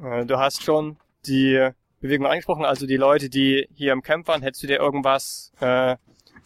Äh, 0.00 0.26
du 0.26 0.38
hast 0.38 0.62
schon 0.62 0.96
die 1.26 1.70
Bewegung 2.00 2.26
angesprochen, 2.26 2.64
also 2.64 2.86
die 2.86 2.96
Leute, 2.96 3.28
die 3.28 3.68
hier 3.74 3.92
im 3.92 4.02
Camp 4.02 4.26
waren. 4.26 4.42
Hättest 4.42 4.62
du 4.64 4.66
dir 4.66 4.78
irgendwas 4.78 5.52
äh, 5.60 5.96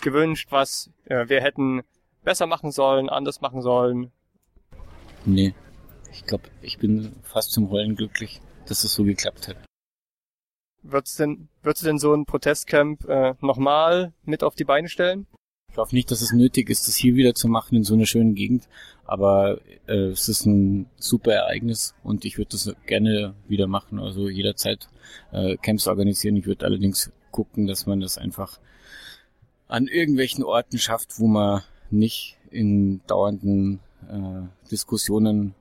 gewünscht, 0.02 0.48
was 0.50 0.90
äh, 1.06 1.28
wir 1.28 1.40
hätten 1.40 1.82
besser 2.24 2.46
machen 2.46 2.72
sollen, 2.72 3.08
anders 3.08 3.40
machen 3.40 3.62
sollen? 3.62 4.12
Nee. 5.24 5.54
Ich 6.12 6.24
glaube, 6.24 6.44
ich 6.62 6.78
bin 6.78 7.14
fast 7.22 7.52
zum 7.52 7.66
Rollen 7.66 7.94
glücklich, 7.94 8.40
dass 8.66 8.84
es 8.84 8.94
so 8.94 9.04
geklappt 9.04 9.48
hat. 9.48 9.56
Würdest 10.88 11.18
denn, 11.18 11.48
würdest 11.62 11.82
du 11.82 11.86
denn 11.86 11.98
so 11.98 12.14
ein 12.14 12.26
Protestcamp 12.26 13.08
äh, 13.08 13.34
nochmal 13.40 14.12
mit 14.24 14.42
auf 14.44 14.54
die 14.54 14.64
Beine 14.64 14.88
stellen? 14.88 15.26
Ich 15.70 15.78
hoffe 15.78 15.94
nicht, 15.94 16.10
dass 16.10 16.22
es 16.22 16.32
nötig 16.32 16.70
ist, 16.70 16.88
das 16.88 16.96
hier 16.96 17.16
wieder 17.16 17.34
zu 17.34 17.48
machen 17.48 17.76
in 17.76 17.84
so 17.84 17.94
einer 17.94 18.06
schönen 18.06 18.34
Gegend, 18.34 18.68
aber 19.04 19.60
äh, 19.86 20.06
es 20.06 20.28
ist 20.28 20.46
ein 20.46 20.88
super 20.96 21.32
Ereignis 21.32 21.94
und 22.02 22.24
ich 22.24 22.38
würde 22.38 22.52
das 22.52 22.74
gerne 22.86 23.34
wieder 23.46 23.66
machen, 23.66 23.98
also 23.98 24.28
jederzeit 24.28 24.88
äh, 25.32 25.56
Camps 25.58 25.86
organisieren. 25.86 26.36
Ich 26.36 26.46
würde 26.46 26.64
allerdings 26.64 27.12
gucken, 27.30 27.66
dass 27.66 27.84
man 27.84 28.00
das 28.00 28.16
einfach 28.16 28.58
an 29.68 29.86
irgendwelchen 29.86 30.44
Orten 30.44 30.78
schafft, 30.78 31.18
wo 31.18 31.26
man 31.26 31.62
nicht 31.90 32.38
in 32.50 33.02
dauernden 33.06 33.80
äh, 34.08 34.68
Diskussionen 34.70 35.54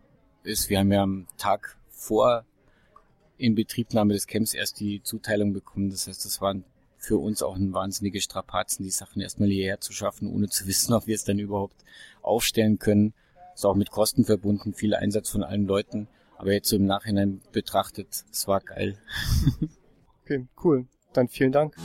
ist. 0.44 0.70
Wir 0.70 0.80
haben 0.80 0.92
ja 0.92 1.02
am 1.02 1.28
Tag 1.38 1.78
vor 1.90 2.46
Inbetriebnahme 3.38 4.14
des 4.14 4.28
Camps 4.28 4.54
erst 4.54 4.80
die 4.80 5.02
Zuteilung 5.04 5.54
bekommen. 5.54 5.90
Das 5.90 6.08
heißt, 6.08 6.26
das 6.26 6.42
waren 6.42 6.64
für 6.98 7.18
uns 7.18 7.44
auch 7.44 7.56
ein 7.56 7.74
wahnsinnige 7.74 8.22
Strapazen, 8.22 8.84
die 8.84 8.92
Sachen 8.92 9.22
erstmal 9.22 9.50
hierher 9.50 9.80
zu 9.80 9.94
schaffen, 9.94 10.28
ohne 10.28 10.50
zu 10.50 10.68
wissen, 10.68 10.94
ob 10.94 11.08
wir 11.08 11.16
es 11.16 11.24
dann 11.24 11.40
überhaupt 11.40 11.78
aufstellen 12.22 12.80
können. 12.80 13.14
Ist 13.54 13.66
auch 13.66 13.76
mit 13.76 13.92
Kosten 13.92 14.26
verbunden, 14.26 14.74
viel 14.74 14.96
Einsatz 14.96 15.30
von 15.30 15.44
allen 15.44 15.66
Leuten. 15.66 16.08
Aber 16.38 16.52
jetzt 16.52 16.68
so 16.68 16.76
im 16.76 16.86
Nachhinein 16.86 17.42
betrachtet, 17.52 18.26
es 18.32 18.48
war 18.48 18.60
geil. 18.60 18.98
okay, 20.24 20.48
cool. 20.64 20.88
Dann 21.14 21.30
vielen 21.30 21.54
Dank. 21.54 21.76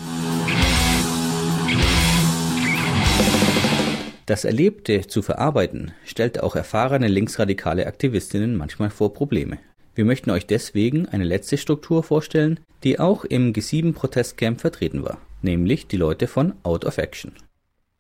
Das 4.27 4.45
Erlebte 4.45 5.07
zu 5.07 5.23
verarbeiten 5.23 5.93
stellt 6.05 6.41
auch 6.41 6.57
erfahrene 6.57 7.09
linksradikale 7.09 7.87
Aktivistinnen 7.87 8.57
manchmal 8.57 8.91
vor 8.91 9.13
Probleme. 9.13 9.59
Wir 9.95 10.05
möchten 10.05 10.31
euch 10.31 10.47
deswegen 10.47 11.09
eine 11.09 11.25
letzte 11.25 11.59
Struktur 11.59 12.03
vorstellen, 12.03 12.61
die 12.85 13.01
auch 13.01 13.25
im 13.25 13.53
G7-Protestcamp 13.53 14.61
vertreten 14.61 15.03
war, 15.03 15.19
nämlich 15.43 15.89
die 15.89 15.97
Leute 15.97 16.29
von 16.29 16.55
Out 16.63 16.85
of 16.85 16.99
Action. 16.99 17.35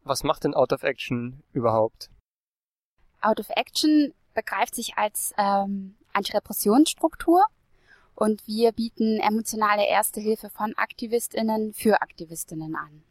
Was 0.05 0.23
macht 0.23 0.45
denn 0.45 0.55
Out 0.55 0.73
of 0.73 0.83
Action 0.83 1.43
überhaupt? 1.53 2.11
Out 3.21 3.41
of 3.41 3.51
Action 3.51 4.15
begreift 4.35 4.75
sich 4.75 4.97
als 4.97 5.35
ähm, 5.37 5.97
Antirepressionsstruktur 6.13 7.45
und 8.15 8.47
wir 8.47 8.73
bieten 8.73 9.19
emotionale 9.19 9.87
Erste 9.87 10.21
Hilfe 10.21 10.49
von 10.51 10.73
AktivistInnen 10.77 11.73
für 11.73 12.01
AktivistInnen 12.03 12.77
an. 12.77 13.03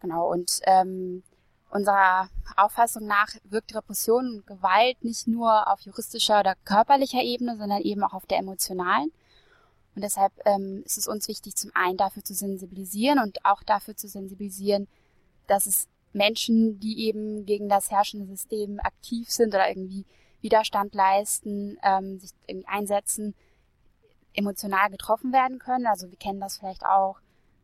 Genau, 0.00 0.30
und 0.30 0.60
ähm, 0.64 1.22
Unserer 1.72 2.28
Auffassung 2.54 3.06
nach 3.06 3.28
wirkt 3.44 3.74
Repression 3.74 4.28
und 4.28 4.46
Gewalt 4.46 5.02
nicht 5.02 5.26
nur 5.26 5.72
auf 5.72 5.80
juristischer 5.80 6.40
oder 6.40 6.54
körperlicher 6.66 7.22
Ebene, 7.22 7.56
sondern 7.56 7.80
eben 7.80 8.04
auch 8.04 8.12
auf 8.12 8.26
der 8.26 8.40
emotionalen. 8.40 9.10
Und 9.94 10.02
deshalb 10.02 10.34
ähm, 10.44 10.82
ist 10.84 10.98
es 10.98 11.08
uns 11.08 11.28
wichtig, 11.28 11.56
zum 11.56 11.70
einen 11.72 11.96
dafür 11.96 12.22
zu 12.22 12.34
sensibilisieren 12.34 13.18
und 13.20 13.42
auch 13.46 13.62
dafür 13.62 13.96
zu 13.96 14.06
sensibilisieren, 14.06 14.86
dass 15.46 15.64
es 15.64 15.88
Menschen, 16.12 16.78
die 16.78 17.06
eben 17.06 17.46
gegen 17.46 17.70
das 17.70 17.90
herrschende 17.90 18.26
System 18.26 18.78
aktiv 18.78 19.30
sind 19.30 19.54
oder 19.54 19.66
irgendwie 19.66 20.04
Widerstand 20.42 20.94
leisten, 20.94 21.78
ähm, 21.82 22.20
sich 22.20 22.32
irgendwie 22.46 22.68
einsetzen, 22.68 23.34
emotional 24.34 24.90
getroffen 24.90 25.32
werden 25.32 25.58
können. 25.58 25.86
Also 25.86 26.10
wir 26.10 26.18
kennen 26.18 26.40
das 26.40 26.58
vielleicht 26.58 26.84
auch, 26.84 27.18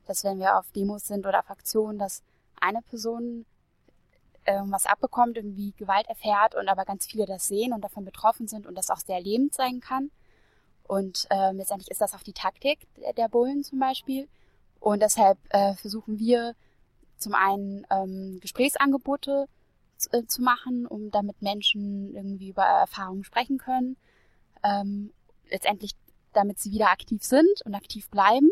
dass 0.07 0.25
wenn 0.25 0.38
wir 0.38 0.57
auf 0.57 0.73
Demos 0.73 1.07
sind 1.07 1.27
oder 1.27 1.42
Fraktionen, 1.42 1.99
dass 1.99 2.23
eine 2.59 2.81
Person 2.81 3.44
irgendwas 4.54 4.87
abbekommt, 4.87 5.37
irgendwie 5.37 5.72
Gewalt 5.72 6.06
erfährt 6.08 6.54
und 6.54 6.68
aber 6.68 6.84
ganz 6.84 7.06
viele 7.06 7.26
das 7.26 7.46
sehen 7.48 7.72
und 7.72 7.82
davon 7.82 8.04
betroffen 8.04 8.48
sind 8.48 8.66
und 8.66 8.74
das 8.74 8.90
auch 8.90 8.98
sehr 8.98 9.20
lebend 9.20 9.54
sein 9.54 9.80
kann. 9.80 10.11
Und 10.88 11.26
äh, 11.30 11.52
letztendlich 11.52 11.90
ist 11.90 12.00
das 12.00 12.14
auch 12.14 12.22
die 12.22 12.32
Taktik 12.32 12.88
der, 12.96 13.12
der 13.12 13.28
Bullen 13.28 13.62
zum 13.62 13.78
Beispiel. 13.78 14.26
Und 14.80 15.02
deshalb 15.02 15.38
äh, 15.50 15.74
versuchen 15.74 16.18
wir 16.18 16.54
zum 17.18 17.34
einen 17.34 17.87
ähm, 17.90 18.38
Gesprächsangebote 18.40 19.48
zu, 19.96 20.12
äh, 20.12 20.24
zu 20.26 20.40
machen, 20.40 20.87
um 20.87 21.11
damit 21.11 21.42
Menschen 21.42 22.14
irgendwie 22.14 22.48
über 22.48 22.64
Erfahrungen 22.64 23.24
sprechen 23.24 23.58
können. 23.58 23.96
Ähm, 24.64 25.12
letztendlich, 25.50 25.92
damit 26.32 26.58
sie 26.58 26.72
wieder 26.72 26.90
aktiv 26.90 27.22
sind 27.22 27.62
und 27.64 27.74
aktiv 27.74 28.08
bleiben. 28.08 28.50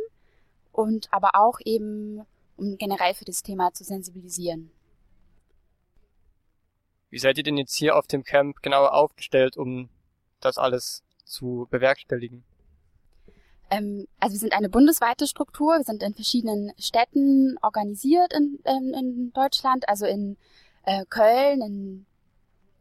Und 0.73 1.09
aber 1.11 1.31
auch 1.35 1.59
eben, 1.65 2.27
um 2.57 2.77
generell 2.77 3.15
für 3.15 3.25
das 3.25 3.43
Thema 3.43 3.73
zu 3.73 3.83
sensibilisieren. 3.83 4.71
Wie 7.11 7.19
seid 7.19 7.39
ihr 7.39 7.45
denn 7.45 7.57
jetzt 7.57 7.75
hier 7.75 7.97
auf 7.97 8.07
dem 8.07 8.25
Camp 8.25 8.63
genauer 8.63 8.93
aufgestellt, 8.93 9.57
um 9.57 9.89
das 10.41 10.59
alles 10.59 11.05
zu 11.25 11.67
bewerkstelligen? 11.71 12.45
Ähm, 13.71 14.07
also 14.21 14.35
wir 14.35 14.41
sind 14.41 14.53
eine 14.53 14.69
bundesweite 14.69 15.27
Struktur. 15.27 15.77
Wir 15.77 15.85
sind 15.85 16.03
in 16.03 16.15
verschiedenen 16.15 16.73
Städten 16.79 17.57
organisiert 17.63 18.33
in, 18.33 18.59
in, 18.65 18.95
in 18.95 19.33
Deutschland, 19.33 19.89
also 19.89 20.07
in 20.07 20.37
äh, 20.85 21.05
Köln, 21.09 21.61
in 21.63 22.07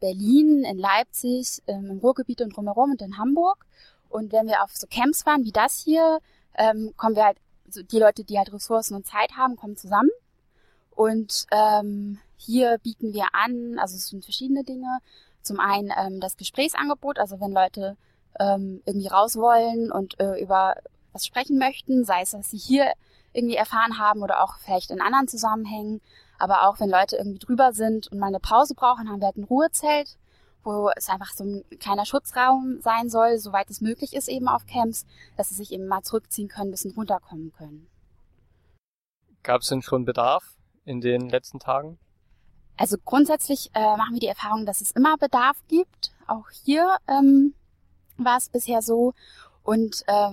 Berlin, 0.00 0.64
in 0.64 0.78
Leipzig, 0.78 1.62
ähm, 1.66 1.90
im 1.90 1.98
Ruhrgebiet 1.98 2.40
und 2.40 2.56
drumherum 2.56 2.92
und 2.92 3.02
in 3.02 3.18
Hamburg. 3.18 3.66
Und 4.08 4.32
wenn 4.32 4.46
wir 4.46 4.62
auf 4.62 4.76
so 4.76 4.86
Camps 4.86 5.22
fahren 5.22 5.44
wie 5.44 5.52
das 5.52 5.82
hier, 5.82 6.20
ähm, 6.56 6.92
kommen 6.96 7.16
wir 7.16 7.24
halt, 7.24 7.38
also 7.66 7.82
die 7.82 7.98
Leute, 7.98 8.24
die 8.24 8.38
halt 8.38 8.52
Ressourcen 8.52 8.94
und 8.94 9.06
Zeit 9.06 9.32
haben, 9.36 9.56
kommen 9.56 9.76
zusammen. 9.76 10.10
Und 10.90 11.46
ähm, 11.50 12.18
hier 12.36 12.78
bieten 12.78 13.12
wir 13.12 13.26
an, 13.32 13.78
also 13.78 13.96
es 13.96 14.08
sind 14.08 14.24
verschiedene 14.24 14.64
Dinge. 14.64 14.98
Zum 15.42 15.60
einen 15.60 15.92
ähm, 15.96 16.20
das 16.20 16.36
Gesprächsangebot, 16.36 17.18
also 17.18 17.40
wenn 17.40 17.52
Leute 17.52 17.96
ähm, 18.38 18.82
irgendwie 18.84 19.08
raus 19.08 19.36
wollen 19.36 19.90
und 19.90 20.18
äh, 20.20 20.40
über 20.42 20.74
was 21.12 21.24
sprechen 21.24 21.58
möchten, 21.58 22.04
sei 22.04 22.22
es, 22.22 22.34
was 22.34 22.50
sie 22.50 22.58
hier 22.58 22.92
irgendwie 23.32 23.56
erfahren 23.56 23.98
haben 23.98 24.22
oder 24.22 24.42
auch 24.42 24.58
vielleicht 24.58 24.90
in 24.90 25.00
anderen 25.00 25.28
Zusammenhängen, 25.28 26.00
Aber 26.38 26.68
auch 26.68 26.80
wenn 26.80 26.90
Leute 26.90 27.16
irgendwie 27.16 27.38
drüber 27.38 27.72
sind 27.72 28.08
und 28.08 28.18
mal 28.18 28.26
eine 28.26 28.40
Pause 28.40 28.74
brauchen, 28.74 29.08
haben 29.08 29.20
wir 29.20 29.26
halt 29.26 29.36
ein 29.36 29.44
Ruhezelt, 29.44 30.18
wo 30.64 30.90
es 30.96 31.08
einfach 31.08 31.32
so 31.32 31.44
ein 31.44 31.64
kleiner 31.78 32.04
Schutzraum 32.04 32.80
sein 32.80 33.08
soll, 33.08 33.38
soweit 33.38 33.70
es 33.70 33.80
möglich 33.80 34.14
ist 34.14 34.28
eben 34.28 34.48
auf 34.48 34.66
Camps, 34.66 35.06
dass 35.36 35.48
sie 35.48 35.54
sich 35.54 35.72
eben 35.72 35.86
mal 35.86 36.02
zurückziehen 36.02 36.48
können, 36.48 36.68
ein 36.68 36.72
bisschen 36.72 36.92
runterkommen 36.92 37.52
können. 37.52 37.86
Gab 39.42 39.62
es 39.62 39.68
denn 39.68 39.82
schon 39.82 40.04
Bedarf 40.04 40.56
in 40.84 41.00
den 41.00 41.28
letzten 41.28 41.60
Tagen? 41.60 41.98
Also 42.76 42.96
grundsätzlich 43.04 43.70
äh, 43.74 43.96
machen 43.96 44.14
wir 44.14 44.20
die 44.20 44.26
Erfahrung, 44.26 44.66
dass 44.66 44.80
es 44.80 44.90
immer 44.90 45.16
Bedarf 45.16 45.56
gibt. 45.68 46.12
Auch 46.26 46.48
hier 46.64 46.96
ähm, 47.08 47.54
war 48.18 48.36
es 48.36 48.48
bisher 48.48 48.82
so. 48.82 49.14
Und 49.62 50.04
äh, 50.06 50.30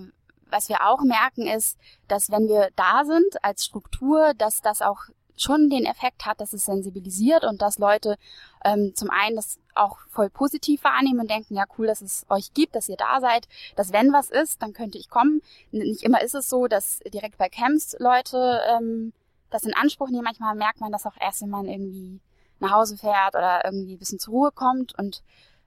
was 0.50 0.70
wir 0.70 0.86
auch 0.86 1.02
merken 1.02 1.48
ist, 1.48 1.78
dass 2.08 2.30
wenn 2.30 2.48
wir 2.48 2.70
da 2.76 3.06
sind 3.06 3.44
als 3.44 3.66
Struktur, 3.66 4.34
dass 4.36 4.62
das 4.62 4.82
auch 4.82 5.06
schon 5.36 5.70
den 5.70 5.86
Effekt 5.86 6.26
hat, 6.26 6.40
dass 6.40 6.54
es 6.54 6.66
sensibilisiert 6.66 7.44
und 7.44 7.62
dass 7.62 7.80
Leute 7.80 8.18
ähm, 8.64 8.94
zum 8.96 9.10
einen 9.10 9.36
das 9.36 9.58
auch 9.74 9.98
voll 10.12 10.30
positiv 10.30 10.84
wahrnehmen 10.84 11.22
und 11.22 11.30
denken, 11.30 11.56
ja 11.56 11.64
cool, 11.78 11.88
dass 11.88 12.02
es 12.02 12.26
euch 12.30 12.54
gibt, 12.54 12.76
dass 12.76 12.88
ihr 12.88 12.98
da 12.98 13.20
seid, 13.20 13.48
dass 13.76 13.92
wenn 13.92 14.14
was 14.14 14.30
ist, 14.30 14.62
dann 14.62 14.74
könnte 14.74 15.00
ich 15.00 15.10
kommen. 15.10 15.42
Nicht 15.72 16.04
immer 16.04 16.22
ist 16.22 16.36
es 16.36 16.50
so, 16.50 16.68
dass 16.68 17.00
direkt 17.12 17.38
bei 17.38 17.50
Camps 17.50 17.96
Leute 18.00 18.62
ähm, 18.70 19.12
das 19.50 19.64
in 19.64 19.74
Anspruch 19.74 20.10
nehmen. 20.10 20.24
Manchmal 20.24 20.56
merkt 20.56 20.82
man 20.82 20.92
das 20.92 21.06
auch 21.06 21.16
erst, 21.20 21.42
wenn 21.42 21.50
man 21.50 21.68
irgendwie 21.68 22.20
nach 22.60 22.72
Hause 22.72 22.98
fährt 22.98 23.36
oder 23.36 23.66
irgendwie 23.66 23.96
ein 23.96 24.00
bisschen 24.00 24.20
zur 24.20 24.34
Ruhe 24.34 24.52
kommt. 24.52 24.98
Und 24.98 25.24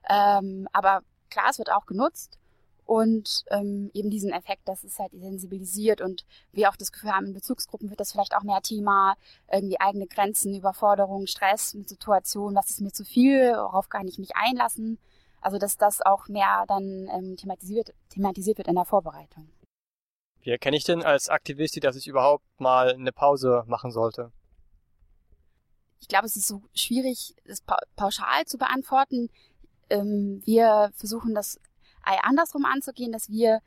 ähm, 0.09 0.67
aber 0.73 1.01
klar, 1.29 1.47
es 1.49 1.59
wird 1.59 1.71
auch 1.71 1.85
genutzt 1.85 2.39
und 2.87 3.43
ähm, 3.51 3.91
eben 3.93 4.09
diesen 4.09 4.31
Effekt, 4.31 4.67
dass 4.67 4.83
es 4.83 4.97
halt 4.97 5.11
sensibilisiert 5.11 6.01
und 6.01 6.25
wir 6.53 6.69
auch 6.69 6.77
das 6.77 6.91
Gefühl 6.91 7.11
haben, 7.11 7.27
in 7.27 7.33
Bezugsgruppen 7.33 7.89
wird 7.89 7.99
das 7.99 8.13
vielleicht 8.13 8.35
auch 8.35 8.43
mehr 8.43 8.61
Thema, 8.61 9.15
irgendwie 9.51 9.79
eigene 9.79 10.07
Grenzen, 10.07 10.55
Überforderung, 10.55 11.27
Stress 11.27 11.73
mit 11.73 11.89
Situationen, 11.89 12.55
was 12.55 12.69
ist 12.69 12.81
mir 12.81 12.93
zu 12.93 13.03
viel, 13.03 13.51
worauf 13.51 13.89
kann 13.89 14.07
ich 14.07 14.17
mich 14.17 14.35
einlassen. 14.35 14.97
Also 15.41 15.57
dass 15.57 15.77
das 15.77 16.01
auch 16.01 16.29
mehr 16.29 16.63
dann 16.67 17.09
ähm, 17.13 17.35
thematisiert, 17.37 17.93
thematisiert 18.09 18.57
wird 18.57 18.69
in 18.69 18.75
der 18.75 18.85
Vorbereitung. 18.85 19.49
Wie 20.41 20.51
erkenne 20.51 20.77
ich 20.77 20.85
denn 20.85 21.03
als 21.03 21.27
Aktivistin, 21.27 21.81
dass 21.81 21.97
ich 21.97 22.07
überhaupt 22.07 22.45
mal 22.57 22.93
eine 22.93 23.11
Pause 23.11 23.63
machen 23.67 23.91
sollte? 23.91 24.31
Ich 25.99 26.07
glaube, 26.07 26.25
es 26.25 26.35
ist 26.35 26.47
so 26.47 26.61
schwierig, 26.73 27.35
es 27.45 27.61
pauschal 27.95 28.45
zu 28.45 28.57
beantworten. 28.57 29.29
Ähm, 29.89 30.41
wir 30.45 30.91
versuchen 30.95 31.33
das 31.33 31.59
andersrum 32.23 32.65
anzugehen, 32.65 33.11
dass 33.11 33.29
wir 33.29 33.59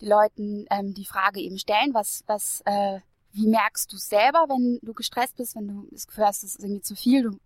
die 0.00 0.08
Leuten 0.08 0.66
ähm, 0.70 0.94
die 0.94 1.04
Frage 1.04 1.40
eben 1.40 1.58
stellen, 1.58 1.94
was, 1.94 2.24
was, 2.26 2.62
äh, 2.64 3.00
wie 3.32 3.46
merkst 3.46 3.92
du 3.92 3.96
selber, 3.96 4.46
wenn 4.48 4.78
du 4.82 4.94
gestresst 4.94 5.36
bist, 5.36 5.56
wenn 5.56 5.68
du 5.68 5.86
das 5.90 6.06
Gefühl 6.06 6.26
hast, 6.26 6.42
es 6.42 6.56
ist 6.56 6.64
irgendwie 6.64 6.82
zu 6.82 6.96
viel, 6.96 7.22
du, 7.22 7.38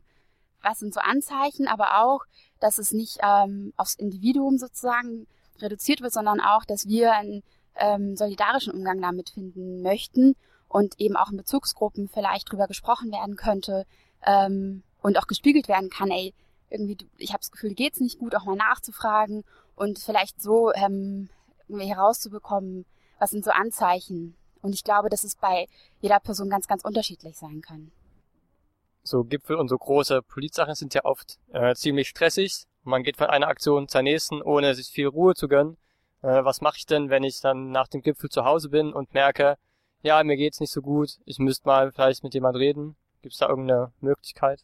was 0.63 0.79
sind 0.79 0.95
so 0.95 1.01
Anzeichen, 1.01 1.69
aber 1.69 2.03
auch, 2.03 2.25
dass 2.61 2.79
es 2.79 2.93
nicht 2.93 3.19
ähm, 3.23 3.73
aufs 3.77 3.95
Individuum 3.95 4.59
sozusagen 4.59 5.27
reduziert 5.59 6.01
wird, 6.01 6.13
sondern 6.13 6.41
auch, 6.41 6.65
dass 6.65 6.87
wir 6.87 7.13
einen 7.13 7.43
ähm, 7.77 8.17
solidarischen 8.17 8.73
Umgang 8.73 9.01
damit 9.01 9.31
finden 9.31 9.83
möchten 9.83 10.35
und 10.69 10.99
eben 10.99 11.17
auch 11.17 11.31
in 11.31 11.37
Bezugsgruppen 11.37 12.09
vielleicht 12.09 12.51
drüber 12.51 12.67
gesprochen 12.67 13.13
werden 13.13 13.37
könnte 13.37 13.87
ähm, 14.27 14.83
und 15.03 15.19
auch 15.19 15.27
gespiegelt 15.27 15.69
werden 15.69 15.91
kann, 15.91 16.11
ey, 16.11 16.35
irgendwie, 16.69 16.99
ich 17.17 17.31
habe 17.31 17.41
das 17.41 17.51
Gefühl, 17.51 17.71
dir 17.71 17.77
geht's 17.77 18.01
nicht 18.01 18.19
gut, 18.19 18.35
auch 18.35 18.45
mal 18.45 18.57
nachzufragen 18.57 19.45
und 19.77 19.99
vielleicht 19.99 20.43
so 20.43 20.73
ähm, 20.75 21.29
herauszubekommen, 21.69 22.85
was 23.19 23.31
sind 23.31 23.45
so 23.45 23.51
Anzeichen. 23.51 24.37
Und 24.63 24.75
ich 24.75 24.83
glaube, 24.83 25.09
dass 25.09 25.23
es 25.23 25.37
bei 25.37 25.69
jeder 26.01 26.19
Person 26.19 26.51
ganz, 26.51 26.67
ganz 26.67 26.85
unterschiedlich 26.85 27.37
sein 27.37 27.61
kann. 27.61 27.93
So 29.05 29.23
Gipfel 29.23 29.57
und 29.57 29.69
so 29.69 29.79
große 29.79 30.23
Polizsachen 30.23 30.75
sind 30.75 30.93
ja 30.95 31.05
oft 31.05 31.39
äh, 31.53 31.75
ziemlich 31.77 32.09
stressig. 32.09 32.65
Man 32.83 33.05
geht 33.05 33.17
von 33.17 33.29
einer 33.29 33.47
Aktion 33.47 33.87
zur 33.87 34.03
nächsten, 34.03 34.43
ohne 34.43 34.75
sich 34.75 34.89
viel 34.89 35.07
Ruhe 35.07 35.35
zu 35.35 35.47
gönnen. 35.47 35.77
Äh, 36.23 36.45
was 36.45 36.61
mache 36.61 36.79
ich 36.79 36.87
denn, 36.87 37.11
wenn 37.11 37.23
ich 37.23 37.41
dann 37.41 37.71
nach 37.71 37.87
dem 37.87 38.03
Gipfel 38.03 38.31
zu 38.31 38.45
Hause 38.45 38.69
bin 38.69 38.93
und 38.93 39.15
merke, 39.15 39.57
ja, 40.03 40.23
mir 40.25 40.37
geht's 40.37 40.59
nicht 40.59 40.73
so 40.73 40.83
gut, 40.83 41.19
ich 41.25 41.39
müsste 41.39 41.69
mal 41.69 41.93
vielleicht 41.93 42.25
mit 42.25 42.35
jemand 42.35 42.57
reden? 42.57 42.97
Gibt 43.27 43.33
es 43.33 43.41
da 43.41 43.49
irgendeine 43.49 43.91
Möglichkeit? 44.01 44.63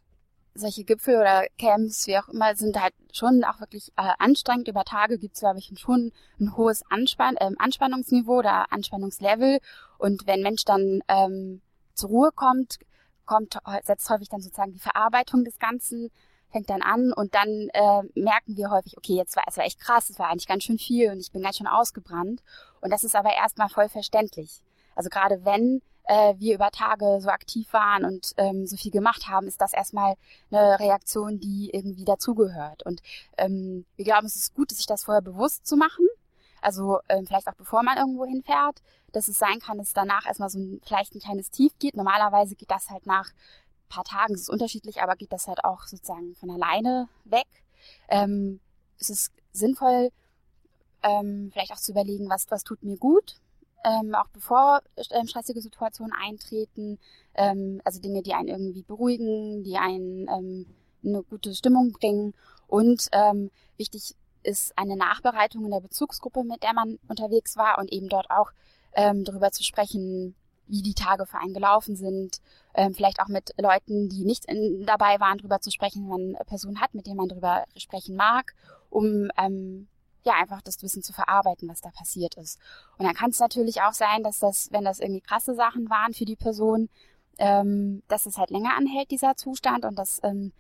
solche 0.55 0.85
Gipfel 0.85 1.17
oder 1.17 1.47
Camps, 1.59 2.07
wie 2.07 2.17
auch 2.17 2.29
immer, 2.29 2.55
sind 2.55 2.81
halt 2.81 2.95
schon 3.13 3.43
auch 3.43 3.59
wirklich 3.59 3.91
äh, 3.97 4.13
anstrengend. 4.21 4.69
Über 4.69 4.85
Tage 4.85 5.19
gibt 5.19 5.35
es, 5.35 5.41
glaube 5.41 5.59
ich, 5.59 5.73
schon 5.81 6.13
ein 6.39 6.57
hohes 6.57 6.85
Anspann 6.91 7.37
äh, 7.39 7.51
Anspannungsniveau 7.59 8.39
oder 8.39 8.73
Anspannungslevel. 8.73 9.59
Und 9.99 10.29
wenn 10.29 10.43
Mensch 10.43 10.65
dann 10.65 11.01
ähm, 11.09 11.61
zur 11.95 12.11
Ruhe 12.11 12.31
kommt, 12.33 12.79
kommt 13.25 13.59
setzt 13.83 14.09
häufig 14.11 14.29
dann 14.29 14.43
sozusagen 14.43 14.75
die 14.75 14.79
Verarbeitung 14.79 15.43
des 15.43 15.59
Ganzen, 15.59 16.13
fängt 16.53 16.71
dann 16.71 16.83
an 16.83 17.13
und 17.13 17.35
dann 17.35 17.49
äh, 17.73 18.03
merken 18.15 18.57
wir 18.57 18.71
häufig, 18.71 18.97
okay, 18.97 19.15
jetzt 19.15 19.35
war 19.35 19.43
es 19.49 19.57
war 19.57 19.65
echt 19.65 19.81
krass, 19.81 20.09
es 20.09 20.21
war 20.21 20.29
eigentlich 20.29 20.47
ganz 20.47 20.63
schön 20.63 20.79
viel 20.79 21.11
und 21.11 21.19
ich 21.19 21.33
bin 21.33 21.43
ganz 21.43 21.57
schön 21.57 21.67
ausgebrannt. 21.67 22.45
Und 22.81 22.93
das 22.93 23.03
ist 23.03 23.17
aber 23.17 23.33
erstmal 23.35 23.69
voll 23.69 23.89
verständlich. 23.89 24.61
Also 24.95 25.09
gerade 25.09 25.45
wenn 25.45 25.81
äh, 26.05 26.34
wir 26.38 26.55
über 26.55 26.70
Tage 26.70 27.20
so 27.20 27.28
aktiv 27.28 27.72
waren 27.72 28.05
und 28.05 28.32
ähm, 28.36 28.66
so 28.66 28.76
viel 28.76 28.90
gemacht 28.90 29.28
haben, 29.28 29.46
ist 29.46 29.61
das 29.61 29.72
erstmal 29.72 30.14
eine 30.50 30.78
Reaktion, 30.78 31.38
die 31.40 31.70
irgendwie 31.72 32.05
dazugehört. 32.05 32.84
Und 32.84 33.03
ähm, 33.38 33.84
wir 33.96 34.05
glauben, 34.05 34.26
es 34.26 34.36
ist 34.36 34.55
gut, 34.55 34.70
sich 34.70 34.86
das 34.86 35.05
vorher 35.05 35.22
bewusst 35.22 35.66
zu 35.66 35.76
machen. 35.76 36.07
Also 36.61 37.00
ähm, 37.09 37.26
vielleicht 37.26 37.48
auch 37.48 37.55
bevor 37.55 37.82
man 37.82 37.98
irgendwo 37.98 38.24
hinfährt, 38.24 38.82
dass 39.12 39.28
es 39.28 39.38
sein 39.38 39.59
kann, 39.59 39.78
dass 39.78 39.92
danach 39.92 40.26
erstmal 40.26 40.48
so 40.48 40.59
ein, 40.59 40.80
vielleicht 40.84 41.14
ein 41.14 41.20
kleines 41.20 41.50
Tief 41.50 41.72
geht. 41.78 41.96
Normalerweise 41.96 42.55
geht 42.55 42.70
das 42.70 42.88
halt 42.90 43.07
nach 43.07 43.30
paar 43.92 44.05
Tagen, 44.05 44.34
es 44.34 44.42
ist 44.42 44.50
unterschiedlich, 44.50 45.03
aber 45.03 45.16
geht 45.16 45.32
das 45.32 45.46
halt 45.46 45.64
auch 45.64 45.82
sozusagen 45.82 46.34
von 46.34 46.50
alleine 46.50 47.09
weg. 47.24 47.46
Ähm, 48.09 48.61
es 48.98 49.11
ist 49.11 49.32
sinnvoll, 49.53 50.11
ähm, 51.03 51.50
vielleicht 51.53 51.72
auch 51.72 51.80
zu 51.80 51.92
überlegen, 51.92 52.30
was, 52.30 52.50
was 52.50 52.64
tut 52.64 52.82
mir 52.82 52.96
gut, 52.96 53.36
ähm, 53.85 54.14
auch 54.14 54.28
bevor 54.28 54.83
ähm, 55.11 55.26
stressige 55.26 55.61
Situationen 55.61 56.12
eintreten, 56.12 56.99
ähm, 57.35 57.80
also 57.85 58.01
Dinge, 58.01 58.22
die 58.22 58.35
einen 58.35 58.49
irgendwie 58.49 58.83
beruhigen, 58.83 59.64
die 59.64 59.76
einen 59.76 60.28
ähm, 60.28 60.66
eine 61.05 61.22
gute 61.22 61.55
Stimmung 61.55 61.93
bringen. 61.93 62.35
Und 62.68 63.09
ähm, 63.12 63.51
wichtig 63.76 64.14
ist 64.43 64.72
eine 64.76 64.97
Nachbereitung 64.97 65.64
in 65.64 65.70
der 65.70 65.80
Bezugsgruppe, 65.80 66.45
mit 66.45 66.62
der 66.62 66.74
man 66.74 66.99
unterwegs 67.09 67.57
war 67.57 67.78
und 67.78 67.93
eben 67.93 68.09
dort 68.09 68.30
auch 68.30 68.51
ähm, 68.95 69.24
darüber 69.24 69.51
zu 69.51 69.62
sprechen, 69.62 70.35
wie 70.66 70.83
die 70.83 70.95
Tage 70.95 71.26
für 71.26 71.39
einen 71.39 71.55
gelaufen 71.55 71.97
sind, 71.97 72.41
ähm, 72.74 72.95
vielleicht 72.95 73.20
auch 73.20 73.28
mit 73.28 73.53
Leuten, 73.59 74.09
die 74.09 74.24
nicht 74.24 74.47
in, 74.47 74.87
dabei 74.87 75.20
waren, 75.20 75.39
darüber 75.39 75.61
zu 75.61 75.70
sprechen, 75.70 76.03
wenn 76.03 76.33
man 76.33 76.47
Personen 76.47 76.80
hat, 76.80 76.95
mit 76.95 77.07
denen 77.07 77.16
man 77.16 77.28
darüber 77.28 77.64
sprechen 77.76 78.16
mag, 78.16 78.55
um 78.91 79.30
ähm, 79.37 79.89
ja, 80.25 80.35
einfach 80.35 80.62
das 80.62 80.83
Wissen 80.83 81.03
zu 81.03 81.12
verarbeiten, 81.12 81.68
was 81.68 81.81
da 81.81 81.91
passiert 81.91 82.37
ist. 82.37 82.59
Und 82.99 83.07
dann 83.07 83.14
kann 83.14 83.31
es 83.31 83.41
natürlich 83.41 83.83
auch 83.83 83.93
sein, 83.93 84.23
dass 84.23 84.39
das, 84.39 84.68
wenn 84.73 84.85
das 84.85 85.01
irgendwie 85.01 85.20
krasse 85.20 85.55
Sachen 85.55 85.91
waren 85.91 86.14
für 86.14 86.25
die 86.25 86.37
Person, 86.37 86.89
ähm, 87.39 88.03
dass 88.09 88.27
es 88.27 88.39
halt 88.39 88.51
länger 88.51 88.77
anhält, 88.77 89.11
dieser 89.11 89.37
Zustand, 89.37 89.85
und 89.85 89.99
dass 89.99 90.20
ähm, 90.23 90.53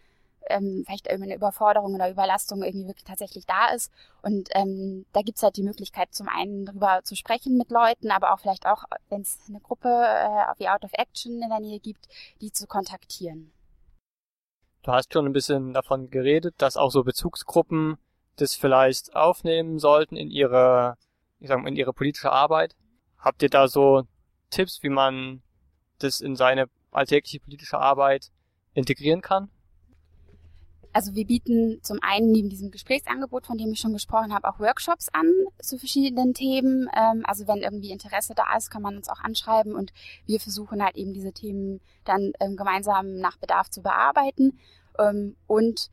ähm, 0.48 0.82
vielleicht 0.86 1.06
irgendwie 1.06 1.30
eine 1.30 1.36
Überforderung 1.36 1.94
oder 1.94 2.10
Überlastung 2.10 2.62
irgendwie 2.62 2.86
wirklich 2.86 3.04
tatsächlich 3.04 3.46
da 3.46 3.68
ist. 3.68 3.92
Und 4.22 4.48
ähm, 4.52 5.06
da 5.12 5.22
gibt's 5.22 5.42
halt 5.42 5.56
die 5.56 5.62
Möglichkeit, 5.62 6.12
zum 6.12 6.28
einen 6.28 6.66
darüber 6.66 7.00
zu 7.04 7.14
sprechen 7.14 7.56
mit 7.56 7.70
Leuten, 7.70 8.10
aber 8.10 8.32
auch 8.32 8.40
vielleicht 8.40 8.66
auch, 8.66 8.84
wenn 9.08 9.22
es 9.22 9.38
eine 9.48 9.60
Gruppe 9.60 9.88
äh, 9.88 10.58
wie 10.58 10.68
Out 10.68 10.84
of 10.84 10.92
Action 10.94 11.40
in 11.42 11.48
der 11.48 11.60
Nähe 11.60 11.80
gibt, 11.80 12.08
die 12.40 12.52
zu 12.52 12.66
kontaktieren. 12.66 13.52
Du 14.82 14.90
hast 14.90 15.12
schon 15.12 15.26
ein 15.26 15.32
bisschen 15.32 15.72
davon 15.72 16.10
geredet, 16.10 16.56
dass 16.58 16.76
auch 16.76 16.90
so 16.90 17.04
Bezugsgruppen 17.04 17.98
das 18.36 18.54
vielleicht 18.54 19.14
aufnehmen 19.14 19.78
sollten 19.78 20.16
in 20.16 20.30
ihre, 20.30 20.96
ich 21.40 21.48
sag 21.48 21.60
mal, 21.60 21.68
in 21.68 21.76
ihre 21.76 21.92
politische 21.92 22.32
Arbeit? 22.32 22.74
Habt 23.18 23.42
ihr 23.42 23.50
da 23.50 23.68
so 23.68 24.04
Tipps, 24.50 24.82
wie 24.82 24.88
man 24.88 25.42
das 25.98 26.20
in 26.20 26.36
seine 26.36 26.66
alltägliche 26.90 27.40
politische 27.40 27.78
Arbeit 27.78 28.30
integrieren 28.74 29.22
kann? 29.22 29.50
Also 30.94 31.14
wir 31.14 31.26
bieten 31.26 31.80
zum 31.82 31.98
einen 32.02 32.32
neben 32.32 32.50
diesem 32.50 32.70
Gesprächsangebot, 32.70 33.46
von 33.46 33.56
dem 33.56 33.72
ich 33.72 33.80
schon 33.80 33.94
gesprochen 33.94 34.34
habe, 34.34 34.46
auch 34.46 34.58
Workshops 34.58 35.08
an 35.12 35.32
zu 35.58 35.78
verschiedenen 35.78 36.34
Themen. 36.34 36.88
Ähm, 36.94 37.22
also 37.26 37.46
wenn 37.46 37.62
irgendwie 37.62 37.90
Interesse 37.90 38.34
da 38.34 38.54
ist, 38.56 38.70
kann 38.70 38.82
man 38.82 38.96
uns 38.96 39.08
auch 39.08 39.20
anschreiben 39.20 39.74
und 39.74 39.92
wir 40.26 40.38
versuchen 40.38 40.82
halt 40.82 40.96
eben 40.96 41.14
diese 41.14 41.32
Themen 41.32 41.80
dann 42.04 42.32
ähm, 42.40 42.56
gemeinsam 42.56 43.16
nach 43.16 43.38
Bedarf 43.38 43.70
zu 43.70 43.80
bearbeiten. 43.80 44.58
Ähm, 44.98 45.36
und 45.46 45.90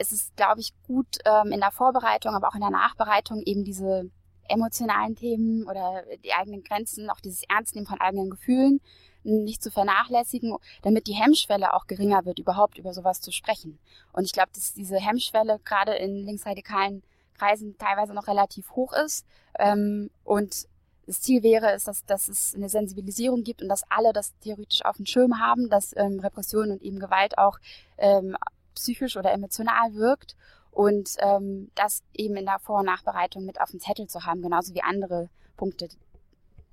es 0.00 0.12
ist, 0.12 0.34
glaube 0.34 0.60
ich, 0.60 0.72
gut 0.86 1.18
ähm, 1.26 1.52
in 1.52 1.60
der 1.60 1.70
Vorbereitung, 1.70 2.34
aber 2.34 2.48
auch 2.48 2.54
in 2.54 2.62
der 2.62 2.70
Nachbereitung 2.70 3.42
eben 3.42 3.64
diese 3.64 4.10
emotionalen 4.48 5.14
Themen 5.14 5.68
oder 5.68 6.04
die 6.24 6.32
eigenen 6.32 6.64
Grenzen, 6.64 7.10
auch 7.10 7.20
dieses 7.20 7.42
Ernstnehmen 7.48 7.86
von 7.86 8.00
eigenen 8.00 8.30
Gefühlen 8.30 8.80
nicht 9.22 9.62
zu 9.62 9.70
vernachlässigen, 9.70 10.56
damit 10.80 11.06
die 11.06 11.12
Hemmschwelle 11.12 11.74
auch 11.74 11.86
geringer 11.86 12.24
wird, 12.24 12.38
überhaupt 12.38 12.78
über 12.78 12.94
sowas 12.94 13.20
zu 13.20 13.30
sprechen. 13.30 13.78
Und 14.12 14.24
ich 14.24 14.32
glaube, 14.32 14.48
dass 14.54 14.72
diese 14.72 14.96
Hemmschwelle 14.96 15.60
gerade 15.64 15.94
in 15.94 16.24
linksradikalen 16.24 17.02
Kreisen 17.36 17.76
teilweise 17.76 18.14
noch 18.14 18.26
relativ 18.26 18.70
hoch 18.70 18.94
ist 18.94 19.26
ähm, 19.58 20.10
und 20.24 20.66
Das 21.06 21.20
Ziel 21.20 21.42
wäre 21.42 21.72
es, 21.72 21.84
dass, 21.84 22.04
dass 22.06 22.28
es 22.28 22.54
eine 22.54 22.68
Sensibilisierung 22.68 23.42
gibt 23.42 23.62
und 23.62 23.68
dass 23.68 23.82
alle 23.90 24.12
das 24.12 24.32
theoretisch 24.38 24.84
auf 24.84 24.96
dem 24.96 25.06
Schirm 25.06 25.40
haben, 25.40 25.68
dass 25.68 25.94
ähm, 25.96 26.20
Repression 26.20 26.70
und 26.70 26.82
eben 26.82 26.98
Gewalt 27.00 27.36
auch 27.36 27.58
ähm, 27.98 28.36
psychisch 28.74 29.16
oder 29.16 29.32
emotional 29.32 29.94
wirkt 29.94 30.36
und 30.70 31.16
ähm, 31.18 31.70
das 31.74 32.02
eben 32.14 32.36
in 32.36 32.46
der 32.46 32.58
Vor- 32.58 32.80
und 32.80 32.86
Nachbereitung 32.86 33.44
mit 33.44 33.60
auf 33.60 33.70
dem 33.70 33.80
Zettel 33.80 34.06
zu 34.06 34.24
haben, 34.24 34.42
genauso 34.42 34.74
wie 34.74 34.82
andere 34.82 35.28
Punkte, 35.56 35.88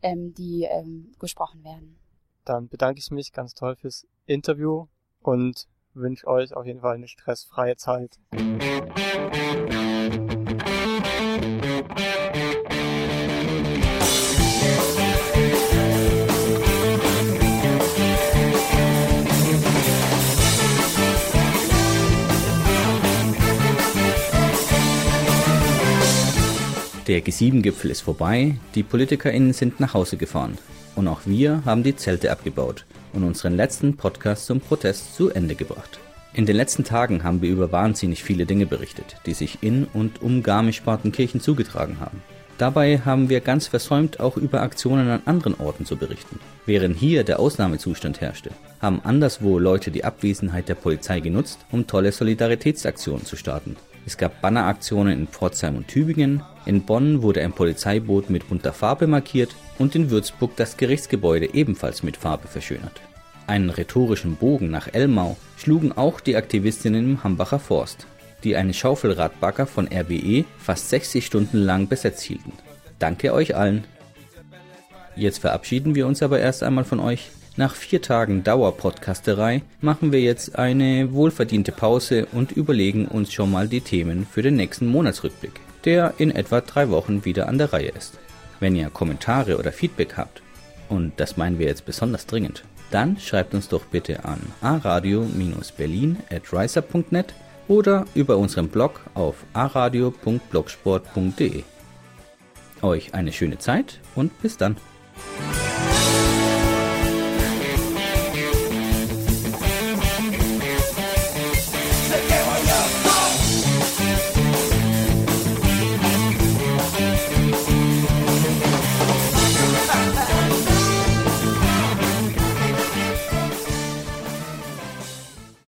ähm, 0.02 0.34
die 0.34 0.64
ähm, 0.64 1.12
gesprochen 1.20 1.64
werden. 1.64 1.98
Dann 2.45 2.70
bedanke 2.70 3.00
ich 3.00 3.12
mich 3.12 3.34
ganz 3.34 3.54
toll 3.54 3.76
fürs 3.76 4.08
Interview 4.26 4.88
und 5.22 5.68
wünsche 5.93 6.28
euch 6.28 6.54
auf 6.54 6.66
jeden 6.66 6.82
Fall 6.82 6.95
eine 6.95 7.08
stressfreie 7.08 7.76
Zeit. 7.76 8.20
Der 27.08 27.24
G7-Gipfel 27.24 27.89
ist 27.89 28.01
vorbei, 28.01 28.58
die 28.76 28.84
PolitikerInnen 28.84 29.53
sind 29.53 29.80
nach 29.80 29.93
Hause 29.93 30.18
gefahren. 30.18 30.58
Und 30.95 31.08
auch 31.08 31.22
wir 31.24 31.62
haben 31.64 31.82
die 31.82 31.95
Zelte 31.95 32.30
abgebaut 32.30 32.84
und 33.14 33.24
unseren 33.24 33.55
letzten 33.55 33.95
Podcast 33.95 34.45
zum 34.45 34.60
Protest 34.60 35.16
zu 35.16 35.30
Ende 35.30 35.55
gebracht. 35.55 35.99
In 36.34 36.45
den 36.45 36.58
letzten 36.58 36.84
Tagen 36.84 37.24
haben 37.24 37.41
wir 37.41 37.49
über 37.49 37.72
wahnsinnig 37.72 38.24
viele 38.24 38.45
Dinge 38.45 38.66
berichtet, 38.66 39.16
die 39.26 39.34
sich 39.34 39.60
in 39.62 39.86
und 39.93 40.22
um 40.22 40.43
Garmisch-Partenkirchen 40.43 41.39
zugetragen 41.39 42.01
haben. 42.01 42.22
Dabei 42.58 42.99
haben 42.99 43.30
wir 43.30 43.39
ganz 43.39 43.68
versäumt, 43.68 44.20
auch 44.20 44.36
über 44.36 44.62
Aktionen 44.62 45.08
an 45.08 45.22
anderen 45.24 45.55
Orten 45.62 45.86
zu 45.86 45.95
berichten. 45.95 46.41
Während 46.66 46.97
hier 46.97 47.24
der 47.24 47.39
Ausnahmezustand 47.39 48.20
herrschte, 48.20 48.49
haben 48.82 48.99
anderswo 49.01 49.60
Leute 49.60 49.91
die 49.91 50.03
Abwesenheit 50.03 50.68
der 50.68 50.76
Polizei 50.76 51.22
genutzt, 51.22 51.60
um 51.72 51.88
tolle 51.88 52.12
Solidaritätsaktionen 52.12 53.26
zu 53.26 53.38
starten. 53.38 53.78
Es 54.05 54.18
gab 54.18 54.41
Banneraktionen 54.41 55.14
in 55.14 55.28
Pforzheim 55.28 55.78
und 55.78 55.88
Tübingen, 55.88 56.41
in 56.68 56.84
Bonn 56.84 57.22
wurde 57.22 57.41
ein 57.41 57.53
Polizeiboot 57.53 58.30
mit 58.30 58.49
bunter 58.49 58.74
Farbe 58.74 59.07
markiert 59.07 59.55
und 59.80 59.95
in 59.95 60.09
Würzburg 60.09 60.55
das 60.57 60.76
Gerichtsgebäude 60.76 61.53
ebenfalls 61.53 62.03
mit 62.03 62.18
Farbe 62.18 62.47
verschönert. 62.47 63.01
Einen 63.47 63.70
rhetorischen 63.70 64.36
Bogen 64.36 64.70
nach 64.70 64.89
Elmau 64.93 65.38
schlugen 65.55 65.93
auch 65.93 66.20
die 66.20 66.36
Aktivistinnen 66.36 67.11
im 67.11 67.24
Hambacher 67.24 67.59
Forst, 67.59 68.05
die 68.43 68.57
einen 68.57 68.74
Schaufelradbagger 68.74 69.65
von 69.65 69.88
RBE 69.88 70.43
fast 70.57 70.89
60 70.89 71.26
Stunden 71.26 71.57
lang 71.57 71.88
besetzt 71.88 72.24
hielten. 72.24 72.51
Danke 72.99 73.34
euch 73.34 73.55
allen. 73.55 73.86
Jetzt 75.15 75.39
verabschieden 75.39 75.95
wir 75.95 76.05
uns 76.05 76.22
aber 76.22 76.39
erst 76.39 76.63
einmal 76.63 76.84
von 76.84 76.99
euch. 76.99 77.32
Nach 77.55 77.74
vier 77.74 78.01
Tagen 78.01 78.43
Dauerpodcasterei 78.43 79.63
machen 79.82 80.11
wir 80.11 80.22
jetzt 80.22 80.59
eine 80.59 81.11
wohlverdiente 81.13 81.72
Pause 81.72 82.28
und 82.32 82.51
überlegen 82.51 83.07
uns 83.07 83.34
schon 83.34 83.51
mal 83.51 83.68
die 83.68 83.82
Themen 83.82 84.28
für 84.30 84.43
den 84.43 84.57
nächsten 84.57 84.86
Monatsrückblick, 84.86 85.59
der 85.88 86.14
in 86.18 86.32
etwa 86.32 86.60
drei 86.60 86.90
Wochen 86.90 87.24
wieder 87.24 87.48
an 87.48 87.58
der 87.58 87.72
Reihe 87.72 87.88
ist. 87.88 88.20
Wenn 88.60 88.76
ihr 88.76 88.90
Kommentare 88.90 89.58
oder 89.58 89.72
Feedback 89.72 90.18
habt, 90.18 90.42
und 90.90 91.14
das 91.16 91.38
meinen 91.38 91.60
wir 91.60 91.68
jetzt 91.68 91.86
besonders 91.86 92.26
dringend, 92.26 92.66
dann 92.92 93.18
schreibt 93.18 93.54
uns 93.54 93.70
doch 93.70 93.86
bitte 93.86 94.26
an 94.26 94.42
aradio-berlin 94.62 96.18
at 96.30 96.52
riser.net 96.52 97.34
oder 97.70 98.06
über 98.16 98.38
unseren 98.38 98.68
Blog 98.68 99.00
auf 99.14 99.46
aradio.blogsport.de. 99.54 101.64
Euch 102.82 103.14
eine 103.14 103.32
schöne 103.32 103.58
Zeit 103.58 104.02
und 104.14 104.42
bis 104.42 104.58
dann. 104.58 104.76